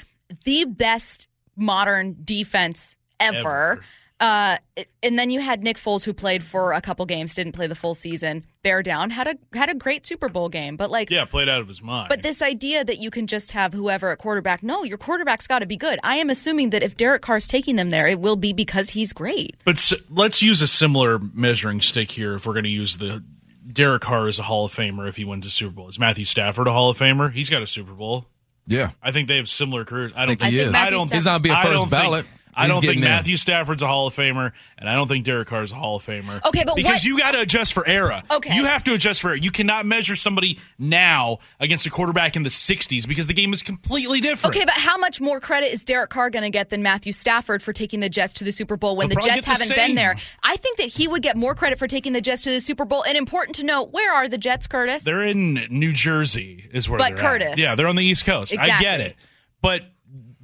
the 0.45 0.65
best 0.67 1.29
modern 1.57 2.17
defense 2.23 2.97
ever. 3.19 3.39
Ever. 3.39 3.85
Uh, 4.21 4.57
and 5.03 5.19
then 5.19 5.31
you 5.31 5.41
had 5.41 5.63
Nick 5.63 5.77
Foles, 5.77 6.05
who 6.05 6.13
played 6.15 6.43
for 6.43 6.73
a 6.73 6.81
couple 6.81 7.05
games, 7.05 7.35
didn't 7.35 7.53
play 7.53 7.67
the 7.67 7.75
full 7.75 7.95
season. 7.95 8.45
Bear 8.63 8.83
down, 8.83 9.11
had 9.11 9.27
a 9.27 9.59
had 9.59 9.69
a 9.69 9.75
great 9.75 10.07
Super 10.07 10.29
Bowl 10.29 10.49
game, 10.49 10.77
but 10.77 10.91
like 10.91 11.11
yeah, 11.11 11.25
played 11.25 11.49
out 11.49 11.61
of 11.61 11.69
his 11.69 11.83
mind. 11.83 12.09
But 12.09 12.23
this 12.23 12.41
idea 12.41 12.85
that 12.85 12.99
you 12.99 13.11
can 13.11 13.27
just 13.27 13.51
have 13.51 13.75
whoever 13.75 14.13
at 14.13 14.19
quarterback, 14.19 14.63
no, 14.63 14.85
your 14.85 14.99
quarterback's 14.99 15.47
got 15.47 15.59
to 15.59 15.67
be 15.67 15.77
good. 15.77 15.99
I 16.05 16.17
am 16.17 16.31
assuming 16.31 16.71
that 16.71 16.83
if 16.83 16.97
Derek 16.97 17.23
Carr's 17.23 17.47
taking 17.47 17.77
them 17.77 17.91
there, 17.91 18.07
it 18.07 18.21
will 18.21 18.37
be 18.37 18.53
because 18.53 18.91
he's 18.91 19.13
great. 19.13 19.57
But 19.65 19.77
s- 19.77 19.95
let's 20.09 20.41
use 20.41 20.63
a 20.63 20.69
similar 20.69 21.19
measuring 21.35 21.81
stick 21.81 22.13
here. 22.13 22.35
If 22.35 22.47
we're 22.47 22.55
going 22.55 22.65
to 22.65 22.71
use 22.71 22.97
the 22.97 23.23
Derek 23.71 24.03
Carr 24.03 24.29
as 24.29 24.39
a 24.39 24.45
Hall 24.45 24.65
of 24.65 24.73
Famer, 24.73 25.09
if 25.09 25.17
he 25.17 25.25
wins 25.25 25.45
a 25.45 25.51
Super 25.51 25.75
Bowl, 25.75 25.89
is 25.89 25.99
Matthew 25.99 26.25
Stafford 26.25 26.69
a 26.69 26.73
Hall 26.73 26.89
of 26.89 26.99
Famer? 26.99 27.33
He's 27.33 27.51
got 27.51 27.63
a 27.63 27.67
Super 27.67 27.93
Bowl. 27.93 28.27
Yeah, 28.67 28.93
I 29.03 29.11
think 29.11 29.29
they 29.29 29.37
have 29.37 29.49
similar 29.49 29.85
careers. 29.85 30.13
I 30.17 30.25
don't 30.25 30.41
he 30.41 30.51
think, 30.51 30.55
is. 30.55 30.75
I 30.75 30.89
don't. 30.89 31.13
He's 31.13 31.27
not 31.27 31.43
be 31.43 31.51
a 31.51 31.55
I 31.55 31.65
first 31.65 31.91
ballot. 31.91 32.25
Think, 32.25 32.41
I 32.57 32.67
don't 32.67 32.81
think 32.81 32.95
getting 32.95 33.03
in. 33.05 33.09
Matthew 33.09 33.37
Stafford's 33.37 33.83
a 33.83 33.87
Hall 33.87 34.07
of 34.07 34.15
Famer, 34.15 34.53
and 34.79 34.89
I 34.89 34.95
don't 34.95 35.09
think 35.09 35.25
Derek 35.25 35.49
Carr 35.49 35.63
is 35.63 35.73
a 35.73 35.75
Hall 35.75 35.97
of 35.97 36.05
Famer. 36.07 36.45
Okay, 36.45 36.65
but 36.65 36.77
because 36.77 36.93
what- 36.97 37.05
you 37.05 37.19
got 37.19 37.33
to 37.33 37.41
adjust 37.41 37.73
for 37.73 37.87
era. 37.87 38.23
Okay. 38.31 38.55
you 38.55 38.65
have 38.67 38.85
to 38.85 38.93
adjust 38.95 39.21
for 39.21 39.31
era. 39.31 39.41
You 39.41 39.51
cannot 39.51 39.87
measure 39.87 40.17
somebody 40.17 40.59
now 40.79 41.39
against 41.61 41.87
a 41.87 41.91
quarterback 41.91 42.37
in 42.37 42.43
the 42.43 42.51
'60s 42.51 43.07
because 43.07 43.27
the 43.27 43.35
game 43.35 43.53
is 43.53 43.63
completely 43.63 44.21
different. 44.21 44.55
Okay, 44.55 44.65
but 44.65 44.75
how 44.75 44.97
much 44.99 45.21
more 45.21 45.41
credit 45.41 45.73
is 45.73 45.85
Derek 45.85 46.11
Carr 46.11 46.31
going 46.31 46.43
to 46.45 46.51
get 46.51 46.71
than 46.71 46.83
Matthew 46.83 47.13
Stafford 47.13 47.63
for 47.63 47.73
taking 47.73 48.01
the 48.01 48.09
Jets 48.09 48.35
to 48.35 48.45
the 48.45 48.53
Super 48.53 48.77
Bowl 48.77 48.97
when 48.97 49.09
They'll 49.09 49.17
the 49.21 49.23
Jets 49.29 49.47
the 49.47 49.53
haven't 49.53 49.67
same. 49.69 49.77
been 49.77 49.95
there? 49.95 50.17
I 50.43 50.57
think 50.57 50.79
that 50.79 50.89
he 50.89 51.09
would 51.09 51.23
get 51.23 51.37
more 51.37 51.55
credit 51.55 51.79
for 51.79 51.87
taking 51.87 52.13
the 52.13 52.21
Jets 52.21 52.43
to 52.43 52.51
the 52.51 52.61
Super 52.61 52.85
Bowl. 52.85 53.05
And 53.05 53.17
important 53.17 53.57
to 53.57 53.65
note, 53.65 53.93
where 53.93 54.13
are 54.13 54.29
the 54.29 54.39
Jets, 54.39 54.67
Curtis? 54.67 55.03
They're 55.05 55.23
in 55.23 55.55
New 55.71 55.93
Jersey, 55.93 56.69
is 56.73 56.89
where 56.89 56.99
But 56.99 57.17
they're 57.17 57.25
at. 57.25 57.41
Curtis. 57.41 57.55
Yeah, 57.59 57.75
they're 57.75 57.89
on 57.89 57.97
the 57.97 58.05
East 58.05 58.25
Coast. 58.25 58.55
I 58.59 58.81
get 58.81 59.01
it, 59.01 59.17
but 59.61 59.83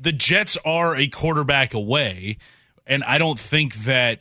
the 0.01 0.13
Jets 0.13 0.57
are 0.65 0.97
a 0.97 1.09
quarterback 1.09 1.75
away, 1.75 2.39
and 2.87 3.05
I 3.05 3.19
don't 3.19 3.39
think 3.39 3.75
that 3.85 4.21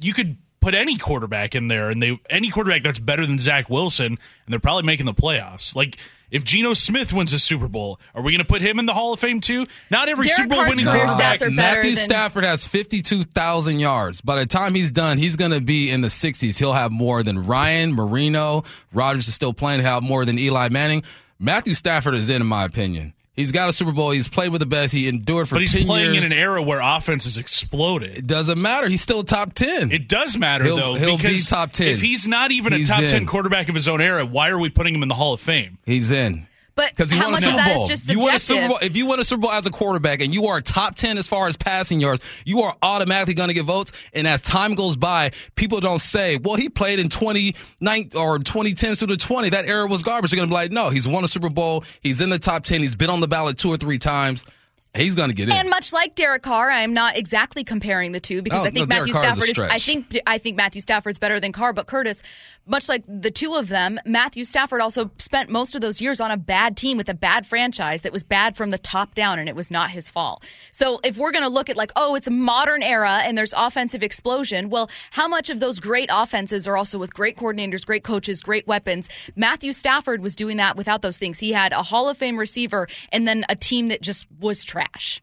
you 0.00 0.12
could 0.12 0.36
put 0.60 0.74
any 0.74 0.96
quarterback 0.96 1.54
in 1.54 1.68
there, 1.68 1.88
and 1.88 2.02
they 2.02 2.18
any 2.28 2.50
quarterback 2.50 2.82
that's 2.82 2.98
better 2.98 3.24
than 3.26 3.38
Zach 3.38 3.70
Wilson, 3.70 4.06
and 4.06 4.18
they're 4.48 4.60
probably 4.60 4.84
making 4.84 5.06
the 5.06 5.14
playoffs. 5.14 5.74
Like. 5.74 5.96
If 6.32 6.44
Geno 6.44 6.74
Smith 6.74 7.12
wins 7.12 7.32
a 7.32 7.40
Super 7.40 7.66
Bowl, 7.66 7.98
are 8.14 8.22
we 8.22 8.30
going 8.30 8.38
to 8.38 8.44
put 8.44 8.62
him 8.62 8.78
in 8.78 8.86
the 8.86 8.94
Hall 8.94 9.12
of 9.12 9.18
Fame 9.18 9.40
too? 9.40 9.66
Not 9.90 10.08
every 10.08 10.22
Derek 10.22 10.36
Super 10.36 10.48
Bowl 10.50 10.58
Carr's 10.58 10.76
winning 10.76 10.84
quarterback. 10.84 11.40
stats 11.40 11.44
are 11.44 11.50
Matthew 11.50 11.96
than- 11.96 12.04
Stafford 12.04 12.44
has 12.44 12.64
52,000 12.64 13.80
yards. 13.80 14.20
By 14.20 14.38
the 14.38 14.46
time 14.46 14.76
he's 14.76 14.92
done, 14.92 15.18
he's 15.18 15.34
going 15.34 15.50
to 15.50 15.60
be 15.60 15.90
in 15.90 16.02
the 16.02 16.08
60s. 16.08 16.56
He'll 16.56 16.72
have 16.72 16.92
more 16.92 17.24
than 17.24 17.46
Ryan, 17.46 17.92
Marino. 17.94 18.62
Rodgers 18.92 19.26
is 19.26 19.34
still 19.34 19.52
playing. 19.52 19.80
He'll 19.80 19.90
have 19.90 20.04
more 20.04 20.24
than 20.24 20.38
Eli 20.38 20.68
Manning. 20.68 21.02
Matthew 21.40 21.74
Stafford 21.74 22.14
is 22.14 22.30
in, 22.30 22.42
in 22.42 22.46
my 22.46 22.64
opinion. 22.64 23.12
He's 23.40 23.52
got 23.52 23.68
a 23.68 23.72
Super 23.72 23.92
Bowl. 23.92 24.10
He's 24.10 24.28
played 24.28 24.50
with 24.52 24.60
the 24.60 24.66
best. 24.66 24.92
He 24.92 25.08
endured 25.08 25.48
for 25.48 25.56
but 25.56 25.62
he's 25.62 25.72
10 25.72 25.84
playing 25.86 26.14
years. 26.14 26.24
in 26.24 26.32
an 26.32 26.38
era 26.38 26.62
where 26.62 26.80
offense 26.80 27.24
has 27.24 27.36
exploded. 27.36 28.16
it 28.16 28.26
doesn't 28.26 28.60
matter. 28.60 28.88
He's 28.88 29.00
still 29.02 29.22
top 29.22 29.52
10. 29.54 29.90
It 29.92 30.08
does 30.08 30.36
matter 30.36 30.64
He'll- 30.64 30.76
though. 30.76 30.94
he'll 30.94 31.18
be 31.18 31.40
top 31.42 31.72
10. 31.72 31.88
If 31.88 32.00
he's 32.00 32.26
not 32.26 32.52
even 32.52 32.72
He's 32.72 32.88
a 32.88 32.92
top 32.92 33.02
in. 33.02 33.10
ten 33.10 33.26
quarterback 33.26 33.68
of 33.68 33.74
his 33.74 33.88
own 33.88 34.00
era, 34.00 34.24
why 34.24 34.48
are 34.50 34.58
we 34.58 34.68
putting 34.68 34.94
him 34.94 35.02
in 35.02 35.08
the 35.08 35.14
Hall 35.14 35.32
of 35.34 35.40
Fame? 35.40 35.78
He's 35.86 36.10
in. 36.10 36.46
But 36.74 36.90
Because 36.90 37.10
how 37.12 37.24
won 37.24 37.28
a 37.28 37.30
much 37.32 37.42
Super 37.44 37.50
of 37.58 37.64
that 37.64 37.76
is 37.76 37.88
just 37.88 38.08
you 38.10 38.18
win 38.20 38.34
a 38.34 38.38
Super? 38.38 38.68
Bowl. 38.68 38.78
If 38.80 38.96
you 38.96 39.06
win 39.06 39.20
a 39.20 39.24
Super 39.24 39.42
Bowl 39.42 39.50
as 39.50 39.66
a 39.66 39.70
quarterback 39.70 40.20
and 40.22 40.34
you 40.34 40.46
are 40.46 40.60
top 40.60 40.94
10 40.94 41.18
as 41.18 41.28
far 41.28 41.48
as 41.48 41.56
passing 41.56 42.00
yards, 42.00 42.22
you 42.44 42.62
are 42.62 42.74
automatically 42.82 43.34
going 43.34 43.48
to 43.48 43.54
get 43.54 43.64
votes. 43.64 43.92
And 44.12 44.26
as 44.26 44.40
time 44.40 44.74
goes 44.74 44.96
by, 44.96 45.32
people 45.56 45.80
don't 45.80 46.00
say, 46.00 46.36
well, 46.36 46.54
he 46.54 46.68
played 46.68 46.98
in 46.98 47.08
29 47.08 48.10
or 48.16 48.38
2010 48.38 48.94
through 48.96 49.08
the 49.08 49.16
20. 49.16 49.50
That 49.50 49.66
era 49.66 49.86
was 49.86 50.02
garbage. 50.02 50.30
They're 50.30 50.38
going 50.38 50.48
to 50.48 50.52
be 50.52 50.56
like, 50.56 50.72
no, 50.72 50.90
he's 50.90 51.06
won 51.08 51.24
a 51.24 51.28
Super 51.28 51.50
Bowl. 51.50 51.84
He's 52.00 52.20
in 52.20 52.30
the 52.30 52.38
top 52.38 52.64
10. 52.64 52.80
He's 52.80 52.96
been 52.96 53.10
on 53.10 53.20
the 53.20 53.28
ballot 53.28 53.58
two 53.58 53.68
or 53.68 53.76
three 53.76 53.98
times. 53.98 54.44
He's 54.92 55.14
going 55.14 55.28
to 55.28 55.34
get 55.36 55.48
in. 55.48 55.54
And 55.54 55.70
much 55.70 55.92
like 55.92 56.16
Derek 56.16 56.42
Carr, 56.42 56.68
I 56.68 56.80
am 56.82 56.92
not 56.92 57.16
exactly 57.16 57.62
comparing 57.62 58.10
the 58.10 58.18
two 58.18 58.42
because 58.42 58.64
Oh, 58.64 58.66
I 58.68 58.70
think 58.70 58.88
no, 58.88 58.96
Matthew 58.96 59.12
Carr 59.12 59.24
is 59.24 59.30
Stafford 59.34 59.48
is. 59.50 59.58
I 59.58 59.78
think 59.78 60.18
I 60.26 60.38
think 60.38 60.56
Matthew 60.56 60.80
Stafford's 60.80 61.20
better 61.20 61.38
than 61.38 61.52
Carr, 61.52 61.72
but 61.72 61.86
Curtis, 61.86 62.24
much 62.70 62.88
like 62.88 63.04
the 63.06 63.30
two 63.30 63.54
of 63.54 63.68
them, 63.68 63.98
Matthew 64.06 64.44
Stafford 64.44 64.80
also 64.80 65.10
spent 65.18 65.50
most 65.50 65.74
of 65.74 65.80
those 65.80 66.00
years 66.00 66.20
on 66.20 66.30
a 66.30 66.36
bad 66.36 66.76
team 66.76 66.96
with 66.96 67.08
a 67.08 67.14
bad 67.14 67.44
franchise 67.44 68.02
that 68.02 68.12
was 68.12 68.22
bad 68.22 68.56
from 68.56 68.70
the 68.70 68.78
top 68.78 69.14
down, 69.14 69.38
and 69.38 69.48
it 69.48 69.56
was 69.56 69.70
not 69.70 69.90
his 69.90 70.08
fault. 70.08 70.44
So 70.70 71.00
if 71.04 71.16
we're 71.16 71.32
going 71.32 71.44
to 71.44 71.50
look 71.50 71.68
at 71.68 71.76
like, 71.76 71.92
oh, 71.96 72.14
it's 72.14 72.26
a 72.26 72.30
modern 72.30 72.82
era 72.82 73.20
and 73.24 73.36
there's 73.36 73.52
offensive 73.56 74.02
explosion, 74.02 74.70
well, 74.70 74.88
how 75.10 75.26
much 75.28 75.50
of 75.50 75.60
those 75.60 75.80
great 75.80 76.08
offenses 76.12 76.68
are 76.68 76.76
also 76.76 76.98
with 76.98 77.12
great 77.12 77.36
coordinators, 77.36 77.84
great 77.84 78.04
coaches, 78.04 78.40
great 78.40 78.66
weapons? 78.66 79.08
Matthew 79.36 79.72
Stafford 79.72 80.22
was 80.22 80.36
doing 80.36 80.56
that 80.58 80.76
without 80.76 81.02
those 81.02 81.18
things. 81.18 81.38
He 81.38 81.52
had 81.52 81.72
a 81.72 81.82
Hall 81.82 82.08
of 82.08 82.16
Fame 82.16 82.38
receiver 82.38 82.86
and 83.12 83.26
then 83.26 83.44
a 83.48 83.56
team 83.56 83.88
that 83.88 84.00
just 84.00 84.26
was 84.40 84.64
trash. 84.64 85.20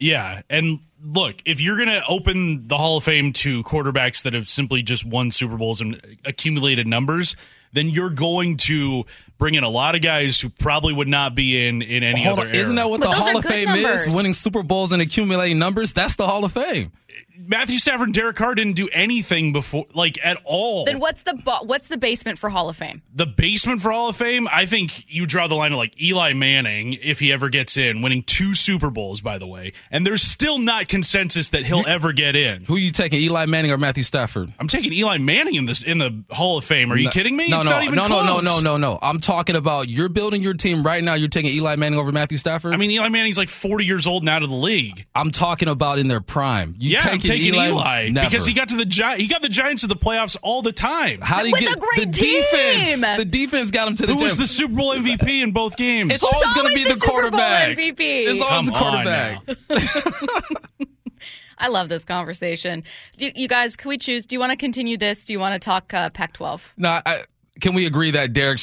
Yeah, 0.00 0.42
and 0.48 0.78
look, 1.04 1.36
if 1.44 1.60
you're 1.60 1.76
going 1.76 1.88
to 1.88 2.04
open 2.06 2.66
the 2.68 2.76
Hall 2.76 2.96
of 2.98 3.04
Fame 3.04 3.32
to 3.34 3.64
quarterbacks 3.64 4.22
that 4.22 4.32
have 4.34 4.48
simply 4.48 4.82
just 4.82 5.04
won 5.04 5.30
Super 5.30 5.56
Bowls 5.56 5.80
and 5.80 6.00
accumulated 6.24 6.86
numbers, 6.86 7.34
then 7.72 7.88
you're 7.90 8.10
going 8.10 8.56
to 8.58 9.04
bring 9.38 9.54
in 9.54 9.64
a 9.64 9.68
lot 9.70 9.94
of 9.94 10.02
guys 10.02 10.40
who 10.40 10.48
probably 10.50 10.92
would 10.92 11.08
not 11.08 11.34
be 11.34 11.66
in 11.66 11.82
in 11.82 12.02
any 12.02 12.22
Hold 12.24 12.38
other 12.40 12.48
on. 12.48 12.54
Isn't 12.54 12.78
era. 12.78 12.84
that 12.84 12.90
what 12.90 13.00
But 13.00 13.10
the 13.10 13.16
Hall 13.16 13.36
of 13.38 13.44
Fame 13.44 13.66
numbers. 13.66 14.06
is? 14.06 14.14
Winning 14.14 14.32
Super 14.34 14.62
Bowls 14.62 14.92
and 14.92 15.02
accumulating 15.02 15.58
numbers? 15.58 15.92
That's 15.92 16.16
the 16.16 16.26
Hall 16.26 16.44
of 16.44 16.52
Fame. 16.52 16.92
Matthew 17.38 17.78
Stafford 17.78 18.08
and 18.08 18.14
Derek 18.14 18.36
Carr 18.36 18.54
didn't 18.54 18.74
do 18.74 18.88
anything 18.92 19.52
before, 19.52 19.86
like 19.94 20.18
at 20.24 20.38
all. 20.44 20.84
Then 20.84 20.98
what's 20.98 21.22
the 21.22 21.34
bo- 21.34 21.62
what's 21.64 21.86
the 21.88 21.96
basement 21.96 22.38
for 22.38 22.50
Hall 22.50 22.68
of 22.68 22.76
Fame? 22.76 23.02
the 23.14 23.26
basement 23.26 23.80
for 23.82 23.90
Hall 23.90 24.08
of 24.08 24.16
Fame, 24.16 24.46
I 24.52 24.66
think 24.66 25.04
you 25.12 25.26
draw 25.26 25.48
the 25.48 25.54
line 25.54 25.72
at 25.72 25.76
like 25.76 26.00
Eli 26.00 26.32
Manning 26.34 26.94
if 27.02 27.18
he 27.20 27.32
ever 27.32 27.48
gets 27.48 27.76
in, 27.76 28.00
winning 28.02 28.22
two 28.22 28.54
Super 28.54 28.90
Bowls, 28.90 29.20
by 29.20 29.38
the 29.38 29.46
way. 29.46 29.72
And 29.90 30.06
there's 30.06 30.22
still 30.22 30.58
not 30.58 30.88
consensus 30.88 31.48
that 31.50 31.64
he'll 31.64 31.84
ever 31.86 32.12
get 32.12 32.36
in. 32.36 32.64
Who 32.64 32.76
are 32.76 32.78
you 32.78 32.90
taking, 32.92 33.20
Eli 33.20 33.46
Manning 33.46 33.70
or 33.72 33.78
Matthew 33.78 34.04
Stafford? 34.04 34.52
I'm 34.60 34.68
taking 34.68 34.92
Eli 34.92 35.18
Manning 35.18 35.54
in 35.56 35.66
this 35.66 35.82
in 35.82 35.98
the 35.98 36.22
Hall 36.30 36.58
of 36.58 36.64
Fame. 36.64 36.92
Are 36.92 36.96
you 36.96 37.04
No- 37.06 37.10
kidding 37.10 37.36
me? 37.36 37.48
No, 37.48 37.58
It's 37.60 37.66
no, 37.68 37.72
not 37.72 37.82
even 37.84 37.94
no, 37.96 38.06
no, 38.08 38.22
no, 38.22 38.40
no, 38.40 38.60
no, 38.60 38.76
no. 38.76 38.98
I'm 39.02 39.18
talking 39.18 39.56
about 39.56 39.88
you're 39.88 40.08
building 40.08 40.42
your 40.42 40.54
team 40.54 40.82
right 40.84 41.02
now. 41.02 41.14
You're 41.14 41.28
taking 41.28 41.50
Eli 41.52 41.76
Manning 41.76 41.98
over 41.98 42.12
Matthew 42.12 42.38
Stafford. 42.38 42.72
I 42.74 42.76
mean, 42.76 42.90
Eli 42.90 43.08
Manning's 43.08 43.38
like 43.38 43.48
40 43.48 43.84
years 43.84 44.06
old 44.06 44.22
and 44.22 44.28
out 44.28 44.42
of 44.42 44.50
the 44.50 44.56
league. 44.56 45.06
I'm 45.14 45.30
talking 45.30 45.68
about 45.68 45.98
in 45.98 46.08
their 46.08 46.20
prime. 46.20 46.76
You 46.78 46.96
yeah, 47.08 47.14
I'm 47.14 47.20
taking 47.20 47.54
Eli, 47.54 47.68
Eli, 47.68 48.08
never. 48.10 48.30
because 48.30 48.46
he 48.46 48.52
got 48.52 48.68
to 48.70 48.76
the 48.76 48.84
Gi- 48.86 49.16
he 49.16 49.26
got 49.28 49.42
the 49.42 49.48
Giants 49.48 49.82
to 49.82 49.88
the 49.88 49.96
playoffs 49.96 50.36
all 50.42 50.62
the 50.62 50.72
time. 50.72 51.20
How 51.20 51.38
did 51.38 51.46
he 51.46 51.52
With 51.52 51.60
get 51.60 51.76
a 51.76 51.80
great 51.80 52.06
the 52.06 52.12
team! 52.12 52.42
defense? 52.42 53.18
The 53.18 53.24
defense 53.24 53.70
got 53.70 53.88
him 53.88 53.94
to 53.96 54.06
the 54.06 54.14
Who 54.14 54.22
was 54.22 54.36
the 54.36 54.46
Super 54.46 54.74
Bowl 54.74 54.94
MVP 54.94 55.42
in 55.42 55.52
both 55.52 55.76
games? 55.76 56.12
It's 56.12 56.22
always 56.24 56.52
going 56.54 56.68
to 56.68 56.74
be 56.74 56.84
the 56.84 56.94
the 56.94 57.00
Super 57.00 57.06
Bowl 57.06 57.20
quarterback. 57.20 57.76
MVP. 57.76 57.96
It's 57.98 58.42
always 58.42 58.48
Come 58.48 58.66
the 58.66 58.72
quarterback. 58.72 60.68
I 61.58 61.68
love 61.68 61.88
this 61.88 62.04
conversation. 62.04 62.84
Do, 63.16 63.30
you 63.34 63.48
guys, 63.48 63.76
can 63.76 63.88
we 63.88 63.98
choose? 63.98 64.26
Do 64.26 64.36
you 64.36 64.40
want 64.40 64.50
to 64.50 64.56
continue 64.56 64.96
this? 64.96 65.24
Do 65.24 65.32
you 65.32 65.40
want 65.40 65.54
to 65.54 65.58
talk 65.58 65.92
uh, 65.92 66.10
Pac-12? 66.10 66.60
No, 66.76 67.00
I, 67.04 67.24
can 67.60 67.74
we 67.74 67.86
agree 67.86 68.12
that 68.12 68.32
Derek 68.32 68.60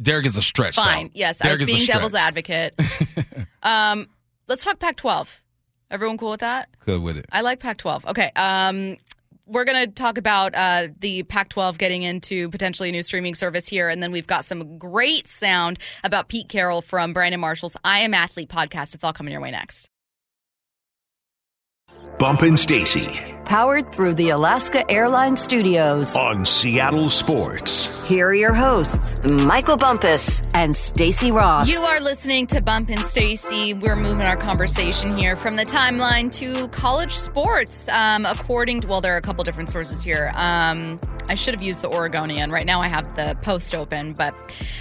Derek 0.00 0.26
is 0.26 0.36
a 0.36 0.42
stretch? 0.42 0.76
Fine. 0.76 1.06
though? 1.06 1.10
Yes, 1.14 1.44
I 1.44 1.48
was 1.50 1.58
being 1.66 1.84
devil's 1.86 2.14
advocate. 2.14 2.74
um, 3.62 4.08
let's 4.48 4.64
talk 4.64 4.78
Pac-12. 4.78 5.28
Everyone 5.90 6.18
cool 6.18 6.30
with 6.32 6.40
that? 6.40 6.68
Good 6.80 7.02
with 7.02 7.16
it. 7.16 7.26
I 7.30 7.42
like 7.42 7.60
Pac-12. 7.60 8.06
Okay. 8.06 8.30
Um, 8.34 8.96
we're 9.46 9.64
going 9.64 9.86
to 9.86 9.92
talk 9.92 10.18
about 10.18 10.54
uh, 10.54 10.88
the 10.98 11.22
Pac-12 11.22 11.78
getting 11.78 12.02
into 12.02 12.48
potentially 12.50 12.88
a 12.88 12.92
new 12.92 13.02
streaming 13.02 13.34
service 13.34 13.68
here, 13.68 13.88
and 13.88 14.02
then 14.02 14.10
we've 14.10 14.26
got 14.26 14.44
some 14.44 14.78
great 14.78 15.28
sound 15.28 15.78
about 16.02 16.28
Pete 16.28 16.48
Carroll 16.48 16.82
from 16.82 17.12
Brandon 17.12 17.40
Marshall's 17.40 17.76
"I 17.84 18.00
Am 18.00 18.14
Athlete" 18.14 18.48
podcast. 18.48 18.94
It's 18.94 19.04
all 19.04 19.12
coming 19.12 19.30
your 19.30 19.40
way 19.40 19.52
next. 19.52 19.88
Bump 22.18 22.42
and 22.42 22.58
Stacy 22.58 23.35
Powered 23.46 23.92
through 23.92 24.14
the 24.14 24.30
Alaska 24.30 24.88
Airlines 24.90 25.40
Studios. 25.40 26.16
on 26.16 26.44
Seattle 26.44 27.08
Sports. 27.08 28.04
Here 28.08 28.26
are 28.26 28.34
your 28.34 28.52
hosts, 28.52 29.22
Michael 29.24 29.76
Bumpus 29.76 30.42
and 30.52 30.74
Stacy 30.74 31.30
Ross. 31.30 31.70
You 31.70 31.78
are 31.80 32.00
listening 32.00 32.48
to 32.48 32.60
Bump 32.60 32.90
and 32.90 32.98
Stacy. 33.00 33.72
We're 33.72 33.94
moving 33.94 34.22
our 34.22 34.36
conversation 34.36 35.16
here 35.16 35.36
from 35.36 35.54
the 35.54 35.64
timeline 35.64 36.32
to 36.32 36.66
college 36.68 37.12
sports. 37.12 37.88
Um, 37.88 38.26
according 38.26 38.80
to, 38.80 38.88
well, 38.88 39.00
there 39.00 39.14
are 39.14 39.18
a 39.18 39.22
couple 39.22 39.44
different 39.44 39.70
sources 39.70 40.02
here. 40.02 40.32
Um, 40.34 40.98
I 41.28 41.36
should 41.36 41.54
have 41.54 41.62
used 41.62 41.82
the 41.82 41.90
Oregonian. 41.90 42.50
Right 42.50 42.66
now 42.66 42.80
I 42.80 42.88
have 42.88 43.14
the 43.14 43.36
Post 43.42 43.74
open, 43.76 44.12
but 44.12 44.34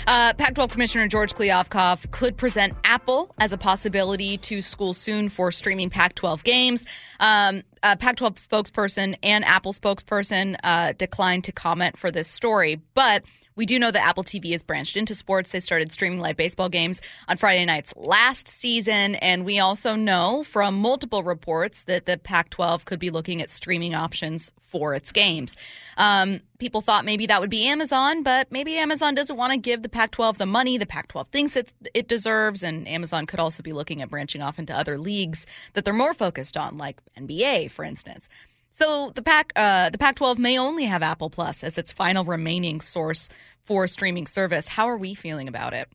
uh, 0.07 0.33
Pac 0.33 0.55
12 0.55 0.71
Commissioner 0.71 1.07
George 1.07 1.33
Kliavkoff 1.33 2.09
could 2.11 2.35
present 2.35 2.73
Apple 2.83 3.33
as 3.39 3.53
a 3.53 3.57
possibility 3.59 4.37
to 4.39 4.61
school 4.63 4.93
soon 4.95 5.29
for 5.29 5.51
streaming 5.51 5.89
Pac 5.91 6.15
12 6.15 6.43
games. 6.43 6.85
Um, 7.19 7.61
a 7.85 7.95
Pac 7.95 8.15
12 8.15 8.35
spokesperson 8.35 9.15
and 9.21 9.45
Apple 9.45 9.71
spokesperson 9.71 10.55
uh, 10.63 10.93
declined 10.93 11.43
to 11.43 11.51
comment 11.51 11.97
for 11.97 12.09
this 12.09 12.27
story, 12.27 12.81
but 12.95 13.23
we 13.55 13.65
do 13.65 13.79
know 13.79 13.91
that 13.91 14.05
Apple 14.05 14.23
TV 14.23 14.51
has 14.51 14.63
branched 14.63 14.97
into 14.97 15.15
sports. 15.15 15.51
They 15.51 15.59
started 15.59 15.93
streaming 15.93 16.19
live 16.19 16.37
baseball 16.37 16.69
games 16.69 17.01
on 17.27 17.37
Friday 17.37 17.65
nights 17.65 17.93
last 17.95 18.47
season. 18.47 19.15
And 19.15 19.45
we 19.45 19.59
also 19.59 19.95
know 19.95 20.43
from 20.43 20.75
multiple 20.75 21.23
reports 21.23 21.83
that 21.83 22.05
the 22.05 22.17
Pac 22.17 22.49
12 22.49 22.85
could 22.85 22.99
be 22.99 23.09
looking 23.09 23.41
at 23.41 23.49
streaming 23.49 23.95
options 23.95 24.51
for 24.61 24.93
its 24.93 25.11
games. 25.11 25.55
Um, 25.95 26.41
people 26.59 26.81
thought 26.81 27.05
maybe 27.05 27.27
that 27.27 27.39
would 27.39 27.49
be 27.49 27.65
Amazon, 27.65 28.23
but 28.23 28.51
maybe 28.51 28.75
Amazon 28.75 29.15
doesn't 29.15 29.37
want 29.37 29.53
to 29.53 29.57
give 29.57 29.83
the 29.83 29.89
Pac 29.89 30.11
12 30.11 30.37
the 30.37 30.45
money 30.45 30.77
the 30.77 30.85
Pac 30.85 31.07
12 31.07 31.29
thinks 31.29 31.55
it, 31.55 31.73
it 31.93 32.09
deserves. 32.09 32.61
And 32.61 32.85
Amazon 32.87 33.25
could 33.25 33.39
also 33.39 33.63
be 33.63 33.71
looking 33.71 34.01
at 34.01 34.09
branching 34.09 34.41
off 34.41 34.59
into 34.59 34.75
other 34.75 34.97
leagues 34.97 35.45
that 35.73 35.85
they're 35.85 35.93
more 35.93 36.13
focused 36.13 36.57
on, 36.57 36.77
like 36.77 36.97
NBA, 37.17 37.71
for 37.71 37.85
instance. 37.85 38.27
So 38.75 39.09
the 39.15 39.21
Pac 39.21 39.53
uh, 39.55 39.89
the 39.89 39.97
Pac-12 39.97 40.37
may 40.37 40.59
only 40.59 40.83
have 40.83 41.01
Apple 41.01 41.29
Plus 41.29 41.63
as 41.63 41.77
its 41.77 41.93
final 41.93 42.25
remaining 42.25 42.81
source 42.81 43.29
for 43.63 43.87
streaming 43.87 44.27
service. 44.27 44.67
How 44.67 44.89
are 44.89 44.97
we 44.97 45.13
feeling 45.13 45.47
about 45.47 45.71
it? 45.71 45.87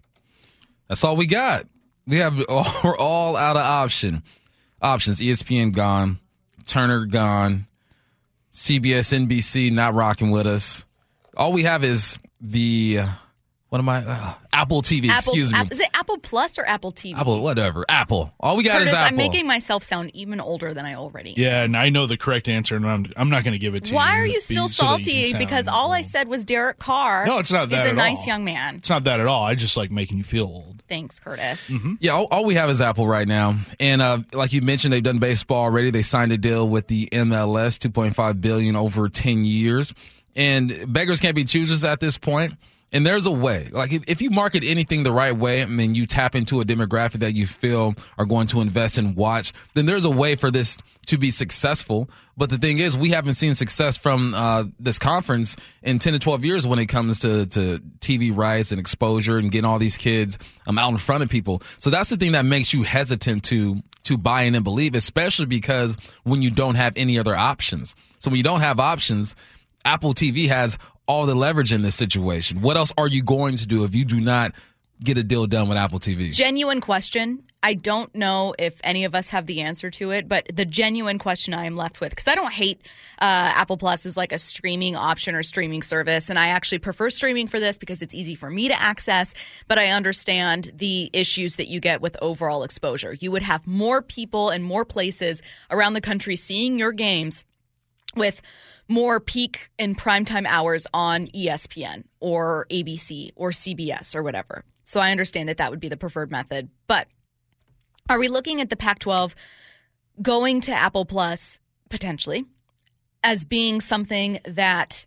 That's 0.88 1.04
all 1.04 1.14
we 1.14 1.26
got. 1.26 1.64
We 2.06 2.16
have 2.16 2.38
we're 2.82 2.96
all 2.96 3.36
out 3.36 3.56
of 3.56 3.62
option 3.62 4.22
options. 4.80 5.20
ESPN 5.20 5.74
gone, 5.74 6.20
Turner 6.64 7.04
gone, 7.04 7.66
CBS, 8.50 9.12
NBC 9.26 9.70
not 9.70 9.92
rocking 9.92 10.30
with 10.30 10.46
us. 10.46 10.86
All 11.36 11.52
we 11.52 11.64
have 11.64 11.84
is 11.84 12.18
the 12.40 13.00
what 13.70 13.78
am 13.78 13.88
I? 13.88 14.04
Uh, 14.04 14.34
Apple 14.52 14.82
TV. 14.82 15.08
Apple, 15.08 15.32
excuse 15.32 15.52
me. 15.52 15.58
is 15.70 15.78
it 15.78 15.88
Apple 15.94 16.18
Plus 16.18 16.58
or 16.58 16.66
Apple 16.66 16.90
TV? 16.90 17.16
Apple, 17.16 17.40
whatever. 17.40 17.84
Apple. 17.88 18.34
All 18.40 18.56
we 18.56 18.64
got 18.64 18.72
Curtis, 18.72 18.88
is 18.88 18.94
Apple. 18.94 19.06
I'm 19.08 19.16
making 19.16 19.46
myself 19.46 19.84
sound 19.84 20.10
even 20.14 20.40
older 20.40 20.74
than 20.74 20.84
I 20.84 20.94
already. 20.94 21.34
Yeah, 21.36 21.62
and 21.62 21.76
I 21.76 21.88
know 21.88 22.08
the 22.08 22.16
correct 22.16 22.48
answer, 22.48 22.74
and 22.74 22.84
I'm 22.84 23.06
I'm 23.16 23.30
not 23.30 23.44
going 23.44 23.52
to 23.52 23.60
give 23.60 23.76
it 23.76 23.84
to 23.84 23.94
Why 23.94 24.02
you. 24.02 24.08
Why 24.10 24.18
are 24.22 24.26
you 24.26 24.40
still 24.40 24.66
so 24.66 24.86
salty? 24.86 25.12
you 25.12 25.38
because 25.38 25.68
all 25.68 25.92
I 25.92 26.02
said 26.02 26.26
was 26.26 26.44
Derek 26.44 26.78
Carr. 26.78 27.26
No, 27.26 27.38
it's 27.38 27.52
not 27.52 27.68
that 27.70 27.76
He's 27.78 27.86
a 27.86 27.90
at 27.90 27.94
nice 27.94 28.22
all. 28.22 28.26
young 28.26 28.44
man. 28.44 28.76
It's 28.76 28.90
not 28.90 29.04
that 29.04 29.20
at 29.20 29.26
all. 29.26 29.44
I 29.44 29.54
just 29.54 29.76
like 29.76 29.92
making 29.92 30.18
you 30.18 30.24
feel 30.24 30.44
old. 30.46 30.82
Thanks, 30.88 31.20
Curtis. 31.20 31.70
Mm-hmm. 31.70 31.94
Yeah, 32.00 32.14
all, 32.14 32.26
all 32.32 32.44
we 32.44 32.54
have 32.56 32.70
is 32.70 32.80
Apple 32.80 33.06
right 33.06 33.28
now, 33.28 33.54
and 33.78 34.02
uh, 34.02 34.18
like 34.32 34.52
you 34.52 34.62
mentioned, 34.62 34.92
they've 34.92 35.00
done 35.00 35.20
baseball 35.20 35.62
already. 35.62 35.92
They 35.92 36.02
signed 36.02 36.32
a 36.32 36.38
deal 36.38 36.68
with 36.68 36.88
the 36.88 37.06
MLS, 37.12 37.78
two 37.78 37.90
point 37.90 38.16
five 38.16 38.40
billion 38.40 38.74
over 38.74 39.08
ten 39.08 39.44
years, 39.44 39.94
and 40.34 40.92
beggars 40.92 41.20
can't 41.20 41.36
be 41.36 41.44
choosers 41.44 41.84
at 41.84 42.00
this 42.00 42.18
point. 42.18 42.54
And 42.92 43.06
there's 43.06 43.26
a 43.26 43.30
way, 43.30 43.68
like 43.70 43.92
if, 43.92 44.02
if 44.08 44.20
you 44.20 44.30
market 44.30 44.64
anything 44.64 45.04
the 45.04 45.12
right 45.12 45.36
way, 45.36 45.62
I 45.62 45.66
mean, 45.66 45.94
you 45.94 46.06
tap 46.06 46.34
into 46.34 46.60
a 46.60 46.64
demographic 46.64 47.20
that 47.20 47.34
you 47.34 47.46
feel 47.46 47.94
are 48.18 48.24
going 48.24 48.48
to 48.48 48.60
invest 48.60 48.98
and 48.98 49.14
watch, 49.14 49.52
then 49.74 49.86
there's 49.86 50.04
a 50.04 50.10
way 50.10 50.34
for 50.34 50.50
this 50.50 50.76
to 51.06 51.16
be 51.16 51.30
successful. 51.30 52.10
But 52.36 52.50
the 52.50 52.58
thing 52.58 52.78
is, 52.78 52.96
we 52.96 53.10
haven't 53.10 53.34
seen 53.34 53.54
success 53.54 53.96
from 53.96 54.34
uh, 54.34 54.64
this 54.80 54.98
conference 54.98 55.56
in 55.82 56.00
10 56.00 56.14
to 56.14 56.18
12 56.18 56.44
years 56.44 56.66
when 56.66 56.78
it 56.80 56.86
comes 56.86 57.20
to, 57.20 57.46
to 57.46 57.78
TV 58.00 58.36
rights 58.36 58.72
and 58.72 58.80
exposure 58.80 59.38
and 59.38 59.52
getting 59.52 59.68
all 59.68 59.78
these 59.78 59.96
kids 59.96 60.38
um, 60.66 60.78
out 60.78 60.90
in 60.90 60.98
front 60.98 61.22
of 61.22 61.28
people. 61.28 61.62
So 61.78 61.90
that's 61.90 62.10
the 62.10 62.16
thing 62.16 62.32
that 62.32 62.44
makes 62.44 62.72
you 62.74 62.82
hesitant 62.82 63.44
to 63.44 63.82
to 64.02 64.16
buy 64.16 64.42
in 64.42 64.54
and 64.54 64.64
believe, 64.64 64.94
especially 64.94 65.44
because 65.44 65.94
when 66.24 66.40
you 66.40 66.50
don't 66.50 66.74
have 66.74 66.94
any 66.96 67.18
other 67.18 67.36
options. 67.36 67.94
So 68.18 68.30
when 68.30 68.38
you 68.38 68.42
don't 68.42 68.62
have 68.62 68.80
options, 68.80 69.36
Apple 69.84 70.14
TV 70.14 70.48
has 70.48 70.78
all 71.10 71.26
the 71.26 71.34
leverage 71.34 71.72
in 71.72 71.82
this 71.82 71.96
situation. 71.96 72.62
What 72.62 72.76
else 72.76 72.92
are 72.96 73.08
you 73.08 73.20
going 73.20 73.56
to 73.56 73.66
do 73.66 73.82
if 73.82 73.96
you 73.96 74.04
do 74.04 74.20
not 74.20 74.52
get 75.02 75.18
a 75.18 75.24
deal 75.24 75.44
done 75.48 75.68
with 75.68 75.76
Apple 75.76 75.98
TV? 75.98 76.32
Genuine 76.32 76.80
question. 76.80 77.42
I 77.64 77.74
don't 77.74 78.14
know 78.14 78.54
if 78.56 78.80
any 78.84 79.04
of 79.04 79.16
us 79.16 79.30
have 79.30 79.46
the 79.46 79.62
answer 79.62 79.90
to 79.90 80.12
it, 80.12 80.28
but 80.28 80.46
the 80.54 80.64
genuine 80.64 81.18
question 81.18 81.52
I 81.52 81.64
am 81.64 81.74
left 81.74 82.00
with, 82.00 82.10
because 82.10 82.28
I 82.28 82.36
don't 82.36 82.52
hate 82.52 82.82
uh, 83.20 83.50
Apple 83.56 83.76
Plus 83.76 84.06
as 84.06 84.16
like 84.16 84.30
a 84.30 84.38
streaming 84.38 84.94
option 84.94 85.34
or 85.34 85.42
streaming 85.42 85.82
service, 85.82 86.30
and 86.30 86.38
I 86.38 86.50
actually 86.50 86.78
prefer 86.78 87.10
streaming 87.10 87.48
for 87.48 87.58
this 87.58 87.76
because 87.76 88.02
it's 88.02 88.14
easy 88.14 88.36
for 88.36 88.48
me 88.48 88.68
to 88.68 88.80
access, 88.80 89.34
but 89.66 89.78
I 89.78 89.88
understand 89.88 90.70
the 90.76 91.10
issues 91.12 91.56
that 91.56 91.66
you 91.66 91.80
get 91.80 92.00
with 92.00 92.16
overall 92.22 92.62
exposure. 92.62 93.16
You 93.18 93.32
would 93.32 93.42
have 93.42 93.66
more 93.66 94.00
people 94.00 94.50
and 94.50 94.62
more 94.62 94.84
places 94.84 95.42
around 95.72 95.94
the 95.94 96.00
country 96.00 96.36
seeing 96.36 96.78
your 96.78 96.92
games 96.92 97.44
with 98.14 98.40
more 98.90 99.20
peak 99.20 99.70
and 99.78 99.96
primetime 99.96 100.44
hours 100.46 100.86
on 100.92 101.28
ESPN 101.28 102.02
or 102.18 102.66
ABC 102.70 103.30
or 103.36 103.50
CBS 103.50 104.16
or 104.16 104.22
whatever. 104.24 104.64
So 104.84 104.98
I 104.98 105.12
understand 105.12 105.48
that 105.48 105.58
that 105.58 105.70
would 105.70 105.78
be 105.78 105.88
the 105.88 105.96
preferred 105.96 106.32
method. 106.32 106.68
But 106.88 107.06
are 108.08 108.18
we 108.18 108.26
looking 108.26 108.60
at 108.60 108.68
the 108.68 108.76
Pac 108.76 108.98
12 108.98 109.36
going 110.20 110.60
to 110.62 110.72
Apple 110.72 111.04
Plus 111.04 111.60
potentially 111.88 112.44
as 113.22 113.44
being 113.44 113.80
something 113.80 114.40
that 114.44 115.06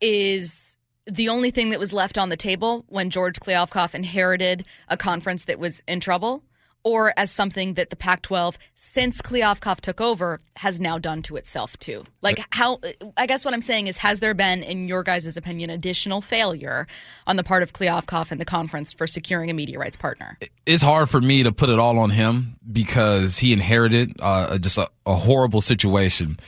is 0.00 0.78
the 1.06 1.28
only 1.28 1.50
thing 1.50 1.70
that 1.70 1.80
was 1.80 1.92
left 1.92 2.16
on 2.16 2.30
the 2.30 2.36
table 2.36 2.86
when 2.88 3.10
George 3.10 3.38
Kliavkoff 3.40 3.94
inherited 3.94 4.64
a 4.88 4.96
conference 4.96 5.44
that 5.44 5.58
was 5.58 5.82
in 5.86 6.00
trouble? 6.00 6.42
Or 6.84 7.12
as 7.16 7.30
something 7.30 7.74
that 7.74 7.90
the 7.90 7.96
Pac 7.96 8.22
12, 8.22 8.58
since 8.74 9.22
Kliavkoff 9.22 9.80
took 9.80 10.00
over, 10.00 10.40
has 10.56 10.80
now 10.80 10.98
done 10.98 11.22
to 11.22 11.36
itself 11.36 11.76
too? 11.78 12.04
Like, 12.22 12.44
how, 12.50 12.80
I 13.16 13.26
guess 13.26 13.44
what 13.44 13.54
I'm 13.54 13.60
saying 13.60 13.86
is, 13.86 13.98
has 13.98 14.20
there 14.20 14.34
been, 14.34 14.62
in 14.62 14.88
your 14.88 15.02
guys' 15.02 15.36
opinion, 15.36 15.70
additional 15.70 16.20
failure 16.20 16.86
on 17.26 17.36
the 17.36 17.44
part 17.44 17.62
of 17.62 17.72
Kliavkoff 17.72 18.32
and 18.32 18.40
the 18.40 18.44
conference 18.44 18.92
for 18.92 19.06
securing 19.06 19.50
a 19.50 19.54
media 19.54 19.78
rights 19.78 19.96
partner? 19.96 20.38
It's 20.66 20.82
hard 20.82 21.08
for 21.08 21.20
me 21.20 21.44
to 21.44 21.52
put 21.52 21.70
it 21.70 21.78
all 21.78 21.98
on 21.98 22.10
him 22.10 22.56
because 22.70 23.38
he 23.38 23.52
inherited 23.52 24.16
uh, 24.18 24.58
just 24.58 24.78
a, 24.78 24.88
a 25.06 25.14
horrible 25.14 25.60
situation. 25.60 26.38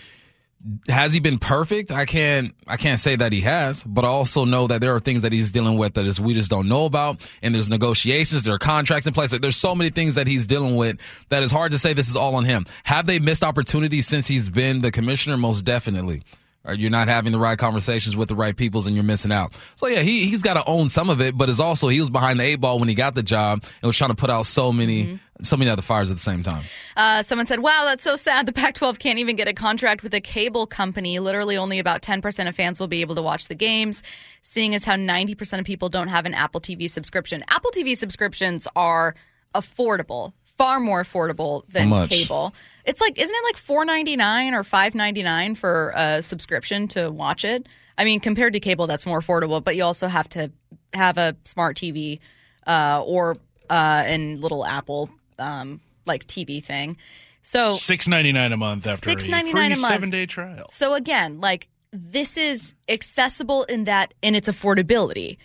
Has 0.88 1.12
he 1.12 1.20
been 1.20 1.38
perfect? 1.38 1.92
I 1.92 2.06
can't 2.06 2.54
I 2.66 2.76
can't 2.78 2.98
say 2.98 3.16
that 3.16 3.32
he 3.32 3.42
has, 3.42 3.84
but 3.84 4.04
I 4.04 4.08
also 4.08 4.44
know 4.44 4.66
that 4.66 4.80
there 4.80 4.94
are 4.94 5.00
things 5.00 5.22
that 5.22 5.32
he's 5.32 5.50
dealing 5.50 5.76
with 5.76 5.94
that 5.94 6.06
is 6.06 6.18
we 6.18 6.32
just 6.32 6.50
don't 6.50 6.68
know 6.68 6.86
about. 6.86 7.20
And 7.42 7.54
there's 7.54 7.68
negotiations, 7.68 8.44
there 8.44 8.54
are 8.54 8.58
contracts 8.58 9.06
in 9.06 9.12
place. 9.12 9.32
Like, 9.32 9.42
there's 9.42 9.56
so 9.56 9.74
many 9.74 9.90
things 9.90 10.14
that 10.14 10.26
he's 10.26 10.46
dealing 10.46 10.76
with 10.76 10.98
that 11.28 11.42
is 11.42 11.50
hard 11.50 11.72
to 11.72 11.78
say 11.78 11.92
this 11.92 12.08
is 12.08 12.16
all 12.16 12.34
on 12.36 12.44
him. 12.44 12.64
Have 12.84 13.06
they 13.06 13.18
missed 13.18 13.44
opportunities 13.44 14.06
since 14.06 14.26
he's 14.26 14.48
been 14.48 14.80
the 14.80 14.90
commissioner? 14.90 15.36
Most 15.36 15.64
definitely. 15.66 16.22
Or 16.66 16.74
you're 16.74 16.90
not 16.90 17.08
having 17.08 17.32
the 17.32 17.38
right 17.38 17.58
conversations 17.58 18.16
with 18.16 18.28
the 18.28 18.34
right 18.34 18.56
peoples 18.56 18.86
and 18.86 18.96
you're 18.96 19.04
missing 19.04 19.32
out. 19.32 19.54
So 19.76 19.86
yeah, 19.86 20.00
he 20.00 20.24
he's 20.24 20.42
got 20.42 20.54
to 20.54 20.64
own 20.66 20.88
some 20.88 21.10
of 21.10 21.20
it, 21.20 21.36
but 21.36 21.48
it's 21.50 21.60
also 21.60 21.88
he 21.88 22.00
was 22.00 22.08
behind 22.08 22.40
the 22.40 22.44
eight 22.44 22.60
ball 22.60 22.78
when 22.78 22.88
he 22.88 22.94
got 22.94 23.14
the 23.14 23.22
job 23.22 23.62
and 23.62 23.86
was 23.86 23.98
trying 23.98 24.10
to 24.10 24.16
put 24.16 24.30
out 24.30 24.46
so 24.46 24.72
many 24.72 25.18
so 25.42 25.56
many 25.56 25.70
other 25.70 25.82
fires 25.82 26.10
at 26.10 26.16
the 26.16 26.22
same 26.22 26.42
time. 26.42 26.62
Uh, 26.96 27.22
someone 27.22 27.46
said, 27.46 27.60
"Wow, 27.60 27.84
that's 27.84 28.04
so 28.04 28.16
sad. 28.16 28.46
The 28.46 28.52
Pac-12 28.52 28.98
can't 28.98 29.18
even 29.18 29.36
get 29.36 29.48
a 29.48 29.52
contract 29.52 30.02
with 30.02 30.14
a 30.14 30.20
cable 30.20 30.66
company. 30.66 31.18
Literally, 31.18 31.56
only 31.56 31.78
about 31.78 32.02
10% 32.02 32.48
of 32.48 32.56
fans 32.56 32.80
will 32.80 32.86
be 32.86 33.00
able 33.00 33.14
to 33.16 33.22
watch 33.22 33.48
the 33.48 33.54
games. 33.54 34.02
Seeing 34.42 34.74
as 34.74 34.84
how 34.84 34.94
90% 34.94 35.58
of 35.58 35.64
people 35.64 35.88
don't 35.88 36.08
have 36.08 36.24
an 36.24 36.34
Apple 36.34 36.60
TV 36.60 36.88
subscription. 36.88 37.44
Apple 37.48 37.72
TV 37.72 37.96
subscriptions 37.96 38.68
are 38.76 39.14
affordable, 39.54 40.32
far 40.56 40.80
more 40.80 41.02
affordable 41.02 41.66
than 41.68 41.90
cable. 42.08 42.54
It's 42.84 43.00
like, 43.00 43.20
isn't 43.20 43.34
it 43.34 43.44
like 43.44 43.56
4.99 43.56 44.52
or 44.52 44.62
5.99 44.62 45.56
for 45.56 45.92
a 45.96 46.22
subscription 46.22 46.88
to 46.88 47.10
watch 47.10 47.44
it? 47.44 47.66
I 47.96 48.04
mean, 48.04 48.20
compared 48.20 48.52
to 48.54 48.60
cable, 48.60 48.86
that's 48.86 49.06
more 49.06 49.20
affordable. 49.20 49.62
But 49.62 49.76
you 49.76 49.84
also 49.84 50.06
have 50.06 50.28
to 50.30 50.50
have 50.92 51.18
a 51.18 51.36
smart 51.44 51.76
TV 51.76 52.20
uh, 52.66 53.02
or 53.04 53.36
uh, 53.70 54.02
an 54.06 54.40
little 54.40 54.64
Apple 54.64 55.10
um, 55.38 55.80
like 56.06 56.26
TV 56.26 56.62
thing. 56.62 56.96
So 57.42 57.72
Six 57.72 58.08
ninety 58.08 58.32
nine 58.32 58.52
a 58.52 58.56
month 58.56 58.86
after 58.86 59.10
$6.99 59.10 59.28
a 59.28 59.50
a 59.50 59.68
month. 59.68 59.78
seven 59.80 60.10
day 60.10 60.26
trial. 60.26 60.66
So 60.70 60.94
again, 60.94 61.40
like 61.40 61.68
this 61.92 62.36
is 62.36 62.74
accessible 62.88 63.64
in 63.64 63.84
that 63.84 64.14
in 64.22 64.34
its 64.34 64.48
affordability. 64.48 65.36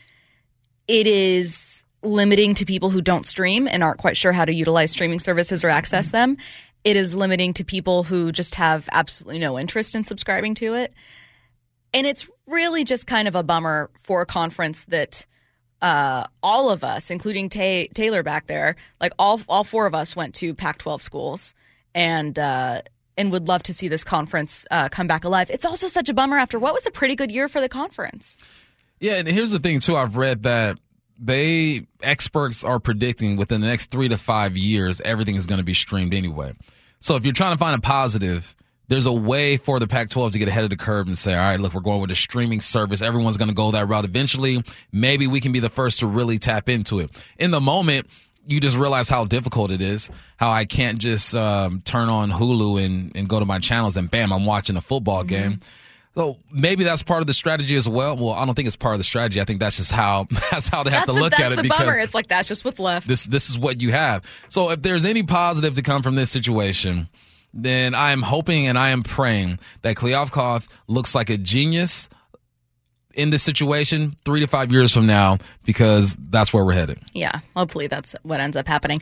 It 0.88 1.05
is 1.07 1.84
limiting 2.04 2.54
to 2.56 2.66
people 2.66 2.89
who 2.89 3.02
don't 3.02 3.26
stream 3.26 3.68
and 3.68 3.84
aren't 3.84 4.00
quite 4.00 4.18
sure 4.18 4.32
how 4.32 4.45
to 4.45 4.54
utilize 4.54 4.91
streaming 4.91 5.20
services 5.20 5.64
or 5.64 5.70
access 5.70 6.12
them. 6.12 6.38
It 6.84 6.95
is 6.95 7.14
limiting 7.14 7.54
to 7.54 7.66
people 7.66 8.04
who 8.04 8.32
just 8.32 8.56
have 8.56 8.88
absolutely 8.91 9.39
no 9.39 9.60
interest 9.60 9.95
in 9.95 10.04
subscribing 10.04 10.56
to 10.56 10.76
it. 10.76 10.93
And 11.93 12.08
it's 12.08 12.28
really 12.47 12.84
just 12.84 13.08
kind 13.08 13.28
of 13.28 13.36
a 13.36 13.43
bummer 13.43 13.89
for 14.00 14.22
a 14.22 14.26
conference 14.26 14.86
that 14.86 15.26
uh, 15.82 16.26
all 16.43 16.70
of 16.70 16.84
us, 16.84 17.10
including 17.10 17.50
Ta 17.50 17.86
Taylor 17.93 18.24
back 18.24 18.47
there, 18.47 18.76
like 19.02 19.14
all 19.18 19.41
all 19.47 19.64
four 19.64 19.88
of 19.88 19.95
us 19.95 20.16
went 20.16 20.36
to 20.36 20.54
Pac-12 20.54 21.02
schools, 21.02 21.54
and 21.95 22.38
uh, 22.38 22.82
and 23.18 23.32
would 23.32 23.47
love 23.47 23.64
to 23.64 23.74
see 23.74 23.88
this 23.88 24.04
conference 24.04 24.66
uh, 24.72 24.89
come 24.89 25.08
back 25.08 25.24
alive. 25.24 25.50
It's 25.50 25.66
also 25.66 25.88
such 25.88 26.10
a 26.10 26.14
bummer 26.14 26.38
after 26.38 26.60
what 26.60 26.74
was 26.74 26.86
a 26.86 26.91
pretty 26.91 27.16
good 27.16 27.32
year 27.32 27.47
for 27.47 27.62
the 27.62 27.70
conference. 27.70 28.38
Yeah, 29.00 29.16
and 29.16 29.28
here's 29.28 29.52
the 29.52 29.60
thing 29.60 29.80
too. 29.80 29.95
I've 29.95 30.16
read 30.16 30.43
that 30.43 30.78
they 31.20 31.86
experts 32.01 32.63
are 32.63 32.80
predicting 32.80 33.36
within 33.36 33.61
the 33.61 33.67
next 33.67 33.91
three 33.91 34.07
to 34.07 34.17
five 34.17 34.55
years 34.55 35.01
everything 35.01 35.36
is 35.36 35.45
going 35.45 35.59
to 35.59 35.65
be 35.65 35.74
streamed 35.74 36.13
anyway. 36.13 36.53
So 36.99 37.15
if 37.15 37.26
you're 37.26 37.34
trying 37.34 37.53
to 37.53 37.57
find 37.57 37.76
a 37.76 37.82
positive, 37.82 38.55
there's 38.88 39.05
a 39.05 39.13
way 39.13 39.57
for 39.57 39.80
the 39.80 39.88
Pac-12 39.88 40.32
to 40.32 40.39
get 40.39 40.47
ahead 40.47 40.63
of 40.63 40.70
the 40.70 40.76
curve 40.76 41.07
and 41.07 41.17
say, 41.17 41.34
all 41.34 41.39
right, 41.39 41.59
look, 41.59 41.74
we're 41.74 41.82
going 41.82 42.01
with 42.01 42.11
a 42.11 42.15
streaming 42.15 42.59
service. 42.59 43.01
Everyone's 43.01 43.38
going 43.38 43.49
to 43.49 43.55
go 43.55 43.72
that 43.72 43.88
route 43.88 44.03
eventually. 44.03 44.63
Maybe 44.91 45.28
we 45.28 45.39
can 45.39 45.51
be 45.51 45.59
the 45.59 45.70
first 45.70 45.99
to 45.99 46.07
really 46.07 46.39
tap 46.39 46.67
into 46.67 46.99
it. 46.99 47.11
In 47.38 47.51
the 47.51 47.61
moment, 47.61 48.07
you 48.47 48.59
just 48.59 48.76
realize 48.76 49.07
how 49.07 49.26
difficult 49.26 49.72
it 49.72 49.82
is. 49.82 50.09
How 50.38 50.49
I 50.49 50.65
can't 50.65 50.97
just 50.97 51.36
um, 51.36 51.82
turn 51.82 52.09
on 52.09 52.32
Hulu 52.32 52.84
and, 52.84 53.15
and 53.15 53.30
go 53.30 53.39
to 53.39 53.45
my 53.45 53.59
channels 53.59 53.95
and 53.95 54.09
bam, 54.09 54.34
I'm 54.34 54.45
watching 54.45 54.76
a 54.76 54.82
football 54.82 55.24
game. 55.24 55.59
So 56.20 56.36
maybe 56.51 56.84
that's 56.84 57.01
part 57.01 57.22
of 57.22 57.28
the 57.28 57.34
strategy 57.34 57.78
as 57.78 57.88
well. 57.88 58.17
Well, 58.17 58.32
I 58.32 58.45
don't 58.45 58.53
think 58.53 58.67
it's 58.67 58.76
part 58.76 58.93
of 58.93 58.99
the 58.99 59.05
strategy. 59.05 59.39
I 59.39 59.45
think 59.45 59.61
that's 59.61 59.78
just 59.78 59.93
how 59.93 60.28
that's 60.51 60.67
how 60.67 60.84
they 60.84 60.91
have 60.91 61.07
that's 61.07 61.17
to 61.17 61.24
look 61.24 61.32
the, 61.32 61.45
at 61.45 61.53
it 61.53 61.55
the 61.55 61.61
because 61.61 61.80
bummer. 61.80 61.97
It's 61.97 62.13
like 62.13 62.28
that's 62.28 62.49
just 62.49 62.65
what's 62.65 62.78
left. 62.78 63.07
this 63.07 63.24
this 63.24 63.49
is 63.49 63.57
what 63.57 63.82
you 63.82 63.91
have. 63.91 64.26
So 64.49 64.70
if 64.72 64.82
there's 64.82 65.05
any 65.05 65.24
positive 65.24 65.76
to 65.76 65.82
come 65.82 66.03
from 66.03 66.15
this 66.15 66.30
situation, 66.30 67.07
then 67.53 67.95
I 67.95 68.11
am 68.11 68.22
hoping 68.22 68.67
and 68.67 68.78
I 68.78 68.89
am 68.89 69.01
praying 69.01 69.59
that 69.82 69.95
Kliavkoff 69.95 70.67
looks 70.88 71.15
like 71.15 71.30
a 71.30 71.38
genius 71.38 72.09
in 73.13 73.30
this 73.30 73.41
situation 73.41 74.17
three 74.26 74.41
to 74.41 74.47
five 74.47 74.74
years 74.74 74.93
from 74.93 75.05
now 75.07 75.38
because 75.63 76.17
that's 76.20 76.51
where 76.51 76.65
we're 76.65 76.74
headed. 76.74 76.99
Yeah, 77.13 77.39
hopefully 77.55 77.88
that's 77.88 78.13
what 78.24 78.41
ends 78.41 78.57
up 78.57 78.67
happening. 78.67 78.99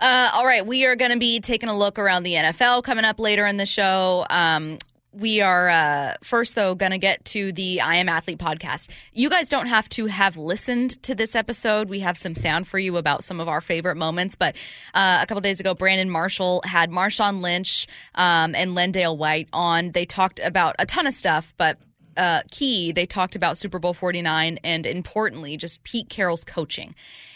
Uh, 0.00 0.30
all 0.32 0.46
right, 0.46 0.64
we 0.64 0.86
are 0.86 0.94
going 0.94 1.10
to 1.10 1.18
be 1.18 1.40
taking 1.40 1.68
a 1.68 1.76
look 1.76 1.98
around 1.98 2.22
the 2.22 2.34
NFL 2.34 2.84
coming 2.84 3.04
up 3.04 3.18
later 3.18 3.46
in 3.46 3.56
the 3.56 3.66
show. 3.66 4.24
Um, 4.30 4.78
we 5.12 5.40
are 5.40 5.68
uh, 5.68 6.14
first 6.22 6.54
though 6.54 6.74
going 6.74 6.92
to 6.92 6.98
get 6.98 7.24
to 7.26 7.52
the 7.52 7.80
i 7.80 7.96
am 7.96 8.08
athlete 8.08 8.38
podcast. 8.38 8.88
You 9.12 9.28
guys 9.28 9.48
don't 9.48 9.66
have 9.66 9.88
to 9.90 10.06
have 10.06 10.36
listened 10.36 11.02
to 11.02 11.14
this 11.14 11.34
episode. 11.34 11.88
We 11.88 12.00
have 12.00 12.16
some 12.16 12.34
sound 12.34 12.66
for 12.66 12.78
you 12.78 12.96
about 12.96 13.24
some 13.24 13.40
of 13.40 13.48
our 13.48 13.60
favorite 13.60 13.96
moments 13.96 14.34
but 14.34 14.56
uh, 14.94 15.18
a 15.22 15.26
couple 15.26 15.40
days 15.40 15.60
ago 15.60 15.74
brandon 15.74 16.10
marshall 16.10 16.62
had 16.64 16.90
marshawn 16.90 17.42
lynch 17.42 17.86
um, 18.14 18.54
and 18.54 18.76
lendale 18.76 19.16
white 19.16 19.48
on. 19.52 19.92
They 19.92 20.06
talked 20.06 20.40
about 20.40 20.76
a 20.78 20.86
ton 20.86 21.06
of 21.06 21.12
stuff 21.12 21.54
but 21.56 21.78
uh, 22.16 22.42
key 22.50 22.92
they 22.92 23.06
talked 23.06 23.36
about 23.36 23.56
super 23.56 23.78
bowl 23.78 23.94
49 23.94 24.58
and 24.64 24.86
importantly 24.86 25.56
just 25.56 25.82
pete 25.82 26.08
carroll's 26.08 26.44
coaching 26.44 26.94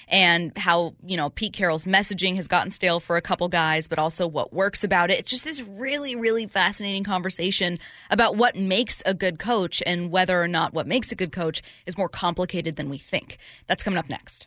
and 0.09 0.57
how, 0.57 0.95
you 1.05 1.17
know, 1.17 1.31
Pete 1.31 1.53
Carroll's 1.53 1.85
messaging 1.85 2.37
has 2.37 2.47
gotten 2.47 2.71
stale 2.71 3.01
for 3.01 3.17
a 3.17 3.23
couple 3.23 3.49
guys, 3.49 3.89
but 3.89 3.99
also 3.99 4.27
what 4.27 4.53
works 4.53 4.85
about 4.85 5.11
it. 5.11 5.19
It's 5.19 5.31
just 5.31 5.45
this 5.45 5.63
really, 5.63 6.15
really 6.17 6.47
fascinating 6.47 7.05
conversation 7.05 7.79
about 8.11 8.37
what 8.37 8.57
makes 8.57 9.03
a 9.07 9.15
good 9.15 9.39
coach 9.39 9.83
and 9.87 10.11
whether 10.11 10.41
or 10.41 10.49
not 10.49 10.75
what 10.75 10.87
makes 10.87 11.11
a 11.13 11.17
good 11.17 11.33
coach 11.33 11.63
is 11.87 11.97
more 11.97 12.09
complicated 12.09 12.77
than 12.77 12.89
we 12.89 12.99
think. 12.99 13.39
That's 13.67 13.83
coming 13.83 13.99
up 13.99 14.09
next. 14.09 14.45